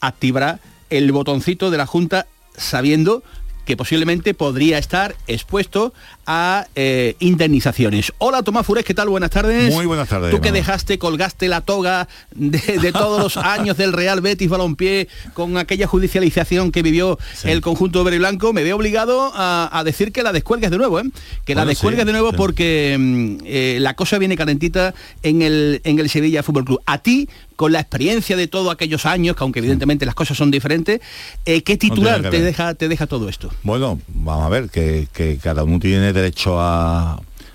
activará 0.00 0.58
el 0.90 1.10
botoncito 1.12 1.70
de 1.70 1.78
la 1.78 1.86
Junta 1.86 2.26
sabiendo 2.56 3.22
que 3.64 3.76
posiblemente 3.76 4.32
podría 4.34 4.78
estar 4.78 5.16
expuesto 5.26 5.92
a 6.26 6.66
eh, 6.74 7.14
indemnizaciones. 7.20 8.12
Hola 8.18 8.42
Tomás 8.42 8.66
Fures, 8.66 8.84
¿qué 8.84 8.94
tal? 8.94 9.08
Buenas 9.08 9.30
tardes. 9.30 9.72
Muy 9.72 9.86
buenas 9.86 10.08
tardes. 10.08 10.30
Tú 10.30 10.40
que 10.40 10.52
dejaste, 10.52 10.98
colgaste 10.98 11.48
la 11.48 11.60
toga 11.60 12.08
de, 12.34 12.58
de 12.58 12.92
todos 12.92 13.22
los 13.22 13.36
años 13.44 13.76
del 13.76 13.92
Real 13.92 14.20
Betis 14.20 14.48
Balompié 14.48 15.08
con 15.34 15.56
aquella 15.56 15.86
judicialización 15.86 16.72
que 16.72 16.82
vivió 16.82 17.18
el 17.44 17.60
conjunto 17.60 18.02
verde 18.04 18.16
y 18.16 18.18
blanco, 18.18 18.52
me 18.52 18.64
veo 18.64 18.76
obligado 18.76 19.32
a, 19.34 19.70
a 19.72 19.84
decir 19.84 20.12
que 20.12 20.22
la 20.22 20.32
descuelgues 20.32 20.70
de 20.70 20.78
nuevo, 20.78 21.00
¿eh? 21.00 21.04
Que 21.44 21.54
la 21.54 21.64
descuelgues 21.64 22.02
sí, 22.02 22.06
de 22.06 22.12
nuevo 22.12 22.30
sí. 22.30 22.36
porque 22.36 22.96
mm, 22.98 23.36
eh, 23.44 23.78
la 23.80 23.94
cosa 23.94 24.18
viene 24.18 24.36
calentita 24.36 24.94
en 25.22 25.42
el, 25.42 25.80
en 25.84 25.98
el 25.98 26.08
Sevilla 26.08 26.42
Fútbol 26.42 26.64
Club. 26.64 26.80
A 26.86 26.98
ti, 26.98 27.28
con 27.56 27.72
la 27.72 27.80
experiencia 27.80 28.36
de 28.36 28.48
todos 28.48 28.72
aquellos 28.72 29.06
años, 29.06 29.36
que 29.36 29.44
aunque 29.44 29.60
evidentemente 29.60 30.06
las 30.06 30.14
cosas 30.14 30.36
son 30.36 30.50
diferentes, 30.50 31.00
eh, 31.44 31.62
¿qué 31.62 31.76
titular 31.76 32.30
te 32.30 32.40
deja, 32.40 32.74
te 32.74 32.88
deja 32.88 33.06
todo 33.06 33.28
esto? 33.28 33.50
Bueno, 33.62 34.00
vamos 34.08 34.44
a 34.44 34.48
ver, 34.48 34.68
que, 34.68 35.08
que 35.12 35.38
cada 35.38 35.64
uno 35.64 35.78
tiene 35.78 36.12
derecho 36.16 36.60
a, 36.60 37.12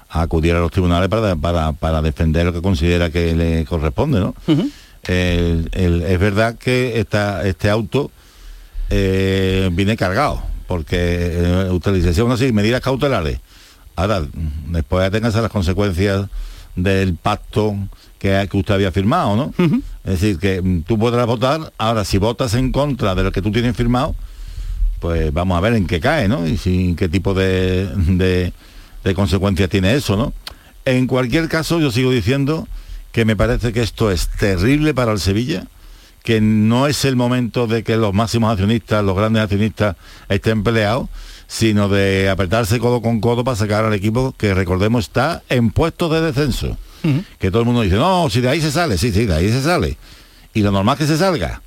a 0.10 0.21
acudir 0.21 0.54
a 0.56 0.60
los 0.60 0.71
tribunales 0.71 1.10
para, 1.10 1.36
para, 1.36 1.74
para 1.74 2.02
defender 2.02 2.45
lo 2.45 2.54
que 2.54 2.62
considera 2.62 3.10
que 3.10 3.36
le 3.36 3.65
corresponde, 3.65 4.19
¿no? 4.21 4.34
El- 5.04 5.69
el- 5.74 6.02
es 6.04 6.19
verdad 6.19 6.56
que 6.58 7.00
esta, 7.00 7.45
este 7.47 7.69
auto 7.69 8.12
eh, 8.89 9.69
viene 9.74 9.95
cargado, 9.97 10.41
porque 10.67 10.97
eh, 10.97 11.69
utilización 11.71 12.32
así, 12.32 12.52
medidas 12.52 12.82
cautelares. 12.82 13.39
Ahora, 13.95 14.24
después 14.69 15.06
aténgase 15.08 15.38
a 15.39 15.41
las 15.41 15.52
consecuencias 15.52 16.28
del 16.76 17.15
pacto 17.15 17.76
que, 18.19 18.47
que 18.50 18.58
usted 18.58 18.74
había 18.76 18.91
firmado, 18.91 19.36
¿no? 19.36 19.54
Es 20.04 20.19
decir, 20.21 20.39
que 20.39 20.62
mm, 20.62 20.84
tú 20.84 20.97
podrás 20.97 21.26
votar, 21.28 21.74
ahora 21.78 22.06
si 22.06 22.17
votas 22.17 22.54
en 22.54 22.71
contra 22.71 23.15
de 23.15 23.24
lo 23.24 23.32
que 23.32 23.41
tú 23.41 23.52
tienes 23.52 23.76
firmado, 23.76 24.15
pues 25.02 25.34
vamos 25.34 25.58
a 25.58 25.62
ver 25.62 25.74
en 25.74 25.88
qué 25.88 26.00
cae, 26.00 26.30
¿no? 26.30 26.48
Y 26.48 26.56
sin 26.58 26.96
qué 26.96 27.10
tipo 27.10 27.34
de, 27.34 27.88
de- 27.98 28.54
de 29.04 29.14
consecuencias 29.16 29.68
tiene 29.70 29.96
eso, 29.96 30.16
¿no? 30.16 30.32
En 30.86 31.08
cualquier 31.08 31.50
caso, 31.50 31.80
yo 31.82 31.92
sigo 31.92 32.12
diciendo 32.12 32.68
que 33.12 33.26
me 33.26 33.36
parece 33.36 33.74
que 33.74 33.82
esto 33.82 34.12
es 34.12 34.30
terrible 34.30 34.94
para 34.94 35.12
el 35.12 35.20
Sevilla, 35.20 35.66
que 36.24 36.40
no 36.40 36.86
es 36.88 37.04
el 37.04 37.16
momento 37.16 37.66
de 37.66 37.84
que 37.84 37.98
los 37.98 38.14
máximos 38.14 38.52
accionistas, 38.52 39.04
los 39.04 39.18
grandes 39.18 39.42
accionistas 39.42 39.96
estén 40.30 40.64
peleados, 40.64 41.10
sino 41.48 41.90
de 41.90 42.30
apretarse 42.30 42.78
codo 42.80 43.02
con 43.02 43.20
codo 43.22 43.44
para 43.44 43.58
sacar 43.58 43.84
al 43.86 43.94
equipo 43.94 44.34
que 44.38 44.54
recordemos 44.54 45.06
está 45.06 45.42
en 45.50 45.72
puestos 45.72 46.12
de 46.12 46.22
descenso. 46.22 46.78
Que 47.40 47.50
todo 47.50 47.62
el 47.62 47.66
mundo 47.66 47.82
dice, 47.82 47.96
no, 47.96 48.30
si 48.30 48.40
de 48.40 48.50
ahí 48.50 48.62
se 48.62 48.72
sale, 48.72 49.00
sí, 49.00 49.12
sí, 49.12 49.26
de 49.26 49.34
ahí 49.34 49.50
se 49.52 49.64
sale. 49.64 49.98
Y 50.54 50.62
lo 50.62 50.72
normal 50.72 50.94
es 50.94 51.00
que 51.00 51.08
se 51.14 51.18
salga. 51.18 51.62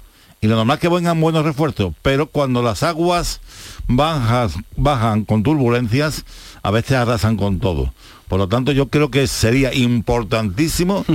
Y 0.44 0.46
lo 0.46 0.56
normal 0.56 0.74
es 0.74 0.82
que 0.82 0.88
vengan 0.90 1.18
buenos 1.22 1.42
refuerzos. 1.42 1.94
Pero 2.02 2.26
cuando 2.26 2.62
las 2.62 2.82
aguas 2.82 3.40
bajas, 3.88 4.56
bajan 4.76 5.24
con 5.24 5.42
turbulencias, 5.42 6.26
a 6.62 6.70
veces 6.70 6.98
arrasan 6.98 7.38
con 7.38 7.60
todo. 7.60 7.94
Por 8.28 8.38
lo 8.38 8.46
tanto, 8.46 8.70
yo 8.70 8.88
creo 8.88 9.10
que 9.10 9.26
sería 9.26 9.72
importantísimo 9.72 11.06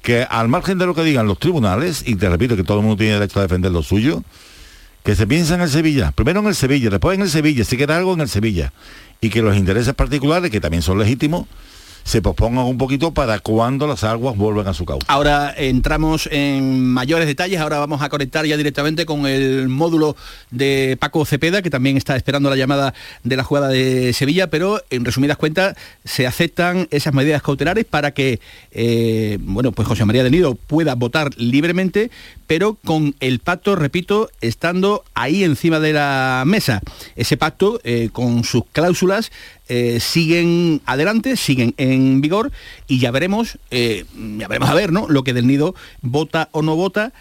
que 0.00 0.22
al 0.22 0.48
margen 0.48 0.78
de 0.78 0.86
lo 0.86 0.94
que 0.94 1.04
digan 1.04 1.26
los 1.26 1.38
tribunales, 1.38 2.02
y 2.06 2.16
te 2.16 2.30
repito 2.30 2.56
que 2.56 2.64
todo 2.64 2.78
el 2.78 2.84
mundo 2.84 2.96
tiene 2.96 3.12
derecho 3.12 3.40
a 3.40 3.42
defender 3.42 3.72
lo 3.72 3.82
suyo, 3.82 4.22
que 5.04 5.14
se 5.14 5.26
piensa 5.26 5.56
en 5.56 5.60
el 5.60 5.68
Sevilla, 5.68 6.12
primero 6.12 6.40
en 6.40 6.46
el 6.46 6.54
Sevilla, 6.54 6.88
después 6.88 7.14
en 7.14 7.24
el 7.24 7.28
Sevilla, 7.28 7.66
si 7.66 7.76
queda 7.76 7.98
algo 7.98 8.14
en 8.14 8.22
el 8.22 8.28
Sevilla, 8.30 8.72
y 9.20 9.28
que 9.28 9.42
los 9.42 9.54
intereses 9.54 9.92
particulares, 9.92 10.50
que 10.50 10.62
también 10.62 10.82
son 10.82 10.98
legítimos, 10.98 11.46
se 12.08 12.22
pospongan 12.22 12.64
un 12.64 12.78
poquito 12.78 13.12
para 13.12 13.38
cuando 13.38 13.86
las 13.86 14.02
aguas 14.02 14.34
vuelvan 14.34 14.66
a 14.66 14.72
su 14.72 14.86
cauce. 14.86 15.04
Ahora 15.08 15.52
entramos 15.54 16.26
en 16.32 16.86
mayores 16.86 17.26
detalles, 17.26 17.60
ahora 17.60 17.78
vamos 17.78 18.00
a 18.00 18.08
conectar 18.08 18.46
ya 18.46 18.56
directamente 18.56 19.04
con 19.04 19.26
el 19.26 19.68
módulo 19.68 20.16
de 20.50 20.96
Paco 20.98 21.26
Cepeda, 21.26 21.60
que 21.60 21.68
también 21.68 21.98
está 21.98 22.16
esperando 22.16 22.48
la 22.48 22.56
llamada 22.56 22.94
de 23.24 23.36
la 23.36 23.44
jugada 23.44 23.68
de 23.68 24.14
Sevilla, 24.14 24.46
pero 24.46 24.82
en 24.88 25.04
resumidas 25.04 25.36
cuentas 25.36 25.76
se 26.02 26.26
aceptan 26.26 26.88
esas 26.90 27.12
medidas 27.12 27.42
cautelares 27.42 27.84
para 27.84 28.12
que 28.12 28.40
eh, 28.72 29.36
bueno, 29.42 29.72
pues 29.72 29.86
José 29.86 30.06
María 30.06 30.24
de 30.24 30.30
Nido 30.30 30.54
pueda 30.54 30.94
votar 30.94 31.30
libremente, 31.36 32.10
pero 32.46 32.78
con 32.86 33.14
el 33.20 33.40
pacto, 33.40 33.76
repito, 33.76 34.30
estando 34.40 35.04
ahí 35.12 35.44
encima 35.44 35.78
de 35.78 35.92
la 35.92 36.44
mesa. 36.46 36.80
Ese 37.16 37.36
pacto, 37.36 37.80
eh, 37.84 38.08
con 38.10 38.44
sus 38.44 38.62
cláusulas, 38.72 39.30
eh, 39.68 40.00
siguen 40.00 40.80
adelante, 40.86 41.36
siguen 41.36 41.74
en 41.76 42.20
vigor 42.20 42.50
y 42.86 42.98
ya 42.98 43.10
veremos, 43.10 43.58
eh, 43.70 44.04
ya 44.38 44.48
veremos 44.48 44.70
a 44.70 44.74
ver, 44.74 44.92
¿no? 44.92 45.08
Lo 45.08 45.24
que 45.24 45.34
del 45.34 45.46
nido 45.46 45.74
vota 46.00 46.48
o 46.52 46.62
no 46.62 46.76
vota 46.76 47.12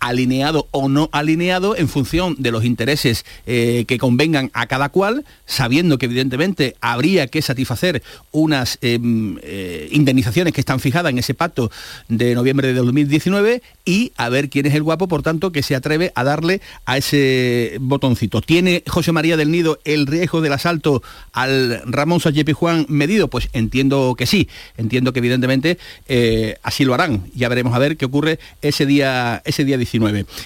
alineado 0.00 0.68
o 0.70 0.88
no 0.88 1.08
alineado 1.12 1.76
en 1.76 1.88
función 1.88 2.36
de 2.38 2.50
los 2.50 2.64
intereses 2.64 3.24
eh, 3.46 3.84
que 3.88 3.98
convengan 3.98 4.50
a 4.52 4.66
cada 4.66 4.90
cual, 4.90 5.24
sabiendo 5.46 5.98
que 5.98 6.06
evidentemente 6.06 6.76
habría 6.80 7.26
que 7.28 7.42
satisfacer 7.42 8.02
unas 8.32 8.78
eh, 8.82 8.98
eh, 9.42 9.88
indemnizaciones 9.92 10.52
que 10.52 10.60
están 10.60 10.80
fijadas 10.80 11.10
en 11.10 11.18
ese 11.18 11.34
pacto 11.34 11.70
de 12.08 12.34
noviembre 12.34 12.68
de 12.68 12.74
2019 12.74 13.62
y 13.84 14.12
a 14.16 14.28
ver 14.28 14.50
quién 14.50 14.66
es 14.66 14.74
el 14.74 14.82
guapo, 14.82 15.08
por 15.08 15.22
tanto, 15.22 15.52
que 15.52 15.62
se 15.62 15.74
atreve 15.74 16.12
a 16.14 16.24
darle 16.24 16.60
a 16.84 16.98
ese 16.98 17.76
botoncito. 17.80 18.42
¿Tiene 18.42 18.82
José 18.86 19.12
María 19.12 19.36
del 19.36 19.50
Nido 19.50 19.78
el 19.84 20.06
riesgo 20.06 20.40
del 20.40 20.52
asalto 20.52 21.02
al 21.32 21.82
Ramón 21.84 22.20
Sánchez 22.20 22.46
Juan 22.54 22.86
medido? 22.88 23.28
Pues 23.28 23.48
entiendo 23.52 24.14
que 24.16 24.26
sí, 24.26 24.48
entiendo 24.76 25.12
que 25.12 25.20
evidentemente 25.20 25.78
eh, 26.08 26.56
así 26.62 26.84
lo 26.84 26.94
harán. 26.94 27.24
Ya 27.34 27.48
veremos 27.48 27.74
a 27.74 27.78
ver 27.78 27.96
qué 27.96 28.04
ocurre 28.04 28.38
ese 28.60 28.86
día, 28.86 29.42
ese 29.44 29.64
día 29.64 29.76
19. 29.76 29.85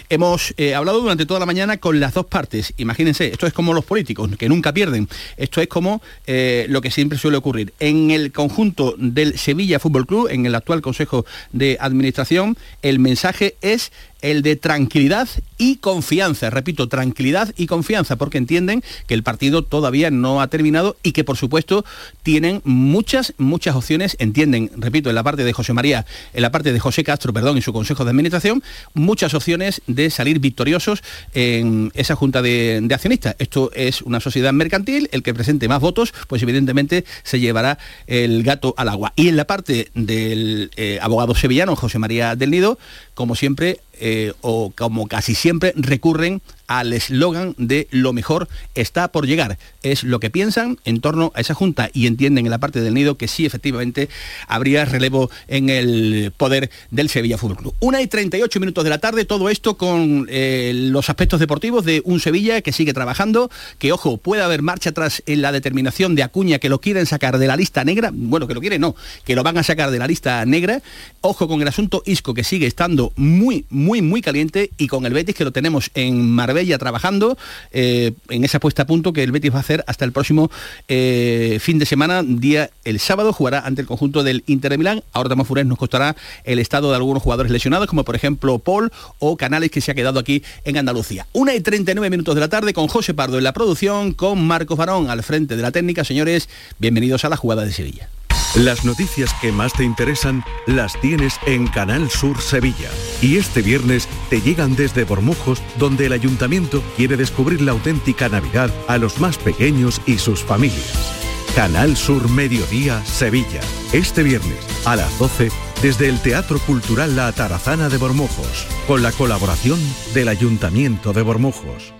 Hemos 0.09 0.55
eh, 0.57 0.75
hablado 0.75 1.01
durante 1.01 1.27
toda 1.27 1.41
la 1.41 1.47
mañana 1.47 1.79
con 1.79 2.01
las 2.01 2.15
dos 2.15 2.27
partes. 2.27 2.73
Imagínense, 2.77 3.29
esto 3.29 3.47
es 3.47 3.53
como 3.53 3.73
los 3.73 3.85
políticos, 3.85 4.31
que 4.39 4.49
nunca 4.49 4.73
pierden. 4.73 5.09
Esto 5.37 5.61
es 5.61 5.69
como 5.69 6.03
eh, 6.27 6.67
lo 6.69 6.81
que 6.81 6.91
siempre 6.91 7.19
suele 7.19 7.37
ocurrir. 7.37 7.73
En 7.81 8.11
el 8.11 8.33
conjunto 8.33 8.95
del 8.99 9.39
Sevilla 9.39 9.79
Fútbol 9.79 10.07
Club, 10.07 10.29
en 10.31 10.47
el 10.47 10.55
actual 10.55 10.83
Consejo 10.83 11.25
de 11.53 11.77
Administración, 11.81 12.57
el 12.83 12.99
mensaje 12.99 13.57
es 13.61 13.93
el 14.23 14.43
de 14.43 14.57
tranquilidad 14.57 15.29
y 15.59 15.77
confianza. 15.77 16.51
Repito, 16.51 16.89
tranquilidad 16.89 17.53
y 17.57 17.67
confianza, 17.67 18.17
porque 18.17 18.39
entienden 18.39 18.83
que 19.07 19.15
el 19.15 19.23
partido 19.23 19.63
todavía 19.63 20.11
no 20.11 20.41
ha 20.41 20.49
terminado 20.49 20.97
y 21.03 21.13
que, 21.13 21.25
por 21.25 21.37
supuesto, 21.37 21.85
tienen 22.23 22.63
muchas, 22.65 23.35
muchas 23.39 23.77
opciones, 23.77 24.17
entienden, 24.19 24.71
repito, 24.77 25.11
en 25.11 25.15
la 25.15 25.23
parte 25.23 25.45
de 25.45 25.53
José 25.53 25.73
María, 25.73 26.07
en 26.33 26.43
la 26.43 26.51
parte 26.51 26.73
de 26.73 26.81
José 26.81 27.05
Castro, 27.05 27.33
perdón, 27.33 27.57
en 27.57 27.63
su 27.63 27.73
Consejo 27.73 28.05
de 28.05 28.11
Administración, 28.11 28.63
muchas 28.95 29.35
opciones 29.35 29.83
de 29.87 30.11
salir 30.11 30.39
victoriosos 30.39 31.03
en 31.35 31.93
esa 31.95 32.17
Junta 32.17 32.43
de, 32.43 32.89
Accionistas. 32.91 33.37
Esto 33.39 33.71
es 33.75 34.03
una 34.03 34.21
sociedad 34.21 34.53
mercantil, 34.53 35.09
el 35.13 35.23
que 35.23 35.33
presente 35.33 35.69
más 35.69 35.81
votos, 35.81 36.13
pues 36.27 36.43
evidentemente 36.43 37.05
se 37.23 37.39
llevará 37.39 37.79
el 38.07 38.43
gato 38.43 38.75
al 38.77 38.89
agua. 38.89 39.13
Y 39.17 39.29
en 39.29 39.37
la 39.37 39.47
parte 39.47 39.91
del 39.95 40.71
eh, 40.77 40.99
abogado 41.01 41.35
sevillano, 41.35 41.77
José 41.77 41.99
María 41.99 42.37
del 42.37 42.51
Nido, 42.51 42.79
como 43.21 43.35
siempre, 43.35 43.81
eh, 44.01 44.33
o 44.41 44.73
como 44.75 45.07
casi 45.07 45.35
siempre, 45.35 45.75
recurren 45.77 46.41
al 46.71 46.93
eslogan 46.93 47.57
de 47.59 47.89
lo 47.91 48.13
mejor 48.13 48.49
está 48.77 49.11
por 49.11 49.27
llegar. 49.27 49.59
Es 49.83 50.05
lo 50.05 50.21
que 50.21 50.31
piensan 50.31 50.79
en 50.85 51.01
torno 51.01 51.33
a 51.35 51.41
esa 51.41 51.53
junta 51.53 51.91
y 51.93 52.07
entienden 52.07 52.47
en 52.47 52.51
la 52.51 52.59
parte 52.59 52.81
del 52.81 52.95
nido 52.95 53.17
que 53.17 53.27
sí, 53.27 53.45
efectivamente, 53.45 54.09
habría 54.47 54.85
relevo 54.85 55.33
en 55.49 55.69
el 55.69 56.33
poder 56.37 56.71
del 56.93 57.09
Sevilla 57.09 57.39
Fútbol 57.39 57.57
Club. 57.57 57.75
Una 57.81 58.01
y 58.01 58.07
38 58.07 58.61
minutos 58.61 58.85
de 58.85 58.91
la 58.91 58.99
tarde, 58.99 59.25
todo 59.25 59.51
esto 59.51 59.77
con 59.77 60.29
eh, 60.31 60.71
los 60.75 61.11
aspectos 61.11 61.41
deportivos 61.41 61.85
de 61.85 62.03
un 62.05 62.21
Sevilla 62.21 62.61
que 62.61 62.73
sigue 62.73 62.95
trabajando, 62.95 63.51
que 63.81 63.91
ojo, 63.91 64.19
puede 64.19 64.43
haber 64.43 64.63
marcha 64.63 64.91
atrás 64.91 65.25
en 65.27 65.43
la 65.43 65.51
determinación 65.51 66.15
de 66.15 66.23
Acuña 66.23 66.61
que 66.61 66.69
lo 66.69 66.81
quieren 66.81 67.05
sacar 67.05 67.39
de 67.39 67.49
la 67.49 67.57
lista 67.57 67.83
negra, 67.83 68.13
bueno, 68.15 68.47
que 68.47 68.55
lo 68.55 68.61
quieren 68.61 68.81
no, 68.81 68.95
que 69.25 69.35
lo 69.35 69.43
van 69.43 69.59
a 69.59 69.65
sacar 69.65 69.91
de 69.91 69.99
la 69.99 70.07
lista 70.07 70.47
negra. 70.47 70.83
Ojo 71.21 71.49
con 71.49 71.61
el 71.63 71.67
asunto 71.67 72.05
Isco 72.07 72.33
que 72.33 72.45
sigue 72.45 72.69
estando 72.69 73.13
muy, 73.17 73.65
muy, 73.71 74.03
muy 74.03 74.23
caliente 74.23 74.71
y 74.79 74.87
con 74.87 75.05
el 75.05 75.15
Betis 75.15 75.35
que 75.35 75.45
lo 75.45 75.51
tenemos 75.51 75.91
en 75.95 76.31
Marbella 76.31 76.60
ya 76.67 76.79
trabajando 76.79 77.37
eh, 77.73 78.13
en 78.29 78.45
esa 78.45 78.61
puesta 78.61 78.83
a 78.83 78.87
punto 78.87 79.13
que 79.13 79.23
el 79.23 79.33
Betis 79.33 79.53
va 79.53 79.59
a 79.59 79.61
hacer 79.61 79.85
hasta 79.87 80.05
el 80.05 80.13
próximo 80.13 80.51
eh, 80.89 81.59
fin 81.61 81.79
de 81.79 81.87
semana, 81.87 82.23
día 82.23 82.71
el 82.85 83.01
sábado, 83.01 83.33
jugará 83.33 83.61
ante 83.61 83.81
el 83.81 83.87
conjunto 83.87 84.23
del 84.23 84.43
Inter 84.47 84.73
de 84.73 84.79
Milán. 84.79 85.03
Ahora 85.13 85.29
Tamafures 85.29 85.67
nos 85.67 85.79
costará 85.79 86.17
el 86.45 86.59
estado 86.59 86.91
de 86.91 86.97
algunos 86.97 87.23
jugadores 87.23 87.53
lesionados, 87.53 87.87
como 87.89 88.05
por 88.05 88.17
ejemplo 88.17 88.59
Paul 88.59 88.93
o 89.19 89.37
Canales, 89.37 89.71
que 89.71 89.81
se 89.81 89.91
ha 89.91 89.95
quedado 89.95 90.21
aquí 90.21 90.43
en 90.65 90.77
Andalucía. 90.77 91.27
Una 91.33 91.55
y 91.55 91.61
39 91.61 92.11
minutos 92.11 92.35
de 92.35 92.41
la 92.41 92.49
tarde 92.49 92.73
con 92.73 92.89
José 92.89 93.15
Pardo 93.15 93.39
en 93.39 93.45
la 93.45 93.53
producción, 93.53 94.13
con 94.13 94.47
Marcos 94.47 94.79
Barón 94.79 95.11
al 95.11 95.23
frente 95.23 95.57
de 95.57 95.63
la 95.63 95.71
técnica. 95.71 96.05
Señores, 96.05 96.49
bienvenidos 96.79 97.25
a 97.25 97.29
la 97.29 97.37
jugada 97.37 97.65
de 97.65 97.73
Sevilla. 97.73 98.09
Las 98.57 98.85
noticias 98.85 99.33
que 99.41 99.53
más 99.53 99.73
te 99.73 99.85
interesan 99.85 100.45
las 100.67 101.01
tienes 101.01 101.39
en 101.47 101.69
Canal 101.69 102.11
Sur 102.11 102.41
Sevilla. 102.41 102.91
Y 103.23 103.37
este 103.37 103.63
viernes 103.63 104.09
te 104.29 104.41
llegan 104.41 104.75
desde 104.75 105.05
Bormujos, 105.05 105.63
donde 105.79 106.07
el 106.07 106.13
ayuntamiento 106.13 106.83
quiere 106.97 107.17
descubrir 107.17 107.61
la 107.61 107.71
auténtica 107.71 108.29
Navidad 108.29 108.75
a 108.89 108.99
los 108.99 109.21
más 109.21 109.39
pequeños 109.39 110.03
y 110.05 110.19
sus 110.19 110.43
familias. 110.43 111.15
Canal 111.55 111.97
Sur 111.97 112.29
Mediodía 112.29 113.05
Sevilla. 113.05 113.61
Este 113.93 114.25
viernes 114.25 114.59
a 114.85 114.97
las 114.97 115.17
12 115.21 115.51
desde 115.81 116.09
el 116.09 116.21
Teatro 116.21 116.59
Cultural 116.59 117.15
La 117.15 117.29
Atarazana 117.29 117.89
de 117.89 117.99
Bormujos, 117.99 118.67
con 118.89 119.03
la 119.03 119.13
colaboración 119.13 119.79
del 120.13 120.29
Ayuntamiento 120.29 121.13
de 121.13 121.23
Bormujos. 121.23 122.00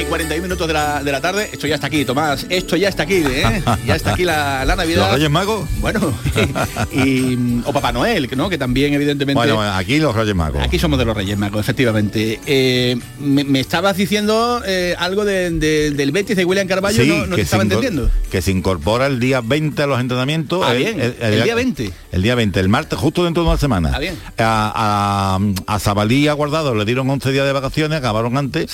Y 0.00 0.04
41 0.04 0.42
minutos 0.42 0.66
de 0.66 0.72
la, 0.74 1.02
de 1.02 1.10
la 1.12 1.20
tarde. 1.20 1.48
Esto 1.52 1.66
ya 1.66 1.74
está 1.74 1.88
aquí, 1.88 2.04
Tomás. 2.04 2.46
Esto 2.48 2.76
ya 2.76 2.88
está 2.88 3.02
aquí, 3.02 3.14
¿eh? 3.16 3.62
Ya 3.86 3.96
está 3.96 4.12
aquí 4.12 4.24
la, 4.24 4.64
la 4.64 4.76
Navidad. 4.76 5.02
¿Los 5.06 5.12
Reyes 5.14 5.30
Magos? 5.30 5.68
Bueno, 5.80 6.14
y, 6.92 6.98
y- 7.00 7.62
o 7.64 7.72
Papá 7.72 7.90
Noel, 7.92 8.28
¿no? 8.36 8.48
Que 8.48 8.58
también, 8.58 8.94
evidentemente. 8.94 9.34
Bueno, 9.38 9.60
aquí 9.60 9.98
los 9.98 10.14
Reyes 10.14 10.34
Magos. 10.34 10.62
Aquí 10.62 10.78
somos 10.78 10.98
de 10.98 11.04
los 11.04 11.16
Reyes 11.16 11.36
Magos, 11.36 11.60
efectivamente. 11.60 12.38
Eh, 12.46 12.96
me, 13.18 13.44
me 13.44 13.60
estabas 13.60 13.96
diciendo 13.96 14.62
eh, 14.66 14.94
algo 14.98 15.24
de- 15.24 15.50
de- 15.50 15.90
del 15.90 16.12
Betis 16.12 16.36
de 16.36 16.44
William 16.44 16.66
Carballo, 16.68 17.04
no, 17.04 17.26
no 17.26 17.36
te 17.36 17.42
estaba 17.42 17.62
entendiendo. 17.64 18.10
Que 18.30 18.40
se 18.42 18.50
incorpora 18.52 19.06
el 19.06 19.18
día 19.18 19.40
20 19.40 19.82
a 19.82 19.86
los 19.86 20.00
entrenamientos. 20.00 20.64
Ah, 20.66 20.72
bien, 20.74 21.00
el 21.00 21.42
día 21.42 21.54
20. 21.54 21.90
El 22.12 22.22
día 22.22 22.34
20, 22.34 22.60
el 22.60 22.68
martes, 22.68 22.98
justo 22.98 23.24
dentro 23.24 23.42
de 23.42 23.48
una 23.50 23.58
semana. 23.58 23.92
Ah, 23.94 23.98
bien. 23.98 24.14
A, 24.38 25.38
a, 25.66 25.74
a 25.74 25.78
Zabalí 25.80 26.24
y 26.24 26.28
a 26.28 26.32
Guardado 26.34 26.74
le 26.74 26.84
dieron 26.84 27.08
11 27.10 27.32
días 27.32 27.46
de 27.46 27.52
vacaciones, 27.52 27.98
acabaron 27.98 28.36
antes. 28.36 28.70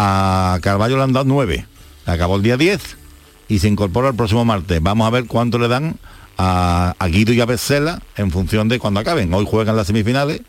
A 0.00 0.57
Carballo 0.60 0.96
le 0.96 1.02
han 1.02 1.12
dado 1.12 1.26
9. 1.26 1.66
Acabó 2.06 2.36
el 2.36 2.42
día 2.42 2.56
10 2.56 2.80
y 3.48 3.58
se 3.58 3.68
incorpora 3.68 4.08
el 4.08 4.14
próximo 4.14 4.44
martes. 4.44 4.82
Vamos 4.82 5.06
a 5.06 5.10
ver 5.10 5.26
cuánto 5.26 5.58
le 5.58 5.68
dan 5.68 5.96
a, 6.36 6.94
a 6.98 7.06
Guido 7.08 7.32
y 7.32 7.40
a 7.40 7.46
Becela 7.46 8.00
en 8.16 8.30
función 8.30 8.68
de 8.68 8.78
cuando 8.78 9.00
acaben. 9.00 9.32
Hoy 9.34 9.46
juegan 9.48 9.76
las 9.76 9.86
semifinales 9.88 10.42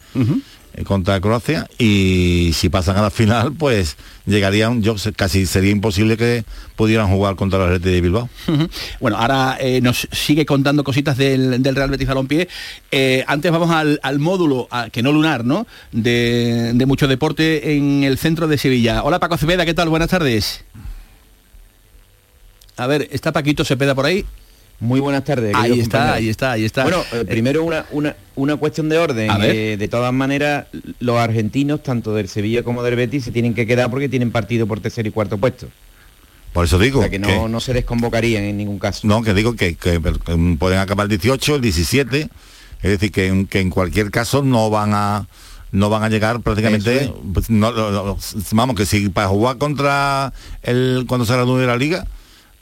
contra 0.86 1.20
Croacia 1.20 1.68
y 1.78 2.52
si 2.54 2.70
pasan 2.70 2.96
a 2.98 3.02
la 3.02 3.10
final 3.10 3.52
pues 3.54 3.98
llegarían 4.26 4.82
yo 4.82 4.96
casi 5.16 5.46
sería 5.46 5.72
imposible 5.72 6.16
que 6.16 6.46
pudieran 6.76 7.10
jugar 7.10 7.36
contra 7.36 7.60
la 7.60 7.66
Athletic 7.66 7.86
de 7.92 8.02
Bilbao. 8.02 8.30
Bueno, 9.00 9.18
ahora 9.18 9.58
eh, 9.60 9.82
nos 9.82 10.08
sigue 10.12 10.46
contando 10.46 10.84
cositas 10.84 11.18
del, 11.18 11.62
del 11.62 11.76
Real 11.76 11.90
Betis 11.90 12.08
Balompié. 12.08 12.48
Eh, 12.92 13.24
antes 13.28 13.52
vamos 13.52 13.72
al, 13.72 14.00
al 14.04 14.20
módulo, 14.20 14.68
a- 14.72 14.90
que 14.90 15.02
no 15.04 15.12
lunar, 15.12 15.44
¿no? 15.44 15.68
De, 15.92 16.72
de 16.74 16.86
mucho 16.86 17.08
deporte 17.08 17.76
en 17.76 18.04
el 18.04 18.18
centro 18.18 18.48
de 18.48 18.58
Sevilla. 18.58 19.04
Hola 19.04 19.20
Paco 19.20 19.38
Cepeda, 19.38 19.66
¿qué 19.66 19.74
tal? 19.74 19.90
Buenas 19.90 20.10
tardes. 20.10 20.64
A 22.78 22.88
ver, 22.88 23.10
¿está 23.12 23.34
Paquito 23.34 23.66
Cepeda 23.66 23.94
por 23.96 24.06
ahí? 24.06 24.26
Muy 24.80 25.00
buenas 25.02 25.26
tardes. 25.26 25.54
Ahí 25.56 25.80
está, 25.80 25.98
compañeros. 25.98 26.16
ahí 26.18 26.30
está, 26.30 26.52
ahí 26.54 26.66
está. 26.66 26.84
Bueno, 26.84 27.04
eh, 27.12 27.26
primero 27.26 27.64
una, 27.64 27.86
una, 27.92 28.16
una 28.36 28.56
cuestión 28.56 28.88
de 28.88 28.98
orden. 28.98 29.30
Eh, 29.42 29.76
de 29.78 29.88
todas 29.90 30.14
maneras, 30.14 30.68
los 31.00 31.18
argentinos, 31.18 31.84
tanto 31.84 32.14
del 32.14 32.30
Sevilla 32.30 32.64
como 32.64 32.82
del 32.84 32.96
Betis, 32.96 33.26
se 33.26 33.32
tienen 33.32 33.54
que 33.54 33.68
quedar 33.68 33.90
porque 33.90 34.08
tienen 34.08 34.32
partido 34.32 34.68
por 34.68 34.80
tercer 34.80 35.06
y 35.06 35.12
cuarto 35.12 35.38
puesto. 35.38 35.68
Por 36.54 36.66
eso 36.66 36.80
digo 36.80 37.00
O 37.00 37.02
sea 37.04 37.12
que 37.12 37.20
no, 37.20 37.28
que- 37.28 37.50
no 37.50 37.60
se 37.60 37.74
desconvocarían 37.74 38.44
en 38.44 38.58
ningún 38.58 38.80
caso. 38.80 39.06
No, 39.06 39.22
que 39.22 39.34
digo 39.34 39.56
que, 39.56 39.76
que, 39.76 40.00
pueden 40.58 40.80
acabar 40.80 41.04
el 41.06 41.10
18, 41.10 41.56
el 41.56 41.62
17, 41.62 42.30
es 42.82 42.90
decir, 42.90 43.12
que, 43.12 43.28
en- 43.28 43.48
que 43.48 43.60
en 43.60 43.70
cualquier 43.70 44.10
caso 44.12 44.42
no 44.44 44.70
van 44.70 44.92
a 44.94 45.28
no 45.72 45.92
van 45.92 46.02
a 46.02 46.10
llegar 46.10 46.40
prácticamente, 46.42 47.14
pues, 47.32 47.52
no, 47.52 47.72
no, 47.72 47.92
no, 47.92 48.18
vamos, 48.54 48.76
que 48.76 48.88
si 48.88 49.10
para 49.10 49.28
jugar 49.28 49.60
contra 49.60 50.34
el 50.64 51.06
cuando 51.08 51.28
se 51.28 51.34
gradúe 51.34 51.60
la 51.60 51.78
liga, 51.78 52.08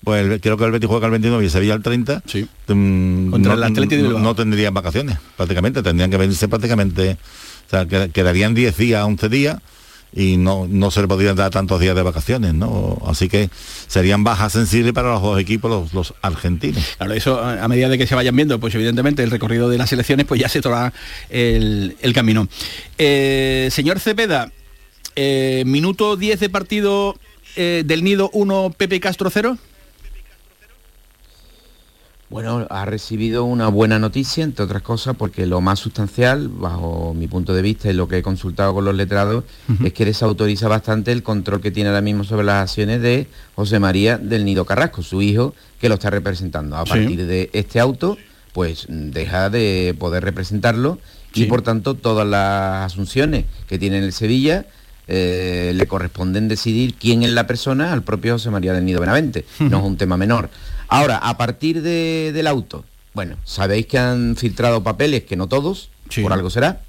pues 0.04 0.26
el- 0.26 0.39
creo 0.41 0.58
que 0.58 0.64
el 0.66 0.72
Betis 0.72 0.88
juega 0.89 1.06
el 1.08 1.12
29 1.12 1.43
y 1.43 1.48
el 1.48 1.52
Sevilla 1.52 1.74
el 1.74 1.84
30, 1.84 2.22
mm, 2.68 3.32
Contra 3.32 3.54
no, 3.56 3.58
el 3.58 3.64
Atleti 3.64 3.95
de 3.98 4.04
no- 4.04 4.36
tendrían 4.36 4.74
vacaciones, 4.74 5.18
prácticamente, 5.36 5.82
tendrían 5.84 6.10
que 6.12 6.18
venirse 6.18 6.48
prácticamente, 6.48 7.18
o 7.68 7.70
sea, 7.70 7.86
que- 7.86 8.10
quedarían 8.12 8.54
10 8.54 8.78
días, 8.78 9.04
11 9.04 9.28
días, 9.30 9.58
y 10.14 10.38
no, 10.38 10.66
no 10.70 10.89
se 10.89 11.02
le 11.02 11.08
podrían 11.08 11.36
dar 11.36 11.52
tantos 11.52 11.82
días 11.82 11.93
de 11.93 12.02
vacaciones, 12.02 12.54
¿no? 12.54 12.98
Así 13.06 13.28
que 13.28 13.50
serían 13.88 14.24
bajas 14.24 14.54
sensibles 14.54 14.93
para 14.93 15.12
los 15.12 15.22
dos 15.22 15.38
equipos, 15.39 15.70
los, 15.70 15.93
los 15.93 16.14
argentinos. 16.22 16.82
Claro, 16.98 17.14
eso 17.14 17.39
a 17.41 17.62
a 17.64 17.68
medida 17.68 17.89
de 17.89 17.98
que 17.98 18.08
se 18.08 18.16
vayan 18.16 18.34
viendo, 18.36 18.58
pues 18.60 18.74
evidentemente 18.74 19.22
el 19.22 19.32
recorrido 19.32 19.68
de 19.70 19.78
las 19.78 19.91
elecciones, 19.91 20.26
pues 20.26 20.39
ya 20.39 20.48
se 20.48 20.62
tomará 20.62 20.93
el, 21.30 21.98
el 22.02 22.14
camino. 22.14 22.48
Eh, 22.98 23.68
señor 23.70 24.00
Cepeda, 24.00 24.50
eh, 25.18 25.64
minuto 25.66 26.16
10 26.16 26.39
de 26.39 26.50
partido 26.50 27.16
eh, 27.58 27.84
del 27.86 28.04
Nido 28.04 28.30
1, 28.34 28.74
Pepe 28.78 29.00
Castro 29.02 29.30
0. 29.30 29.58
Bueno, 32.30 32.67
ha 32.69 32.84
recibido 32.84 33.45
una 33.45 33.69
buena 33.69 33.99
noticia, 33.99 34.43
entre 34.43 34.65
otras 34.65 34.82
cosas, 34.82 35.15
porque 35.17 35.45
lo 35.45 35.61
más 35.61 35.80
sustancial, 35.80 36.49
bajo 36.49 37.13
mi 37.15 37.28
punto 37.30 37.53
de 37.53 37.61
vista 37.61 37.89
y 37.89 37.93
lo 37.93 38.09
que 38.09 38.17
he 38.17 38.21
consultado 38.21 38.73
con 38.73 38.84
los 38.84 38.93
letrados, 38.95 39.45
es 39.82 39.93
que 39.93 40.03
desautoriza 40.03 40.67
bastante 40.67 41.13
el 41.13 41.23
control 41.23 41.61
que 41.61 41.71
tiene 41.71 41.89
ahora 41.89 42.01
mismo 42.01 42.25
sobre 42.25 42.43
las 42.45 42.63
acciones 42.63 43.01
de 43.01 43.28
José 43.55 43.80
María 43.80 44.17
del 44.17 44.43
Nido 44.43 44.65
Carrasco, 44.65 45.03
su 45.03 45.21
hijo, 45.21 45.55
que 45.80 45.88
lo 45.88 45.95
está 45.95 46.09
representando. 46.09 46.75
A 46.75 46.84
Sí. 46.84 46.89
partir 46.89 47.25
de 47.25 47.49
este 47.53 47.80
auto, 47.80 48.17
pues 48.51 48.88
deja 48.89 49.49
de 49.49 49.95
poder 49.97 50.25
representarlo 50.25 50.99
y 51.34 51.45
por 51.45 51.61
tanto 51.61 51.93
todas 51.93 52.28
las 52.28 52.91
asunciones 52.91 53.45
que 53.69 53.78
tiene 53.80 53.99
en 53.99 54.03
el 54.03 54.11
Sevilla 54.11 54.65
eh, 55.09 55.71
le 55.73 55.88
corresponden 55.88 56.49
decidir 56.49 56.95
quién 56.95 57.23
es 57.23 57.32
la 57.32 57.47
persona 57.47 57.93
al 57.93 58.03
propio 58.03 58.34
José 58.34 58.49
María 58.49 58.73
del 58.73 58.84
Nido 58.84 58.99
Benavente. 58.99 59.45
No 59.59 59.78
es 59.78 59.84
un 59.86 59.95
tema 59.95 60.17
menor. 60.17 60.49
Ahora, 60.88 61.17
a 61.17 61.38
partir 61.38 61.81
de- 61.81 62.31
del 62.33 62.47
auto, 62.47 62.85
bueno, 63.13 63.35
sabéis 63.43 63.88
que 63.88 63.97
han 63.97 64.35
filtrado 64.35 64.83
papeles, 64.83 65.23
que 65.23 65.35
no 65.35 65.47
todos, 65.47 65.89
por 66.23 66.33
algo 66.33 66.49
será. 66.49 66.81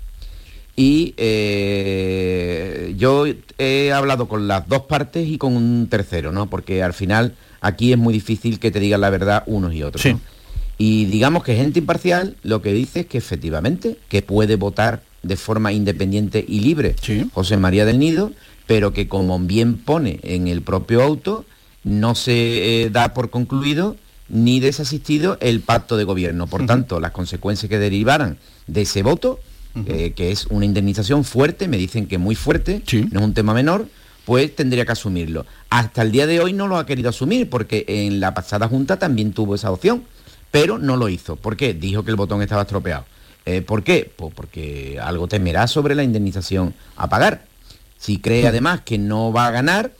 Y 0.76 1.14
eh, 1.16 2.94
yo 2.96 3.24
he 3.58 3.92
hablado 3.92 4.28
con 4.28 4.46
las 4.46 4.68
dos 4.68 4.82
partes 4.82 5.26
y 5.28 5.38
con 5.38 5.56
un 5.56 5.88
tercero, 5.88 6.30
¿no? 6.32 6.48
Porque 6.48 6.82
al 6.82 6.92
final 6.94 7.34
aquí 7.60 7.92
es 7.92 7.98
muy 7.98 8.12
difícil 8.14 8.58
que 8.60 8.70
te 8.70 8.78
digan 8.80 9.00
la 9.00 9.10
verdad 9.10 9.42
unos 9.46 9.74
y 9.74 9.82
otros. 9.82 10.02
¿no? 10.12 10.20
Y 10.78 11.06
digamos 11.06 11.42
que 11.42 11.56
gente 11.56 11.80
imparcial 11.80 12.36
lo 12.44 12.62
que 12.62 12.72
dice 12.72 13.00
es 13.00 13.06
que 13.06 13.18
efectivamente 13.18 13.96
que 14.08 14.22
puede 14.22 14.54
votar 14.54 15.02
de 15.24 15.36
forma 15.36 15.72
independiente 15.72 16.44
y 16.46 16.60
libre 16.60 16.94
José 17.34 17.56
María 17.56 17.84
del 17.84 17.98
Nido, 17.98 18.30
pero 18.68 18.92
que 18.92 19.08
como 19.08 19.36
bien 19.40 19.78
pone 19.78 20.20
en 20.22 20.46
el 20.46 20.62
propio 20.62 21.02
auto, 21.02 21.44
no 21.88 22.14
se 22.14 22.82
eh, 22.82 22.90
da 22.90 23.14
por 23.14 23.30
concluido 23.30 23.96
ni 24.28 24.60
desasistido 24.60 25.38
el 25.40 25.60
pacto 25.60 25.96
de 25.96 26.04
gobierno. 26.04 26.46
Por 26.46 26.66
tanto, 26.66 27.00
las 27.00 27.12
consecuencias 27.12 27.70
que 27.70 27.78
derivaran 27.78 28.38
de 28.66 28.82
ese 28.82 29.02
voto, 29.02 29.40
eh, 29.86 30.12
que 30.14 30.30
es 30.30 30.46
una 30.46 30.66
indemnización 30.66 31.24
fuerte, 31.24 31.66
me 31.66 31.78
dicen 31.78 32.06
que 32.06 32.18
muy 32.18 32.34
fuerte, 32.34 32.82
no 33.10 33.20
es 33.20 33.24
un 33.24 33.32
tema 33.34 33.54
menor, 33.54 33.88
pues 34.26 34.54
tendría 34.54 34.84
que 34.84 34.92
asumirlo. 34.92 35.46
Hasta 35.70 36.02
el 36.02 36.12
día 36.12 36.26
de 36.26 36.40
hoy 36.40 36.52
no 36.52 36.66
lo 36.66 36.76
ha 36.76 36.84
querido 36.84 37.08
asumir, 37.08 37.48
porque 37.48 37.86
en 37.88 38.20
la 38.20 38.34
pasada 38.34 38.68
junta 38.68 38.98
también 38.98 39.32
tuvo 39.32 39.54
esa 39.54 39.70
opción, 39.70 40.04
pero 40.50 40.78
no 40.78 40.96
lo 40.96 41.08
hizo. 41.08 41.36
¿Por 41.36 41.56
qué? 41.56 41.72
Dijo 41.72 42.04
que 42.04 42.10
el 42.10 42.16
botón 42.16 42.42
estaba 42.42 42.62
estropeado. 42.62 43.06
Eh, 43.46 43.62
¿Por 43.62 43.82
qué? 43.82 44.12
Pues 44.14 44.34
porque 44.34 44.98
algo 45.02 45.26
temerá 45.26 45.66
sobre 45.66 45.94
la 45.94 46.02
indemnización 46.02 46.74
a 46.96 47.08
pagar. 47.08 47.46
Si 47.96 48.18
cree 48.18 48.46
además 48.46 48.82
que 48.82 48.98
no 48.98 49.32
va 49.32 49.46
a 49.46 49.50
ganar, 49.50 49.92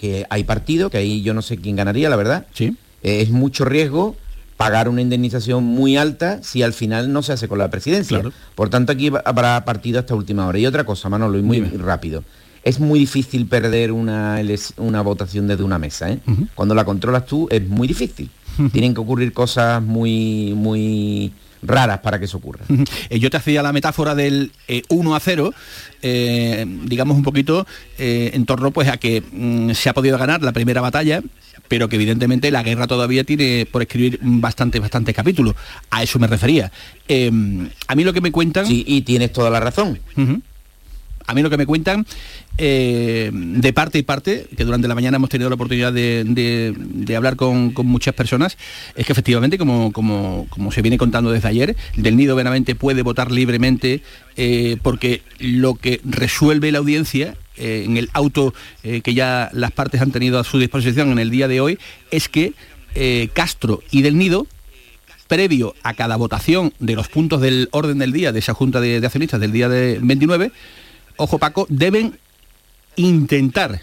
que 0.00 0.24
hay 0.30 0.44
partido, 0.44 0.88
que 0.88 0.96
ahí 0.96 1.20
yo 1.20 1.34
no 1.34 1.42
sé 1.42 1.58
quién 1.58 1.76
ganaría, 1.76 2.08
la 2.08 2.16
verdad. 2.16 2.46
Sí. 2.54 2.74
Eh, 3.02 3.20
es 3.20 3.28
mucho 3.28 3.66
riesgo 3.66 4.16
pagar 4.56 4.88
una 4.88 5.02
indemnización 5.02 5.62
muy 5.62 5.98
alta 5.98 6.42
si 6.42 6.62
al 6.62 6.72
final 6.72 7.12
no 7.12 7.22
se 7.22 7.34
hace 7.34 7.48
con 7.48 7.58
la 7.58 7.68
presidencia. 7.68 8.22
Por 8.54 8.70
tanto, 8.70 8.92
aquí 8.92 9.12
habrá 9.26 9.62
partido 9.66 9.98
hasta 9.98 10.14
última 10.14 10.46
hora. 10.46 10.58
Y 10.58 10.64
otra 10.64 10.84
cosa, 10.84 11.10
Manolo, 11.10 11.38
y 11.38 11.42
muy 11.42 11.60
rápido. 11.60 12.24
Es 12.64 12.80
muy 12.80 13.00
difícil 13.00 13.44
perder 13.44 13.92
una, 13.92 14.40
una 14.78 15.02
votación 15.02 15.46
desde 15.46 15.64
una 15.64 15.78
mesa. 15.78 16.10
¿eh? 16.10 16.18
Cuando 16.54 16.74
la 16.74 16.86
controlas 16.86 17.26
tú 17.26 17.46
es 17.50 17.68
muy 17.68 17.86
difícil. 17.86 18.30
Tienen 18.72 18.94
que 18.94 19.00
ocurrir 19.00 19.34
cosas 19.34 19.82
muy, 19.82 20.54
muy 20.56 21.30
raras 21.62 22.00
para 22.00 22.18
que 22.18 22.24
eso 22.26 22.38
ocurra. 22.38 22.64
Eh, 23.08 23.18
yo 23.18 23.30
te 23.30 23.36
hacía 23.36 23.62
la 23.62 23.72
metáfora 23.72 24.14
del 24.14 24.52
eh, 24.68 24.82
1 24.88 25.14
a 25.14 25.20
0, 25.20 25.54
eh, 26.02 26.64
digamos 26.84 27.16
un 27.16 27.22
poquito 27.22 27.66
eh, 27.98 28.30
en 28.34 28.46
torno 28.46 28.70
pues 28.70 28.88
a 28.88 28.96
que 28.96 29.22
mm, 29.22 29.72
se 29.72 29.88
ha 29.88 29.94
podido 29.94 30.18
ganar 30.18 30.42
la 30.42 30.52
primera 30.52 30.80
batalla, 30.80 31.22
pero 31.68 31.88
que 31.88 31.96
evidentemente 31.96 32.50
la 32.50 32.62
guerra 32.62 32.86
todavía 32.86 33.24
tiene 33.24 33.66
por 33.70 33.82
escribir 33.82 34.18
bastante, 34.22 34.80
bastante 34.80 35.14
capítulos. 35.14 35.54
A 35.90 36.02
eso 36.02 36.18
me 36.18 36.26
refería. 36.26 36.72
Eh, 37.08 37.30
a 37.86 37.94
mí 37.94 38.04
lo 38.04 38.12
que 38.12 38.20
me 38.20 38.32
cuentan... 38.32 38.66
Sí, 38.66 38.84
y 38.86 39.02
tienes 39.02 39.32
toda 39.32 39.50
la 39.50 39.60
razón. 39.60 40.00
A 41.30 41.34
mí 41.34 41.42
lo 41.42 41.50
que 41.50 41.56
me 41.56 41.64
cuentan 41.64 42.06
eh, 42.58 43.30
de 43.32 43.72
parte 43.72 43.98
y 43.98 44.02
parte, 44.02 44.48
que 44.56 44.64
durante 44.64 44.88
la 44.88 44.96
mañana 44.96 45.16
hemos 45.16 45.30
tenido 45.30 45.48
la 45.48 45.54
oportunidad 45.54 45.92
de, 45.92 47.14
hablar 47.16 47.36
con, 47.36 47.72
muchas 47.84 48.14
personas, 48.14 48.58
es 48.96 49.06
que 49.06 49.12
efectivamente, 49.12 49.56
como, 49.56 50.48
se 50.72 50.82
viene 50.82 50.98
contando 50.98 51.30
desde 51.30 51.46
ayer, 51.46 51.76
del 51.94 52.16
Nido 52.16 52.34
Benavente 52.34 52.74
puede 52.74 53.02
votar 53.02 53.30
libremente 53.30 54.02
eh, 54.36 54.76
porque 54.82 55.22
lo 55.38 55.76
que 55.76 56.00
resuelve 56.02 56.72
la 56.72 56.78
audiencia 56.78 57.36
eh, 57.56 57.84
en 57.86 57.96
el 57.96 58.10
auto 58.12 58.52
que 58.82 59.14
ya 59.14 59.50
las 59.52 59.70
partes 59.70 60.00
han 60.00 60.10
tenido 60.10 60.40
a 60.40 60.44
su 60.44 60.58
disposición 60.58 61.12
en 61.12 61.20
el 61.20 61.30
día 61.30 61.46
de 61.46 61.60
hoy 61.60 61.78
es 62.10 62.28
que 62.28 62.54
Castro 63.34 63.84
y 63.92 64.02
del 64.02 64.18
Nido 64.18 64.48
previo 65.30 65.76
a 65.84 65.94
cada 65.94 66.16
votación 66.16 66.74
de 66.80 66.96
los 66.96 67.06
puntos 67.06 67.40
del 67.40 67.68
orden 67.70 67.98
del 67.98 68.10
día 68.10 68.32
de 68.32 68.40
esa 68.40 68.52
Junta 68.52 68.80
de, 68.80 69.00
de 69.00 69.06
Accionistas 69.06 69.38
del 69.38 69.52
día 69.52 69.68
de 69.68 70.00
29, 70.02 70.50
ojo 71.20 71.38
Paco, 71.38 71.66
deben 71.68 72.18
intentar, 72.96 73.82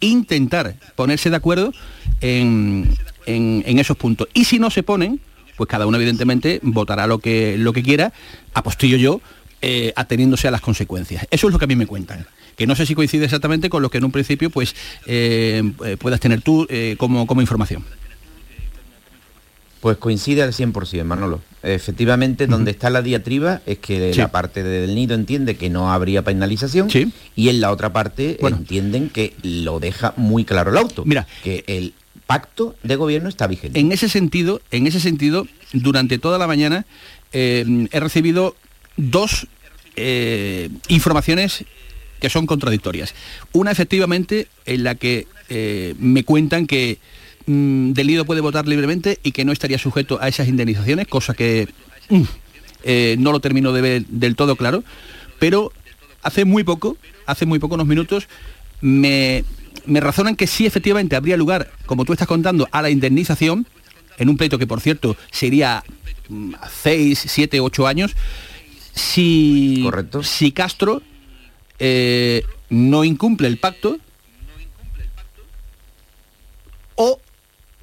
intentar 0.00 0.76
ponerse 0.96 1.30
de 1.30 1.36
acuerdo 1.36 1.72
en, 2.20 2.94
en- 3.26 3.78
esos 3.78 3.96
puntos. 3.96 4.28
Y 4.34 4.44
si 4.44 4.58
no 4.58 4.70
se 4.70 4.82
ponen, 4.82 5.20
pues 5.56 5.68
cada 5.68 5.86
uno 5.86 5.96
evidentemente 5.96 6.60
votará 6.62 7.06
lo 7.06 7.18
que, 7.18 7.56
lo 7.58 7.72
que 7.72 7.82
quiera, 7.82 8.12
apostillo 8.54 8.96
yo, 8.96 9.20
eh, 9.62 9.92
ateniéndose 9.96 10.48
a 10.48 10.50
las 10.50 10.60
consecuencias. 10.60 11.26
Eso 11.30 11.46
es 11.46 11.52
lo 11.52 11.58
que 11.58 11.64
a 11.64 11.68
mí 11.68 11.76
me 11.76 11.86
cuentan. 11.86 12.26
Que 12.56 12.66
no 12.66 12.76
sé 12.76 12.86
si 12.86 12.94
coincide 12.94 13.24
exactamente 13.24 13.68
con 13.68 13.82
lo 13.82 13.90
que 13.90 13.98
en 13.98 14.04
un 14.04 14.12
principio 14.12 14.50
pues 14.50 14.76
eh, 15.06 15.62
eh, 15.84 15.96
puedas 15.98 16.20
tener 16.20 16.40
tú 16.42 16.68
como, 16.98 17.26
como 17.26 17.40
información. 17.40 17.84
Pues 19.84 19.98
coincide 19.98 20.42
al 20.42 20.54
100%, 20.54 21.04
Manolo. 21.04 21.42
Efectivamente, 21.62 22.46
donde 22.46 22.70
está 22.70 22.88
la 22.88 23.02
diatriba 23.02 23.60
es 23.66 23.76
que 23.80 24.14
Sí. 24.14 24.18
la 24.18 24.32
parte 24.32 24.62
del 24.62 24.94
nido 24.94 25.14
entiende 25.14 25.58
que 25.58 25.68
no 25.68 25.92
habría 25.92 26.22
penalización 26.22 26.88
y 27.36 27.48
en 27.50 27.60
la 27.60 27.70
otra 27.70 27.92
parte 27.92 28.38
entienden 28.40 29.10
que 29.10 29.34
lo 29.42 29.80
deja 29.80 30.14
muy 30.16 30.46
claro 30.46 30.70
el 30.70 30.78
auto. 30.78 31.04
Mira, 31.04 31.26
que 31.42 31.64
el 31.66 31.92
pacto 32.26 32.74
de 32.82 32.96
gobierno 32.96 33.28
está 33.28 33.46
vigente. 33.46 33.78
En 33.78 33.92
ese 33.92 34.08
sentido, 34.08 34.62
en 34.70 34.86
ese 34.86 35.00
sentido, 35.00 35.46
durante 35.74 36.18
toda 36.18 36.38
la 36.38 36.46
mañana 36.46 36.86
eh, 37.34 37.86
he 37.92 38.00
recibido 38.00 38.56
dos 38.96 39.48
eh, 39.96 40.70
informaciones 40.88 41.66
que 42.20 42.30
son 42.30 42.46
contradictorias. 42.46 43.14
Una 43.52 43.70
efectivamente 43.70 44.48
en 44.64 44.82
la 44.82 44.94
que 44.94 45.26
eh, 45.50 45.94
me 45.98 46.24
cuentan 46.24 46.66
que 46.66 47.00
mm, 47.46 47.92
Del 47.92 48.06
Nido 48.06 48.24
puede 48.24 48.40
votar 48.40 48.66
libremente 48.66 49.18
y 49.22 49.32
que 49.32 49.44
no 49.44 49.52
estaría 49.52 49.78
sujeto 49.78 50.18
a 50.20 50.28
esas 50.28 50.48
indemnizaciones, 50.48 51.06
cosa 51.08 51.34
que 51.34 51.68
mm, 52.08 52.22
eh, 52.84 53.16
no 53.18 53.32
lo 53.32 53.40
termino 53.40 53.72
de 53.72 53.80
ver 53.80 54.06
del 54.06 54.36
todo 54.36 54.56
claro, 54.56 54.84
pero 55.38 55.72
hace 56.22 56.44
muy 56.44 56.64
poco, 56.64 56.96
hace 57.26 57.46
muy 57.46 57.58
poco, 57.58 57.74
unos 57.74 57.86
minutos, 57.86 58.28
me, 58.80 59.44
me 59.86 60.00
razonan 60.00 60.36
que 60.36 60.46
sí 60.46 60.66
efectivamente 60.66 61.16
habría 61.16 61.36
lugar, 61.36 61.70
como 61.86 62.04
tú 62.04 62.12
estás 62.12 62.28
contando, 62.28 62.68
a 62.72 62.82
la 62.82 62.90
indemnización, 62.90 63.66
en 64.18 64.28
un 64.28 64.36
pleito 64.36 64.58
que 64.58 64.66
por 64.66 64.80
cierto 64.80 65.16
sería 65.30 65.84
6, 66.82 67.24
7, 67.26 67.60
8 67.60 67.86
años, 67.86 68.14
si, 68.94 69.84
si 70.22 70.52
Castro 70.52 71.02
eh, 71.78 72.44
no 72.70 73.04
incumple 73.04 73.48
el 73.48 73.58
pacto 73.58 73.98
o 76.94 77.20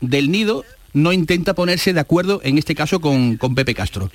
del 0.02 0.30
nido 0.32 0.66
no 0.94 1.14
intenta 1.14 1.54
ponerse 1.54 1.94
de 1.94 2.00
acuerdo 2.00 2.42
en 2.44 2.58
este 2.58 2.76
caso 2.76 3.00
con, 3.00 3.38
con 3.38 3.56
Pepe 3.56 3.74
Castro. 3.74 4.12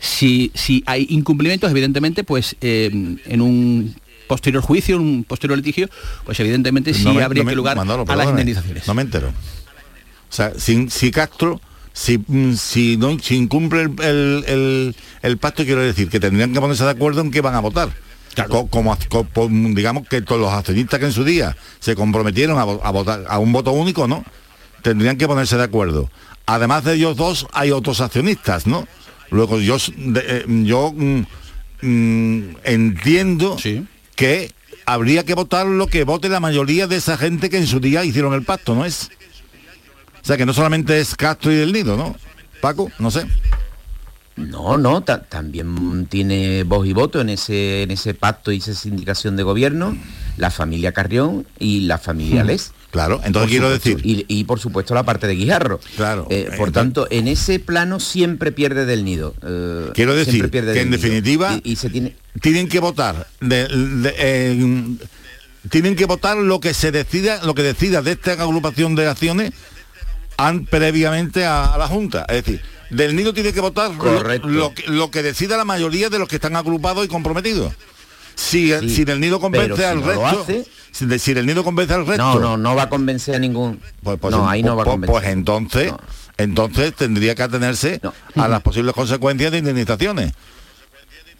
Si, 0.00 0.52
si 0.54 0.82
hay 0.86 1.06
incumplimientos, 1.10 1.70
evidentemente, 1.70 2.22
pues 2.22 2.54
eh, 2.60 2.90
en 3.26 3.40
un 3.40 3.96
posterior 4.28 4.62
juicio, 4.62 4.96
en 4.96 5.02
un 5.02 5.24
posterior 5.24 5.56
litigio, 5.58 5.88
pues 6.24 6.38
evidentemente 6.38 6.94
sí 6.94 7.04
No 7.04 7.14
me- 7.14 7.22
habría 7.22 7.42
no 7.42 7.46
me- 7.46 7.52
que 7.52 7.56
lugar 7.56 7.76
Manolo, 7.76 8.04
a 8.06 8.14
las 8.16 8.28
indemnizaciones. 8.28 8.86
No 8.86 8.94
me 8.94 9.02
entero. 9.02 9.28
O 9.28 10.32
sea, 10.32 10.52
si, 10.56 10.88
si 10.90 11.10
Castro, 11.10 11.60
si, 11.92 12.18
mm, 12.24 12.52
si, 12.54 12.96
no, 12.96 13.18
si 13.18 13.34
incumple 13.36 13.82
el, 13.82 13.90
el- 14.00 14.44
el- 14.46 14.96
el 15.22 15.38
pacto, 15.38 15.64
quiero 15.64 15.82
decir 15.82 16.08
que 16.08 16.20
tendrían 16.20 16.52
que 16.52 16.60
ponerse 16.60 16.84
de 16.84 16.90
acuerdo 16.90 17.20
en 17.22 17.30
qué 17.32 17.40
van 17.40 17.54
a 17.56 17.60
votar. 17.60 17.88
Co- 18.48 18.68
Como, 18.68 18.96
digamos 19.74 20.06
que 20.06 20.22
todos 20.22 20.40
los 20.40 20.52
accionistas 20.52 21.00
que 21.00 21.06
en 21.06 21.12
su 21.12 21.24
día 21.24 21.56
se 21.80 21.96
comprometieron 21.96 22.56
a 22.56 22.90
votar 22.92 23.24
a 23.28 23.38
un 23.40 23.50
voto 23.52 23.72
único, 23.72 24.06
¿no? 24.06 24.24
Tendrían 24.82 25.16
que 25.18 25.26
ponerse 25.26 25.56
de 25.56 25.64
acuerdo. 25.64 26.10
Además 26.46 26.84
de 26.84 26.94
ellos 26.94 27.16
dos, 27.16 27.46
hay 27.52 27.70
otros 27.72 28.00
accionistas, 28.00 28.66
¿no? 28.66 28.86
Luego 29.30 29.60
yo, 29.60 29.76
de- 29.96 30.22
eh, 30.26 30.44
yo 30.64 30.92
mm, 30.96 31.24
mm, 31.82 32.56
entiendo 32.64 33.56
que 34.16 34.52
habría 34.86 35.24
que 35.24 35.34
votar 35.34 35.66
lo 35.66 35.86
que 35.86 36.04
vote 36.04 36.28
la 36.30 36.40
mayoría 36.40 36.86
de 36.86 36.96
esa 36.96 37.18
gente 37.18 37.50
que 37.50 37.58
en 37.58 37.66
su 37.66 37.80
día 37.80 38.04
hicieron 38.04 38.32
el 38.34 38.44
pacto, 38.44 38.74
¿no 38.74 38.84
es? 38.86 39.10
O 40.22 40.24
sea, 40.24 40.36
que 40.36 40.46
no 40.46 40.54
solamente 40.54 40.98
es 41.00 41.14
Castro 41.14 41.52
y 41.52 41.56
el 41.56 41.72
Nido, 41.72 41.96
¿no? 41.96 42.16
Paco, 42.60 42.90
no 42.98 43.10
sé. 43.10 43.26
No, 44.36 44.78
no, 44.78 45.00
ta- 45.02 45.22
también 45.22 46.06
tiene 46.06 46.62
voz 46.62 46.86
y 46.86 46.92
voto 46.92 47.20
en 47.20 47.28
ese, 47.28 47.82
en 47.82 47.90
ese 47.90 48.14
pacto 48.14 48.52
y 48.52 48.58
esa 48.58 48.72
sindicación 48.74 49.36
de 49.36 49.42
gobierno 49.42 49.96
la 50.36 50.50
familia 50.52 50.92
Carrión 50.92 51.46
y 51.58 51.80
la 51.80 51.98
familia 51.98 52.44
Mm. 52.44 52.46
Les. 52.46 52.72
Claro, 52.90 53.20
entonces 53.22 53.50
quiero 53.50 53.74
supuesto, 53.74 54.00
Y, 54.08 54.24
y, 54.28 54.44
por 54.44 54.60
supuesto 54.60 54.94
la 54.94 55.02
parte 55.02 55.26
de 55.26 55.34
Guijarro. 55.34 55.78
Claro. 55.96 56.26
Eh, 56.30 56.48
por 56.56 56.72
tanto, 56.72 57.06
en 57.10 57.28
ese 57.28 57.58
plano 57.58 58.00
siempre 58.00 58.50
pierde 58.50 58.86
del 58.86 59.04
nido. 59.04 59.34
eh, 59.42 59.90
Quiero 59.94 60.14
decir 60.14 60.50
pierde 60.50 60.72
que 60.72 60.80
en 60.80 60.90
definitiva 60.90 61.60
Y, 61.62 61.72
y 61.72 61.76
se 61.76 61.90
tiene... 61.90 62.16
tienen 62.40 62.66
que 62.68 62.80
votar 62.80 63.26
de- 63.40 63.68
de- 63.68 64.14
eh, 64.18 64.96
tienen 65.70 65.96
que 65.96 66.06
votar 66.06 66.38
lo 66.38 66.60
que 66.60 66.72
se 66.72 66.90
decida, 66.90 67.44
lo 67.44 67.54
que 67.54 67.62
decida 67.62 68.00
de 68.00 68.12
esta 68.12 68.32
agrupación 68.32 68.94
de 68.94 69.06
acciones 69.06 69.52
previamente 70.70 71.44
a, 71.44 71.66
a 71.74 71.78
la 71.78 71.88
Junta. 71.88 72.24
Es 72.28 72.44
decir, 72.44 72.62
del 72.90 73.14
nido 73.16 73.34
tiene 73.34 73.52
que 73.52 73.60
votar 73.60 73.90
lo, 73.90 73.98
Correcto. 73.98 74.48
lo 74.48 74.72
que, 74.72 74.84
lo 74.90 75.10
que 75.10 75.22
decida 75.22 75.56
la 75.56 75.64
mayoría 75.64 76.08
de 76.10 76.18
los 76.18 76.28
que 76.28 76.36
están 76.36 76.56
agrupados 76.56 77.04
y 77.04 77.08
comprometidos. 77.08 77.74
Si, 78.38 78.72
Sí, 78.72 78.88
si 78.90 79.04
del 79.04 79.18
nido 79.20 79.40
convence 79.40 79.64
pero 79.66 79.76
si 79.76 79.82
al 79.82 79.98
no 80.00 80.06
lo 80.06 80.12
resto, 80.12 80.40
hace- 80.42 80.64
si, 80.92 81.06
de- 81.06 81.18
si 81.18 81.34
del 81.34 81.44
nido 81.44 81.64
convence 81.64 81.92
al 81.92 82.06
resto, 82.06 82.22
No, 82.22 82.38
no, 82.38 82.56
no 82.56 82.76
va 82.76 82.84
a 82.84 82.88
convencer 82.88 83.34
a 83.34 83.38
ningún... 83.40 83.80
pues, 84.02 84.16
pues, 84.20 84.30
no, 84.32 84.48
ahí 84.48 84.62
no 84.62 84.76
va 84.76 84.82
a 84.82 84.84
pues- 84.84 84.94
convencer. 84.94 85.12
pues 85.20 85.32
entonces, 85.32 85.92
entonces 86.36 86.94
tendría 86.94 87.34
que 87.34 87.42
atenerse 87.42 88.00
a 88.36 88.46
las 88.46 88.62
posibles 88.62 88.94
consecuencias 88.94 89.50
de 89.50 89.58
indemnizaciones. 89.58 90.32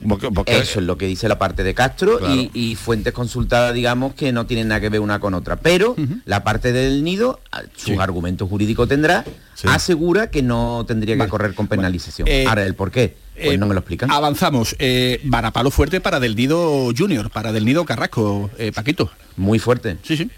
Porque- 0.08 0.30
porque- 0.30 0.58
Eso 0.58 0.78
es 0.80 0.86
lo 0.86 0.96
que 0.98 1.06
dice 1.06 1.28
la 1.28 1.38
parte 1.38 1.62
de 1.64 1.74
Castro 1.74 2.18
Claro. 2.18 2.34
y, 2.34 2.50
y 2.52 2.74
fuentes 2.76 3.12
consultadas, 3.12 3.74
digamos, 3.74 4.14
que 4.14 4.32
no 4.32 4.46
tienen 4.46 4.68
nada 4.68 4.80
que 4.80 4.88
ver 4.90 5.00
una 5.00 5.18
con 5.20 5.34
otra. 5.34 5.56
Pero 5.56 5.94
la 6.24 6.42
parte 6.44 6.72
del 6.72 7.02
nido, 7.04 7.40
a- 7.52 7.62
sus 7.76 7.98
argumentos 7.98 8.48
jurídicos 8.48 8.88
tendrá, 8.88 9.24
asegura 9.66 10.30
que 10.30 10.42
no 10.42 10.84
tendría 10.86 11.16
que 11.16 11.28
correr 11.28 11.54
con 11.54 11.66
penalización. 11.68 12.26
Eh, 12.28 12.44
Ahora, 12.48 12.64
¿el 12.64 12.74
por 12.74 12.90
qué? 12.90 13.16
Pues 13.42 13.54
Eh, 13.54 13.58
no 13.58 13.66
me 13.66 13.74
lo 13.74 13.80
explican. 13.80 14.10
Avanzamos. 14.10 14.74
Eh, 14.78 15.20
varapalo 15.24 15.70
fuerte 15.70 16.00
para 16.00 16.20
Del 16.20 16.34
Nido 16.36 16.90
Junior, 16.96 17.30
para 17.30 17.52
Del 17.52 17.64
Nido 17.64 17.84
Carrasco, 17.84 18.50
eh, 18.58 18.72
Paquito. 18.72 19.10
Muy 19.36 19.58
fuerte. 19.58 19.96
Sí, 20.02 20.16
sí. 20.16 20.30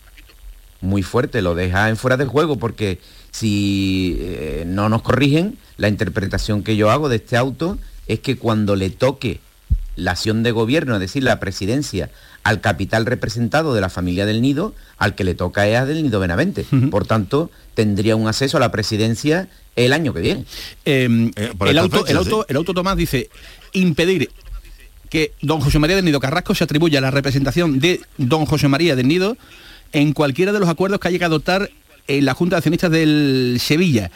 Muy 0.82 1.03
fuerte, 1.03 1.42
lo 1.42 1.55
deja 1.55 1.88
en 1.88 1.96
fuera 1.96 2.16
de 2.16 2.24
juego 2.24 2.57
porque 2.57 2.98
si 3.30 4.16
eh, 4.20 4.64
no 4.66 4.88
nos 4.88 5.03
corrigen, 5.03 5.59
la 5.76 5.88
interpretación 5.88 6.62
que 6.62 6.76
yo 6.76 6.90
hago 6.90 7.09
de 7.09 7.16
este 7.16 7.36
auto 7.36 7.78
es 8.07 8.20
que 8.20 8.36
cuando 8.36 8.76
le 8.76 8.90
toque 8.90 9.40
la 9.97 10.12
acción 10.12 10.43
de 10.43 10.53
gobierno, 10.53 10.95
es 10.95 11.01
decir, 11.01 11.22
la 11.22 11.41
presidencia, 11.41 12.11
al 12.43 12.61
capital 12.61 13.07
representado 13.07 13.74
de 13.74 13.80
la 13.80 13.91
familia 13.91 14.26
del 14.26 14.41
Nido, 14.41 14.74
al 14.99 15.14
que 15.14 15.24
le 15.24 15.34
toca 15.34 15.66
es 15.66 15.76
a 15.76 15.86
del 15.86 16.03
Nido 16.03 16.20
Benavente. 16.20 16.64
Por 16.91 17.07
tanto, 17.07 17.51
tendría 17.74 18.16
un 18.16 18.28
acceso 18.28 18.57
a 18.57 18.61
la 18.61 18.72
presidencia 18.72 19.49
el 19.76 19.93
año 19.93 20.12
que 20.14 20.20
viene. 20.20 20.45
Eh, 20.84 21.30
por 21.57 21.68
el, 21.68 21.78
auto, 21.78 21.99
fecha, 21.99 22.11
el, 22.11 22.16
auto, 22.16 22.41
sí. 22.41 22.47
el 22.49 22.57
auto 22.57 22.74
Tomás 22.74 22.97
dice 22.97 23.30
impedir 23.72 24.30
que 25.11 25.32
don 25.43 25.61
José 25.61 25.78
María 25.78 25.97
del 25.97 26.05
Nido 26.05 26.20
Carrasco 26.20 26.55
se 26.55 26.64
atribuya 26.64 27.01
la 27.01 27.11
representación 27.11 27.80
de 27.80 28.01
don 28.16 28.47
José 28.47 28.68
María 28.68 28.97
del 28.97 29.09
Nido 29.09 29.36
en 29.93 30.12
cualquiera 30.12 30.53
de 30.53 30.61
los 30.61 30.68
acuerdos 30.68 31.01
que 31.01 31.09
haya 31.09 31.18
que 31.18 31.24
adoptar 31.24 31.70
en 32.07 32.24
la 32.24 32.34
Junta 32.34 32.57
de 32.57 32.59
Accionistas 32.59 32.91
del 32.91 33.59
Sevilla. 33.61 34.11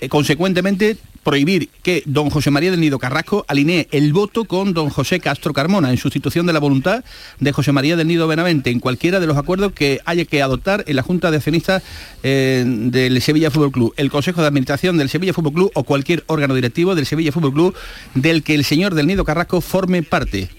Eh, 0.00 0.08
consecuentemente, 0.08 0.96
prohibir 1.22 1.68
que 1.82 2.02
don 2.06 2.30
José 2.30 2.50
María 2.50 2.70
del 2.70 2.80
Nido 2.80 2.98
Carrasco 2.98 3.44
alinee 3.48 3.88
el 3.92 4.12
voto 4.12 4.44
con 4.44 4.74
don 4.74 4.90
José 4.90 5.20
Castro 5.20 5.52
Carmona 5.52 5.90
en 5.90 5.96
sustitución 5.96 6.46
de 6.46 6.52
la 6.52 6.58
voluntad 6.58 7.04
de 7.40 7.52
José 7.52 7.72
María 7.72 7.96
del 7.96 8.08
Nido 8.08 8.26
Benavente 8.26 8.70
en 8.70 8.80
cualquiera 8.80 9.20
de 9.20 9.26
los 9.26 9.36
acuerdos 9.36 9.72
que 9.72 10.00
haya 10.04 10.24
que 10.24 10.42
adoptar 10.42 10.84
en 10.86 10.96
la 10.96 11.02
Junta 11.02 11.30
de 11.30 11.36
Accionistas 11.36 11.82
eh, 12.22 12.64
del 12.66 13.20
Sevilla 13.22 13.50
Fútbol 13.50 13.72
Club, 13.72 13.94
el 13.96 14.10
Consejo 14.10 14.40
de 14.40 14.48
Administración 14.48 14.98
del 14.98 15.08
Sevilla 15.08 15.32
Fútbol 15.32 15.52
Club 15.52 15.72
o 15.74 15.84
cualquier 15.84 16.24
órgano 16.26 16.54
directivo 16.54 16.94
del 16.94 17.06
Sevilla 17.06 17.32
Fútbol 17.32 17.52
Club 17.52 17.74
del 18.14 18.42
que 18.42 18.54
el 18.54 18.64
señor 18.64 18.94
del 18.94 19.06
Nido 19.06 19.24
Carrasco 19.24 19.60
forme 19.60 20.02
parte. 20.02 20.50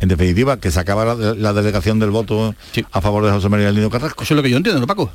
En 0.00 0.08
definitiva, 0.08 0.58
que 0.58 0.72
se 0.72 0.80
acaba 0.80 1.14
la, 1.14 1.34
la 1.34 1.52
delegación 1.52 2.00
del 2.00 2.10
voto 2.10 2.56
a 2.90 3.00
favor 3.00 3.24
de 3.24 3.30
José 3.30 3.48
María 3.48 3.66
del 3.66 3.76
Nido 3.76 3.88
Carrasco. 3.88 4.24
Eso 4.24 4.34
es 4.34 4.36
lo 4.36 4.42
que 4.42 4.50
yo 4.50 4.56
entiendo, 4.56 4.80
¿no, 4.80 4.86
Paco? 4.88 5.12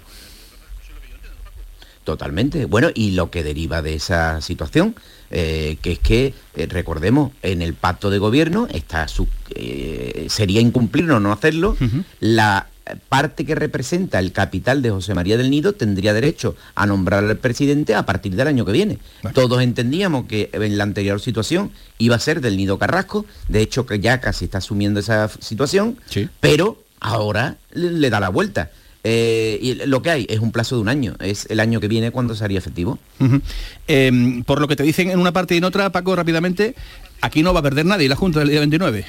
Totalmente. 2.07 2.63
Bueno, 2.63 2.87
y 2.95 3.11
lo 3.11 3.29
que 3.29 3.43
deriva 3.43 3.81
de 3.81 3.93
esa 3.95 4.39
situación, 4.39 4.95
eh, 5.29 5.75
que 5.81 5.91
es 5.91 5.99
que, 5.99 6.33
eh, 6.55 6.65
recordemos, 6.69 7.33
en 7.41 7.61
el 7.61 7.73
pacto 7.73 8.09
de 8.09 8.17
gobierno 8.17 8.65
está 8.71 9.09
su- 9.09 9.27
eh, 9.53 10.27
sería 10.29 10.61
incumplir 10.61 11.11
o 11.11 11.19
no 11.19 11.33
hacerlo, 11.33 11.75
la 12.21 12.67
parte 13.09 13.43
que 13.43 13.55
representa 13.55 14.19
el 14.19 14.31
capital 14.31 14.81
de 14.81 14.89
José 14.91 15.15
María 15.15 15.35
del 15.35 15.49
Nido 15.49 15.73
tendría 15.73 16.13
derecho 16.13 16.55
a 16.75 16.85
nombrar 16.85 17.25
al 17.25 17.35
presidente 17.39 17.93
a 17.93 18.05
partir 18.05 18.35
del 18.37 18.47
año 18.47 18.63
que 18.63 18.71
viene. 18.71 18.99
Todos 19.33 19.61
entendíamos 19.61 20.27
que 20.27 20.49
en 20.53 20.77
la 20.77 20.85
anterior 20.85 21.19
situación 21.19 21.71
iba 21.97 22.15
a 22.15 22.19
ser 22.19 22.39
del 22.39 22.55
Nido 22.55 22.79
Carrasco, 22.79 23.25
de 23.49 23.59
hecho 23.61 23.85
que 23.85 23.99
ya 23.99 24.21
casi 24.21 24.45
está 24.45 24.59
asumiendo 24.59 25.01
esa 25.01 25.27
situación, 25.41 25.97
pero 26.39 26.81
ahora 27.01 27.57
le, 27.73 27.91
le 27.91 28.09
da 28.09 28.21
la 28.21 28.29
vuelta. 28.29 28.71
Eh, 29.09 29.57
y 29.61 29.75
lo 29.85 30.01
que 30.01 30.09
hay 30.09 30.25
es 30.29 30.41
un 30.41 30.51
plazo 30.51 30.75
de 30.75 30.81
un 30.81 30.89
año, 30.89 31.15
es 31.21 31.45
el 31.49 31.61
año 31.61 31.79
que 31.79 31.87
viene 31.87 32.11
cuando 32.11 32.35
sería 32.35 32.59
efectivo. 32.59 32.99
Ujú. 33.21 33.39
Eh, 33.87 34.41
por 34.45 34.59
lo 34.59 34.67
que 34.67 34.75
te 34.75 34.83
dicen 34.83 35.09
en 35.11 35.19
una 35.19 35.31
parte 35.31 35.55
y 35.55 35.59
en 35.59 35.63
otra, 35.63 35.89
Paco, 35.93 36.13
rápidamente, 36.13 36.75
aquí 37.21 37.41
no 37.41 37.53
va 37.53 37.61
a 37.61 37.63
perder 37.63 37.85
nadie 37.85 38.09
la 38.09 38.17
Junta 38.17 38.39
del 38.39 38.49
día 38.49 38.59
29. 38.59 39.05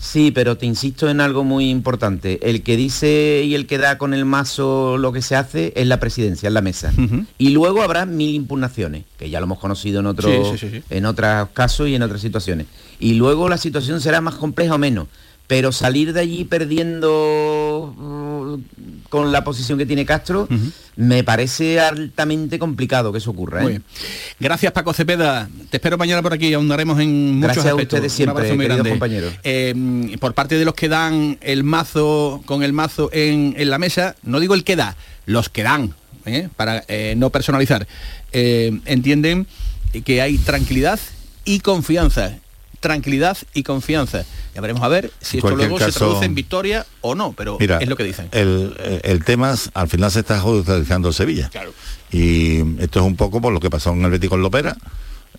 Sí, 0.00 0.32
pero 0.32 0.58
te 0.58 0.66
insisto 0.66 1.08
en 1.08 1.20
algo 1.20 1.44
muy 1.44 1.70
importante. 1.70 2.40
El 2.42 2.62
que 2.64 2.76
dice 2.76 3.44
y 3.46 3.54
el 3.54 3.66
que 3.68 3.78
da 3.78 3.96
con 3.96 4.12
el 4.12 4.24
mazo 4.24 4.98
lo 4.98 5.12
que 5.12 5.22
se 5.22 5.36
hace 5.36 5.72
es 5.76 5.86
la 5.86 6.00
presidencia, 6.00 6.48
es 6.48 6.52
la 6.52 6.60
mesa. 6.60 6.92
Y 7.38 7.50
luego 7.50 7.80
habrá 7.82 8.04
mil 8.04 8.34
impugnaciones, 8.34 9.04
que 9.16 9.30
ya 9.30 9.38
lo 9.38 9.44
hemos 9.44 9.60
conocido 9.60 10.00
en 10.00 10.06
otros, 10.06 10.48
Sí, 10.48 10.58
sí, 10.58 10.68
sí, 10.68 10.76
sí. 10.80 10.84
en 10.90 11.06
otros 11.06 11.50
casos 11.54 11.88
y 11.88 11.94
en 11.94 12.02
otras 12.02 12.20
situaciones. 12.20 12.66
Y 12.98 13.14
luego 13.14 13.48
la 13.48 13.56
situación 13.56 14.00
será 14.00 14.20
más 14.20 14.34
compleja 14.34 14.74
o 14.74 14.78
menos. 14.78 15.06
Pero 15.52 15.70
salir 15.70 16.14
de 16.14 16.20
allí 16.20 16.44
perdiendo 16.44 17.94
uh, 17.94 18.58
con 19.10 19.32
la 19.32 19.44
posición 19.44 19.76
que 19.76 19.84
tiene 19.84 20.06
Castro, 20.06 20.48
me 20.96 21.22
parece 21.24 21.78
altamente 21.78 22.58
complicado 22.58 23.12
que 23.12 23.18
eso 23.18 23.32
ocurra. 23.32 23.58
¿eh? 23.58 23.62
Muy 23.62 23.72
bien. 23.72 23.84
Gracias, 24.40 24.72
Paco 24.72 24.94
Cepeda. 24.94 25.50
Te 25.68 25.76
espero 25.76 25.98
mañana 25.98 26.22
por 26.22 26.32
aquí, 26.32 26.54
ahondaremos 26.54 26.98
en 27.00 27.34
muchos 27.34 27.42
Gracias 27.42 27.66
a 27.66 27.68
aspectos. 27.72 27.98
ustedes 27.98 28.12
Un 28.12 28.16
siempre, 28.16 28.54
muy 28.54 28.64
grande. 28.64 28.88
compañeros. 28.88 29.34
Eh, 29.44 30.16
por 30.18 30.32
parte 30.32 30.56
de 30.56 30.64
los 30.64 30.72
que 30.72 30.88
dan 30.88 31.36
el 31.42 31.64
mazo 31.64 32.42
con 32.46 32.62
el 32.62 32.72
mazo 32.72 33.10
en, 33.12 33.54
en 33.58 33.68
la 33.68 33.76
mesa, 33.76 34.16
no 34.22 34.40
digo 34.40 34.54
el 34.54 34.64
que 34.64 34.76
da, 34.76 34.96
los 35.26 35.50
que 35.50 35.64
dan, 35.64 35.94
¿eh? 36.24 36.48
para 36.56 36.82
no 37.14 37.28
personalizar, 37.28 37.86
entienden 38.32 39.46
que 40.02 40.22
hay 40.22 40.38
tranquilidad 40.38 40.98
y 41.44 41.60
confianza. 41.60 42.38
Tranquilidad 42.82 43.38
y 43.54 43.62
confianza. 43.62 44.24
Ya 44.54 44.60
veremos 44.60 44.82
a 44.82 44.88
ver 44.88 45.10
si 45.20 45.38
esto 45.38 45.56
luego 45.56 45.78
se 45.78 45.92
traduce 45.92 46.24
en 46.26 46.34
victoria 46.34 46.84
o 47.00 47.14
no, 47.14 47.32
pero 47.32 47.56
Mira, 47.58 47.78
es 47.78 47.88
lo 47.88 47.96
que 47.96 48.02
dicen. 48.04 48.28
El, 48.32 48.74
el 49.04 49.24
tema 49.24 49.52
es, 49.54 49.70
al 49.72 49.88
final 49.88 50.10
se 50.10 50.20
está 50.20 50.38
judicializando 50.40 51.12
Sevilla. 51.12 51.48
Y 52.10 52.58
esto 52.82 53.00
es 53.00 53.06
un 53.06 53.16
poco 53.16 53.40
por 53.40 53.52
lo 53.52 53.60
que 53.60 53.70
pasó 53.70 53.92
en 53.92 54.04
el 54.04 54.10
Betis 54.10 54.28
con 54.28 54.42
Lopera, 54.42 54.76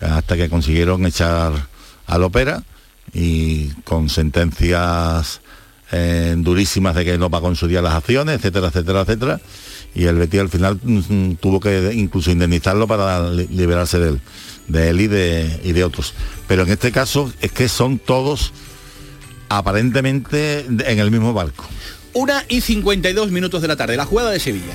hasta 0.00 0.36
que 0.36 0.48
consiguieron 0.48 1.04
echar 1.06 1.52
a 2.06 2.18
Lopera 2.18 2.62
y 3.12 3.68
con 3.84 4.08
sentencias 4.08 5.40
eh, 5.92 6.34
durísimas 6.38 6.94
de 6.96 7.04
que 7.04 7.18
no 7.18 7.30
pagó 7.30 7.48
en 7.48 7.56
su 7.56 7.68
día 7.68 7.82
las 7.82 7.94
acciones, 7.94 8.36
etcétera, 8.36 8.68
etcétera, 8.68 9.02
etcétera. 9.02 9.40
Y 9.94 10.06
el 10.06 10.16
Betis 10.16 10.40
al 10.40 10.48
final 10.48 10.80
mm, 10.82 11.34
tuvo 11.34 11.60
que 11.60 11.92
incluso 11.94 12.30
indemnizarlo 12.32 12.88
para 12.88 13.30
li- 13.30 13.46
liberarse 13.48 13.98
de 14.00 14.08
él, 14.08 14.20
de 14.68 14.90
él 14.90 15.00
y 15.00 15.06
de, 15.06 15.60
y 15.64 15.72
de 15.72 15.84
otros. 15.84 16.14
Pero 16.46 16.62
en 16.62 16.70
este 16.70 16.92
caso 16.92 17.32
es 17.40 17.52
que 17.52 17.68
son 17.68 17.98
todos 17.98 18.52
aparentemente 19.48 20.60
en 20.60 20.98
el 20.98 21.10
mismo 21.10 21.32
barco. 21.32 21.64
Una 22.12 22.44
y 22.48 22.60
52 22.60 23.30
minutos 23.30 23.60
de 23.60 23.68
la 23.68 23.76
tarde, 23.76 23.96
la 23.96 24.04
jugada 24.04 24.30
de 24.30 24.38
Sevilla. 24.38 24.72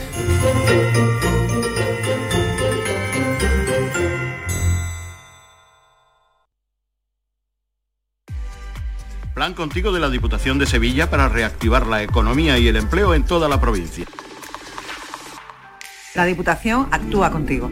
Plan 9.34 9.54
contigo 9.54 9.94
de 9.94 10.02
la 10.02 10.10
Diputación 10.10 10.60
de 10.60 10.66
Sevilla 10.66 11.10
para 11.10 11.30
reactivar 11.30 11.88
la 11.88 12.04
economía 12.04 12.60
y 12.60 12.68
el 12.68 12.76
empleo 12.76 13.14
en 13.14 13.24
toda 13.24 13.48
la 13.48 13.62
provincia. 13.62 14.06
La 16.14 16.26
Diputación 16.26 16.90
actúa 16.92 17.32
contigo. 17.32 17.72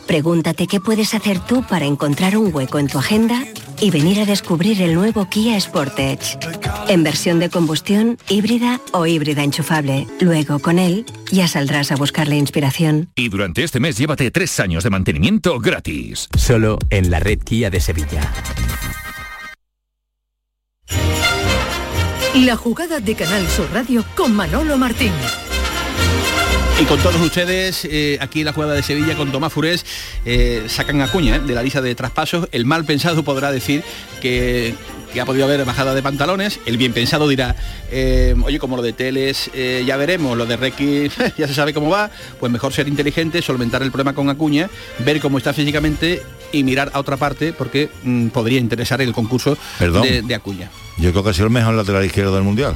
Pregúntate 0.11 0.67
qué 0.67 0.81
puedes 0.81 1.13
hacer 1.13 1.39
tú 1.39 1.63
para 1.63 1.85
encontrar 1.85 2.35
un 2.35 2.53
hueco 2.53 2.79
en 2.79 2.87
tu 2.87 2.97
agenda 2.97 3.45
y 3.79 3.91
venir 3.91 4.19
a 4.19 4.25
descubrir 4.25 4.81
el 4.81 4.93
nuevo 4.93 5.29
Kia 5.29 5.57
Sportage. 5.57 6.37
En 6.89 7.01
versión 7.01 7.39
de 7.39 7.49
combustión, 7.49 8.17
híbrida 8.27 8.81
o 8.91 9.05
híbrida 9.05 9.41
enchufable. 9.41 10.07
Luego, 10.19 10.59
con 10.59 10.79
él, 10.79 11.05
ya 11.31 11.47
saldrás 11.47 11.93
a 11.93 11.95
buscar 11.95 12.27
la 12.27 12.35
inspiración. 12.35 13.09
Y 13.15 13.29
durante 13.29 13.63
este 13.63 13.79
mes 13.79 13.97
llévate 13.97 14.31
tres 14.31 14.59
años 14.59 14.83
de 14.83 14.89
mantenimiento 14.89 15.57
gratis. 15.59 16.27
Solo 16.37 16.77
en 16.89 17.09
la 17.09 17.21
red 17.21 17.39
Kia 17.39 17.69
de 17.69 17.79
Sevilla. 17.79 18.33
La 22.35 22.57
jugada 22.57 22.99
de 22.99 23.15
Canal 23.15 23.47
Sur 23.47 23.69
Radio 23.71 24.03
con 24.17 24.35
Manolo 24.35 24.77
Martín. 24.77 25.13
Y 26.81 26.85
con 26.85 26.99
todos 26.99 27.21
ustedes, 27.21 27.85
eh, 27.85 28.17
aquí 28.21 28.39
en 28.39 28.45
la 28.45 28.53
jugada 28.53 28.73
de 28.73 28.81
Sevilla 28.81 29.15
con 29.15 29.31
Tomás 29.31 29.53
Furés, 29.53 29.85
eh, 30.25 30.63
sacan 30.65 30.99
a 31.01 31.11
Cuña 31.11 31.37
de 31.37 31.53
la 31.53 31.61
lista 31.61 31.79
de 31.79 31.93
traspasos. 31.93 32.47
El 32.51 32.65
mal 32.65 32.85
pensado 32.85 33.21
podrá 33.21 33.51
decir 33.51 33.83
que, 34.19 34.73
que 35.13 35.21
ha 35.21 35.25
podido 35.25 35.45
haber 35.45 35.63
bajada 35.63 35.93
de 35.93 36.01
pantalones. 36.01 36.59
El 36.65 36.77
bien 36.77 36.91
pensado 36.91 37.27
dirá, 37.27 37.55
eh, 37.91 38.33
oye, 38.43 38.57
como 38.57 38.77
lo 38.77 38.81
de 38.81 38.93
Teles 38.93 39.51
ya 39.85 39.95
veremos, 39.95 40.35
lo 40.35 40.47
de 40.47 40.57
Requi 40.57 41.11
ya 41.37 41.47
se 41.47 41.53
sabe 41.53 41.71
cómo 41.71 41.91
va, 41.91 42.09
pues 42.39 42.51
mejor 42.51 42.73
ser 42.73 42.87
inteligente, 42.87 43.43
solventar 43.43 43.83
el 43.83 43.91
problema 43.91 44.15
con 44.15 44.31
Acuña, 44.31 44.67
ver 45.05 45.19
cómo 45.19 45.37
está 45.37 45.53
físicamente 45.53 46.23
y 46.51 46.63
mirar 46.63 46.89
a 46.93 46.99
otra 46.99 47.15
parte 47.15 47.53
porque 47.53 47.91
mm, 48.01 48.29
podría 48.29 48.57
interesar 48.57 49.03
el 49.03 49.13
concurso 49.13 49.55
de, 49.79 50.23
de 50.23 50.35
Acuña. 50.35 50.71
Yo 50.97 51.11
creo 51.11 51.23
que 51.23 51.29
ha 51.29 51.33
sido 51.33 51.45
el 51.45 51.53
mejor 51.53 51.75
lateral 51.75 52.03
izquierdo 52.03 52.33
del 52.33 52.43
Mundial. 52.43 52.75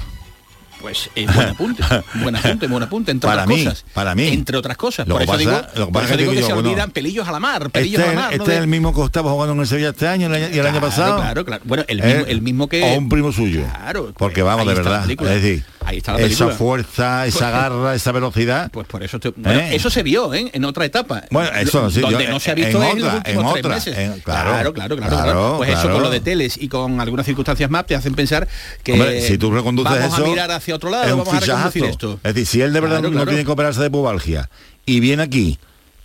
Pues 0.86 1.10
eh, 1.16 1.26
buen 1.34 1.48
apunte, 1.50 1.84
buen 2.22 2.36
apunte, 2.36 2.68
buen 2.68 2.84
apunte, 2.84 3.10
entre 3.12 3.28
Para 3.28 3.42
otras 3.44 3.58
mí, 3.58 3.64
cosas. 3.66 3.86
para 3.92 4.14
mí. 4.14 4.28
Entre 4.28 4.56
otras 4.56 4.78
cosas. 4.78 5.08
Lo 5.08 5.16
por 5.16 5.26
que 5.26 5.32
eso 5.32 5.34
pasa- 5.34 5.40
digo, 5.62 5.80
lo 5.80 5.86
que 5.88 5.92
por 5.94 6.04
eso 6.04 6.12
es 6.12 6.12
que 6.12 6.18
digo 6.22 6.32
que 6.32 6.36
digo, 6.38 6.48
se 6.48 6.54
bueno, 6.54 6.70
olvidan 6.70 6.92
pelillos 6.92 7.28
a 7.28 7.32
la 7.32 7.40
mar, 7.40 7.72
pelillos 7.72 8.00
Este, 8.02 8.12
a 8.12 8.14
la 8.14 8.22
mar. 8.22 8.30
¿no? 8.30 8.36
este 8.38 8.52
De- 8.52 8.58
es 8.58 8.62
el 8.62 8.68
mismo 8.68 8.94
que 8.94 9.02
estaba 9.04 9.32
jugando 9.32 9.54
en 9.56 9.60
el 9.62 9.66
Sevilla 9.68 9.90
este 9.90 10.08
año 10.08 10.22
y 10.22 10.26
el 10.26 10.34
año, 10.36 10.56
y 10.56 10.60
el 10.60 10.66
año 10.68 10.72
Claro, 10.80 10.82
pasado. 10.88 11.16
Claro, 11.18 11.44
claro. 11.46 11.64
Bueno, 11.66 11.84
el 11.88 12.04
mismo, 12.04 12.22
Eh, 12.22 12.26
el 12.28 12.42
mismo 12.44 12.70
que. 12.70 12.84
O 12.84 12.98
un 13.00 13.10
primo 13.10 13.32
suyo. 13.32 13.64
Claro. 13.64 14.14
Porque 14.16 14.44
vamos, 14.44 14.68
de 14.68 14.74
verdad. 14.76 15.10
Es 15.10 15.18
decir, 15.18 15.64
Ahí 15.86 15.98
está 15.98 16.14
la 16.14 16.20
esa 16.20 16.28
película. 16.48 16.56
fuerza, 16.56 17.26
esa 17.28 17.50
garra, 17.52 17.96
esa 17.96 18.12
velocidad. 18.12 18.70
Pues 18.72 18.88
por 18.88 19.04
eso, 19.04 19.20
te- 19.20 19.30
bueno, 19.36 19.60
¿Eh? 19.60 19.76
eso 19.76 19.90
se 19.90 20.04
vio 20.04 20.34
¿eh? 20.34 20.50
en 20.54 20.66
otra 20.66 20.86
etapa. 20.86 21.24
Bueno, 21.32 21.50
eso 21.58 21.90
yo- 21.90 22.02
Donde 22.02 22.28
no 22.28 22.40
se 22.40 22.52
ha 22.52 22.56
visto 22.56 22.82
en 22.84 22.90
en 22.90 23.00
los 23.02 23.08
otra, 23.08 23.18
últimos 23.18 23.46
en 23.46 23.52
tres 23.54 23.66
otra, 23.66 23.76
meses. 23.76 23.98
en- 23.98 24.20
claro, 24.22 24.50
claro, 24.52 24.74
claro, 24.74 24.96
claro, 24.98 24.98
claro, 24.98 25.24
claro. 25.24 25.54
Pues 25.58 25.70
eso 25.70 25.92
con 25.92 26.02
lo 26.02 26.10
de 26.10 26.20
Teles 26.20 26.58
y 26.62 26.68
con 26.68 27.00
algunas 27.00 27.26
circunstancias 27.26 27.70
más 27.70 27.86
te 27.86 27.96
hacen 27.96 28.14
pensar 28.16 28.48
que 28.84 28.94
Hombre, 28.94 29.22
si 29.22 29.38
tú 29.38 29.52
reconduces 29.52 29.92
vamos 30.00 30.14
eso, 30.14 30.26
a 30.26 30.30
mirar 30.30 30.52
hacia 30.52 30.76
otro 30.76 30.90
lado, 30.90 31.04
vamos 31.18 31.34
a 31.34 31.40
reconducir 31.40 31.86
esto. 31.86 32.20
Es 32.24 32.34
decir, 32.34 32.46
si 32.48 32.62
él 32.62 32.74
de 32.74 32.80
verdad 32.80 33.02
no 33.02 33.26
tiene 33.26 33.46
que 33.46 33.52
operarse 33.52 33.82
de 33.82 33.90
pubalgia 33.90 34.50
y 34.86 35.00
viene 35.00 35.24
aquí 35.24 35.60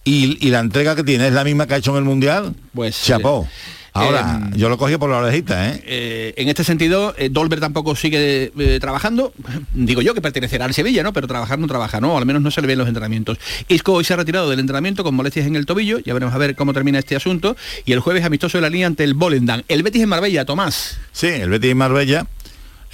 y, 0.05 0.45
y 0.47 0.51
la 0.51 0.61
entrega 0.61 0.95
que 0.97 1.05
tiene 1.05 1.29
es 1.29 1.33
la 1.33 1.45
misma 1.45 1.67
que 1.67 1.75
ha 1.75 1.77
hecho 1.79 1.91
en 1.93 1.99
el 1.99 2.05
Mundial, 2.05 2.55
Pues, 2.75 3.01
chapó. 3.03 3.47
Ahora, 3.93 4.41
em, 4.43 4.53
yo 4.57 4.69
lo 4.69 4.79
cogí 4.79 4.97
por 4.97 5.11
la 5.11 5.19
orejita, 5.19 5.71
¿eh? 5.71 5.83
Eh, 5.85 6.35
en 6.37 6.49
este 6.49 6.65
sentido, 6.65 7.15
eh, 7.19 7.29
Dolber 7.29 7.61
tampoco 7.61 7.97
sigue 7.97 8.53
eh, 8.57 8.79
trabajando. 8.81 9.33
Digo 9.75 10.03
yo 10.03 10.15
que 10.15 10.21
pertenecerá 10.21 10.65
al 10.65 10.75
Sevilla, 10.75 11.03
¿no? 11.03 11.13
Pero 11.13 11.27
trabajar 11.27 11.59
no 11.59 11.67
trabaja, 11.67 12.01
¿no? 12.01 12.17
Al 12.17 12.27
menos 12.27 12.43
no 12.43 12.51
se 12.51 12.61
le 12.61 12.67
ve 12.67 12.75
en 12.75 12.79
los 12.79 12.89
entrenamientos. 12.89 13.39
Isco 13.69 13.93
hoy 13.93 14.05
se 14.05 14.15
ha 14.15 14.17
retirado 14.17 14.49
del 14.49 14.61
entrenamiento 14.61 15.03
con 15.03 15.15
molestias 15.15 15.47
en 15.47 15.57
el 15.57 15.67
tobillo. 15.67 15.99
Ya 15.99 16.15
veremos 16.15 16.35
a 16.35 16.39
ver 16.39 16.55
cómo 16.55 16.73
termina 16.73 16.99
este 16.99 17.17
asunto. 17.17 17.57
Y 17.85 17.93
el 17.93 18.01
jueves 18.01 18.25
amistoso 18.25 18.59
de 18.59 18.63
la 18.63 18.71
línea 18.71 18.87
ante 18.87 19.05
el 19.05 19.15
Volendam. 19.15 19.63
El 19.69 19.83
Betis 19.83 20.03
en 20.03 20.09
Marbella, 20.09 20.45
Tomás. 20.45 20.99
Sí, 21.13 21.27
el 21.27 21.51
Betis 21.51 21.73
en 21.73 21.77
Marbella, 21.79 22.27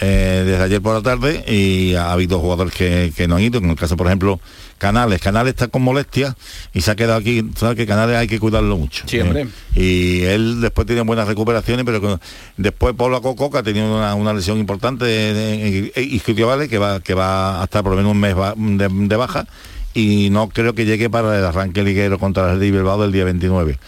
eh, 0.01 0.43
desde 0.47 0.63
ayer 0.63 0.81
por 0.81 0.95
la 0.95 1.03
tarde, 1.03 1.45
y 1.47 1.95
ha 1.95 2.13
habido 2.13 2.39
jugadores 2.41 2.73
que, 2.73 3.13
que 3.15 3.29
no 3.29 3.37
han 3.37 3.43
ido, 3.43 3.59
en 3.59 3.71
el 3.71 3.77
caso, 3.77 3.97
por 3.97 4.07
ejemplo, 4.07 4.41
Canales. 4.79 5.21
Canales 5.21 5.55
está 5.55 5.69
con 5.69 5.83
molestias 5.83 6.35
y 6.75 6.81
se 6.83 6.91
ha 6.91 6.97
quedado 6.97 7.19
aquí, 7.19 7.43
sabes 7.57 7.77
que 7.77 7.87
Canales 7.87 8.17
hay 8.17 8.27
que 8.29 8.39
cuidarlo 8.39 8.77
mucho. 8.77 9.05
Sí. 9.07 9.19
Eh, 9.19 9.47
y 9.75 10.23
él 10.23 10.61
después 10.61 10.87
tiene 10.87 11.03
buenas 11.03 11.27
recuperaciones, 11.29 11.85
pero 11.85 12.01
con- 12.01 12.21
después 12.57 12.95
Pablo 12.95 13.21
Coco, 13.23 13.51
que 13.51 13.59
ha 13.59 13.63
tenido 13.63 13.87
una, 13.97 14.15
una 14.15 14.33
lesión 14.33 14.59
importante 14.59 15.93
isquiotibiales, 15.97 16.69
que 16.69 16.79
va, 16.79 17.01
que 17.01 17.15
va 17.15 17.61
a 17.61 17.65
estar 17.65 17.83
por 17.83 17.93
lo 17.93 17.97
menos 17.97 18.13
un 18.13 18.21
mes 18.21 18.35
de, 18.79 18.89
de 19.09 19.17
baja, 19.17 19.47
y 19.95 20.29
no 20.31 20.49
creo 20.49 20.75
que 20.75 20.85
llegue 20.85 21.09
para 21.09 21.39
el 21.39 21.45
arranque 21.45 21.83
liguero 21.83 22.19
contra 22.19 22.53
el 22.53 22.59
Bilbao 22.59 23.01
del 23.01 23.13
día 23.13 23.25
29. 23.25 23.79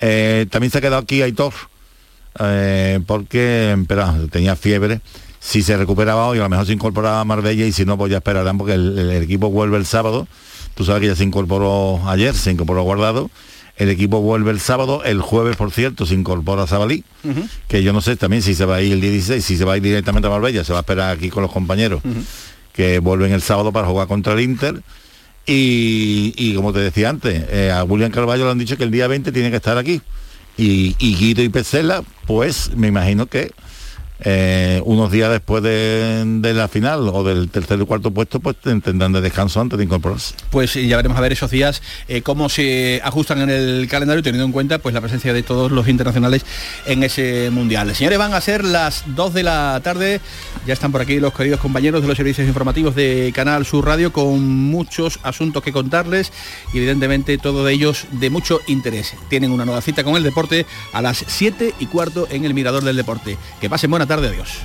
Eh, 0.00 0.46
también 0.50 0.70
se 0.70 0.78
ha 0.78 0.80
quedado 0.82 0.98
aquí 1.02 1.22
Aitor, 1.22 1.54
eh, 2.40 3.00
porque 3.06 3.72
espera, 3.72 4.14
tenía 4.30 4.54
fiebre. 4.56 5.00
Si 5.46 5.62
se 5.62 5.76
recuperaba 5.76 6.26
hoy, 6.26 6.38
a 6.38 6.42
lo 6.42 6.48
mejor 6.48 6.66
se 6.66 6.72
incorporaba 6.72 7.20
a 7.20 7.24
Marbella 7.24 7.64
y 7.66 7.70
si 7.70 7.84
no, 7.84 7.96
pues 7.96 8.10
ya 8.10 8.16
esperarán 8.16 8.58
porque 8.58 8.72
el, 8.72 8.98
el 8.98 9.22
equipo 9.22 9.48
vuelve 9.48 9.76
el 9.76 9.86
sábado. 9.86 10.26
Tú 10.74 10.84
sabes 10.84 11.02
que 11.02 11.06
ya 11.06 11.14
se 11.14 11.22
incorporó 11.22 12.00
ayer, 12.08 12.34
se 12.34 12.50
incorporó 12.50 12.82
guardado. 12.82 13.30
El 13.76 13.88
equipo 13.88 14.20
vuelve 14.22 14.50
el 14.50 14.58
sábado, 14.58 15.04
el 15.04 15.20
jueves, 15.20 15.56
por 15.56 15.70
cierto, 15.70 16.04
se 16.04 16.14
incorpora 16.14 16.66
Sabalí, 16.66 17.04
que 17.68 17.84
yo 17.84 17.92
no 17.92 18.00
sé 18.00 18.16
también 18.16 18.42
si 18.42 18.56
se 18.56 18.64
va 18.64 18.76
a 18.76 18.82
ir 18.82 18.92
el 18.92 19.00
día 19.00 19.10
16, 19.12 19.44
si 19.44 19.56
se 19.56 19.64
va 19.64 19.74
a 19.74 19.76
ir 19.76 19.84
directamente 19.84 20.26
a 20.26 20.30
Marbella, 20.30 20.64
se 20.64 20.72
va 20.72 20.78
a 20.78 20.80
esperar 20.80 21.16
aquí 21.16 21.28
con 21.30 21.42
los 21.44 21.52
compañeros, 21.52 22.00
que 22.72 22.98
vuelven 22.98 23.32
el 23.32 23.42
sábado 23.42 23.70
para 23.72 23.86
jugar 23.86 24.08
contra 24.08 24.32
el 24.32 24.40
Inter. 24.40 24.82
Y, 25.46 26.34
y 26.36 26.54
como 26.56 26.72
te 26.72 26.80
decía 26.80 27.08
antes, 27.08 27.44
eh, 27.50 27.70
a 27.70 27.84
William 27.84 28.10
Carballo 28.10 28.46
le 28.46 28.50
han 28.50 28.58
dicho 28.58 28.76
que 28.76 28.82
el 28.84 28.90
día 28.90 29.06
20 29.06 29.30
tiene 29.30 29.50
que 29.50 29.56
estar 29.56 29.78
aquí. 29.78 30.00
Y, 30.58 30.96
y 30.98 31.14
Guido 31.14 31.42
y 31.42 31.50
Pesela, 31.50 32.02
pues 32.26 32.72
me 32.74 32.88
imagino 32.88 33.26
que 33.26 33.52
eh, 34.20 34.80
unos 34.84 35.10
días 35.10 35.30
después 35.30 35.62
de, 35.62 36.52
la 36.54 36.68
final 36.68 37.08
o 37.12 37.22
del 37.22 37.48
tercer 37.50 37.80
y 37.80 37.84
cuarto 37.84 38.10
puesto, 38.10 38.40
pues 38.40 38.56
tendrán 38.56 39.12
de 39.12 39.20
descanso 39.20 39.60
antes 39.60 39.78
de 39.78 39.84
incorporarse. 39.84 40.34
Pues 40.50 40.74
ya 40.74 40.96
veremos 40.96 41.18
a 41.18 41.20
ver 41.20 41.32
esos 41.32 41.50
días 41.50 41.82
eh, 42.08 42.22
cómo 42.22 42.48
se 42.48 43.00
ajustan 43.04 43.42
en 43.42 43.50
el 43.50 43.88
calendario 43.88 44.22
teniendo 44.22 44.46
en 44.46 44.52
cuenta 44.52 44.78
pues 44.78 44.94
la 44.94 45.00
presencia 45.00 45.32
de 45.32 45.42
todos 45.42 45.70
los 45.70 45.88
internacionales 45.88 46.44
en 46.86 47.02
ese 47.02 47.50
mundial. 47.50 47.94
Señores, 47.94 48.18
van 48.18 48.32
a 48.32 48.40
ser 48.40 48.64
las 48.64 49.04
2 49.06 49.34
de 49.34 49.42
la 49.42 49.80
tarde. 49.82 50.20
Ya 50.66 50.72
están 50.72 50.92
por 50.92 51.00
aquí 51.00 51.20
los 51.20 51.34
queridos 51.34 51.60
compañeros 51.60 52.00
de 52.00 52.08
los 52.08 52.16
servicios 52.16 52.46
informativos 52.46 52.94
de 52.94 53.32
Canal 53.34 53.66
Sur 53.66 53.84
Radio 53.84 54.12
con 54.12 54.46
muchos 54.46 55.20
asuntos 55.22 55.62
que 55.62 55.72
contarles 55.72 56.32
y 56.72 56.78
evidentemente 56.78 57.38
todo 57.38 57.64
de 57.64 57.72
ellos 57.72 58.06
de 58.12 58.30
mucho 58.30 58.60
interés. 58.66 59.14
Tienen 59.28 59.50
una 59.50 59.64
nueva 59.64 59.80
cita 59.80 60.04
con 60.04 60.16
el 60.16 60.22
deporte 60.22 60.66
a 60.92 61.02
las 61.02 61.24
7 61.26 61.74
y 61.78 61.86
cuarto 61.86 62.26
en 62.30 62.44
el 62.44 62.54
Mirador 62.54 62.82
del 62.84 62.96
Deporte. 62.96 63.36
Que 63.60 63.68
pasen 63.68 63.90
buena 63.90 64.05
tarde, 64.06 64.28
adiós. 64.28 64.60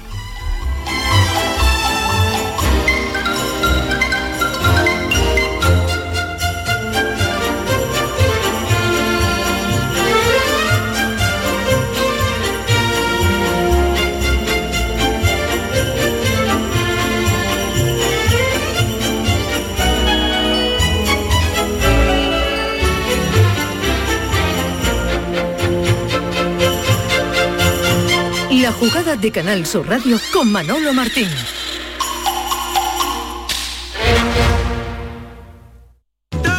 De 28.82 29.32
Canal 29.32 29.67
Sur 29.67 29.88
Radio 29.88 30.17
con 30.34 30.51
Manolo 30.51 30.91
Martín. 30.91 31.27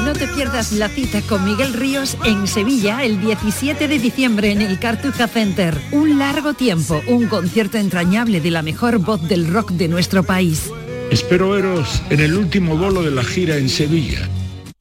No 0.05 0.13
te 0.13 0.29
pierdas 0.29 0.71
la 0.71 0.89
cita 0.89 1.21
con 1.23 1.45
Miguel 1.45 1.73
Ríos 1.73 2.17
en 2.25 2.47
Sevilla 2.47 3.03
el 3.03 3.21
17 3.21 3.89
de 3.89 3.99
diciembre 3.99 4.53
en 4.53 4.63
el 4.63 4.79
Cartuja 4.79 5.27
Center. 5.27 5.77
Un 5.91 6.21
largo 6.21 6.55
tiempo, 6.55 7.03
un 7.09 7.27
concierto 7.27 7.79
entrañable 7.79 8.41
de 8.41 8.53
la 8.53 8.63
mejor 8.63 8.99
voz 8.99 9.27
del 9.27 9.53
rock 9.53 9.73
de 9.73 9.89
nuestro 9.89 10.23
país. 10.23 10.71
Espero 11.11 11.51
veros 11.51 12.05
en 12.11 12.21
el 12.21 12.37
último 12.37 12.77
bolo 12.77 13.03
de 13.03 13.11
la 13.11 13.25
gira 13.25 13.57
en 13.57 13.69
Sevilla. 13.69 14.29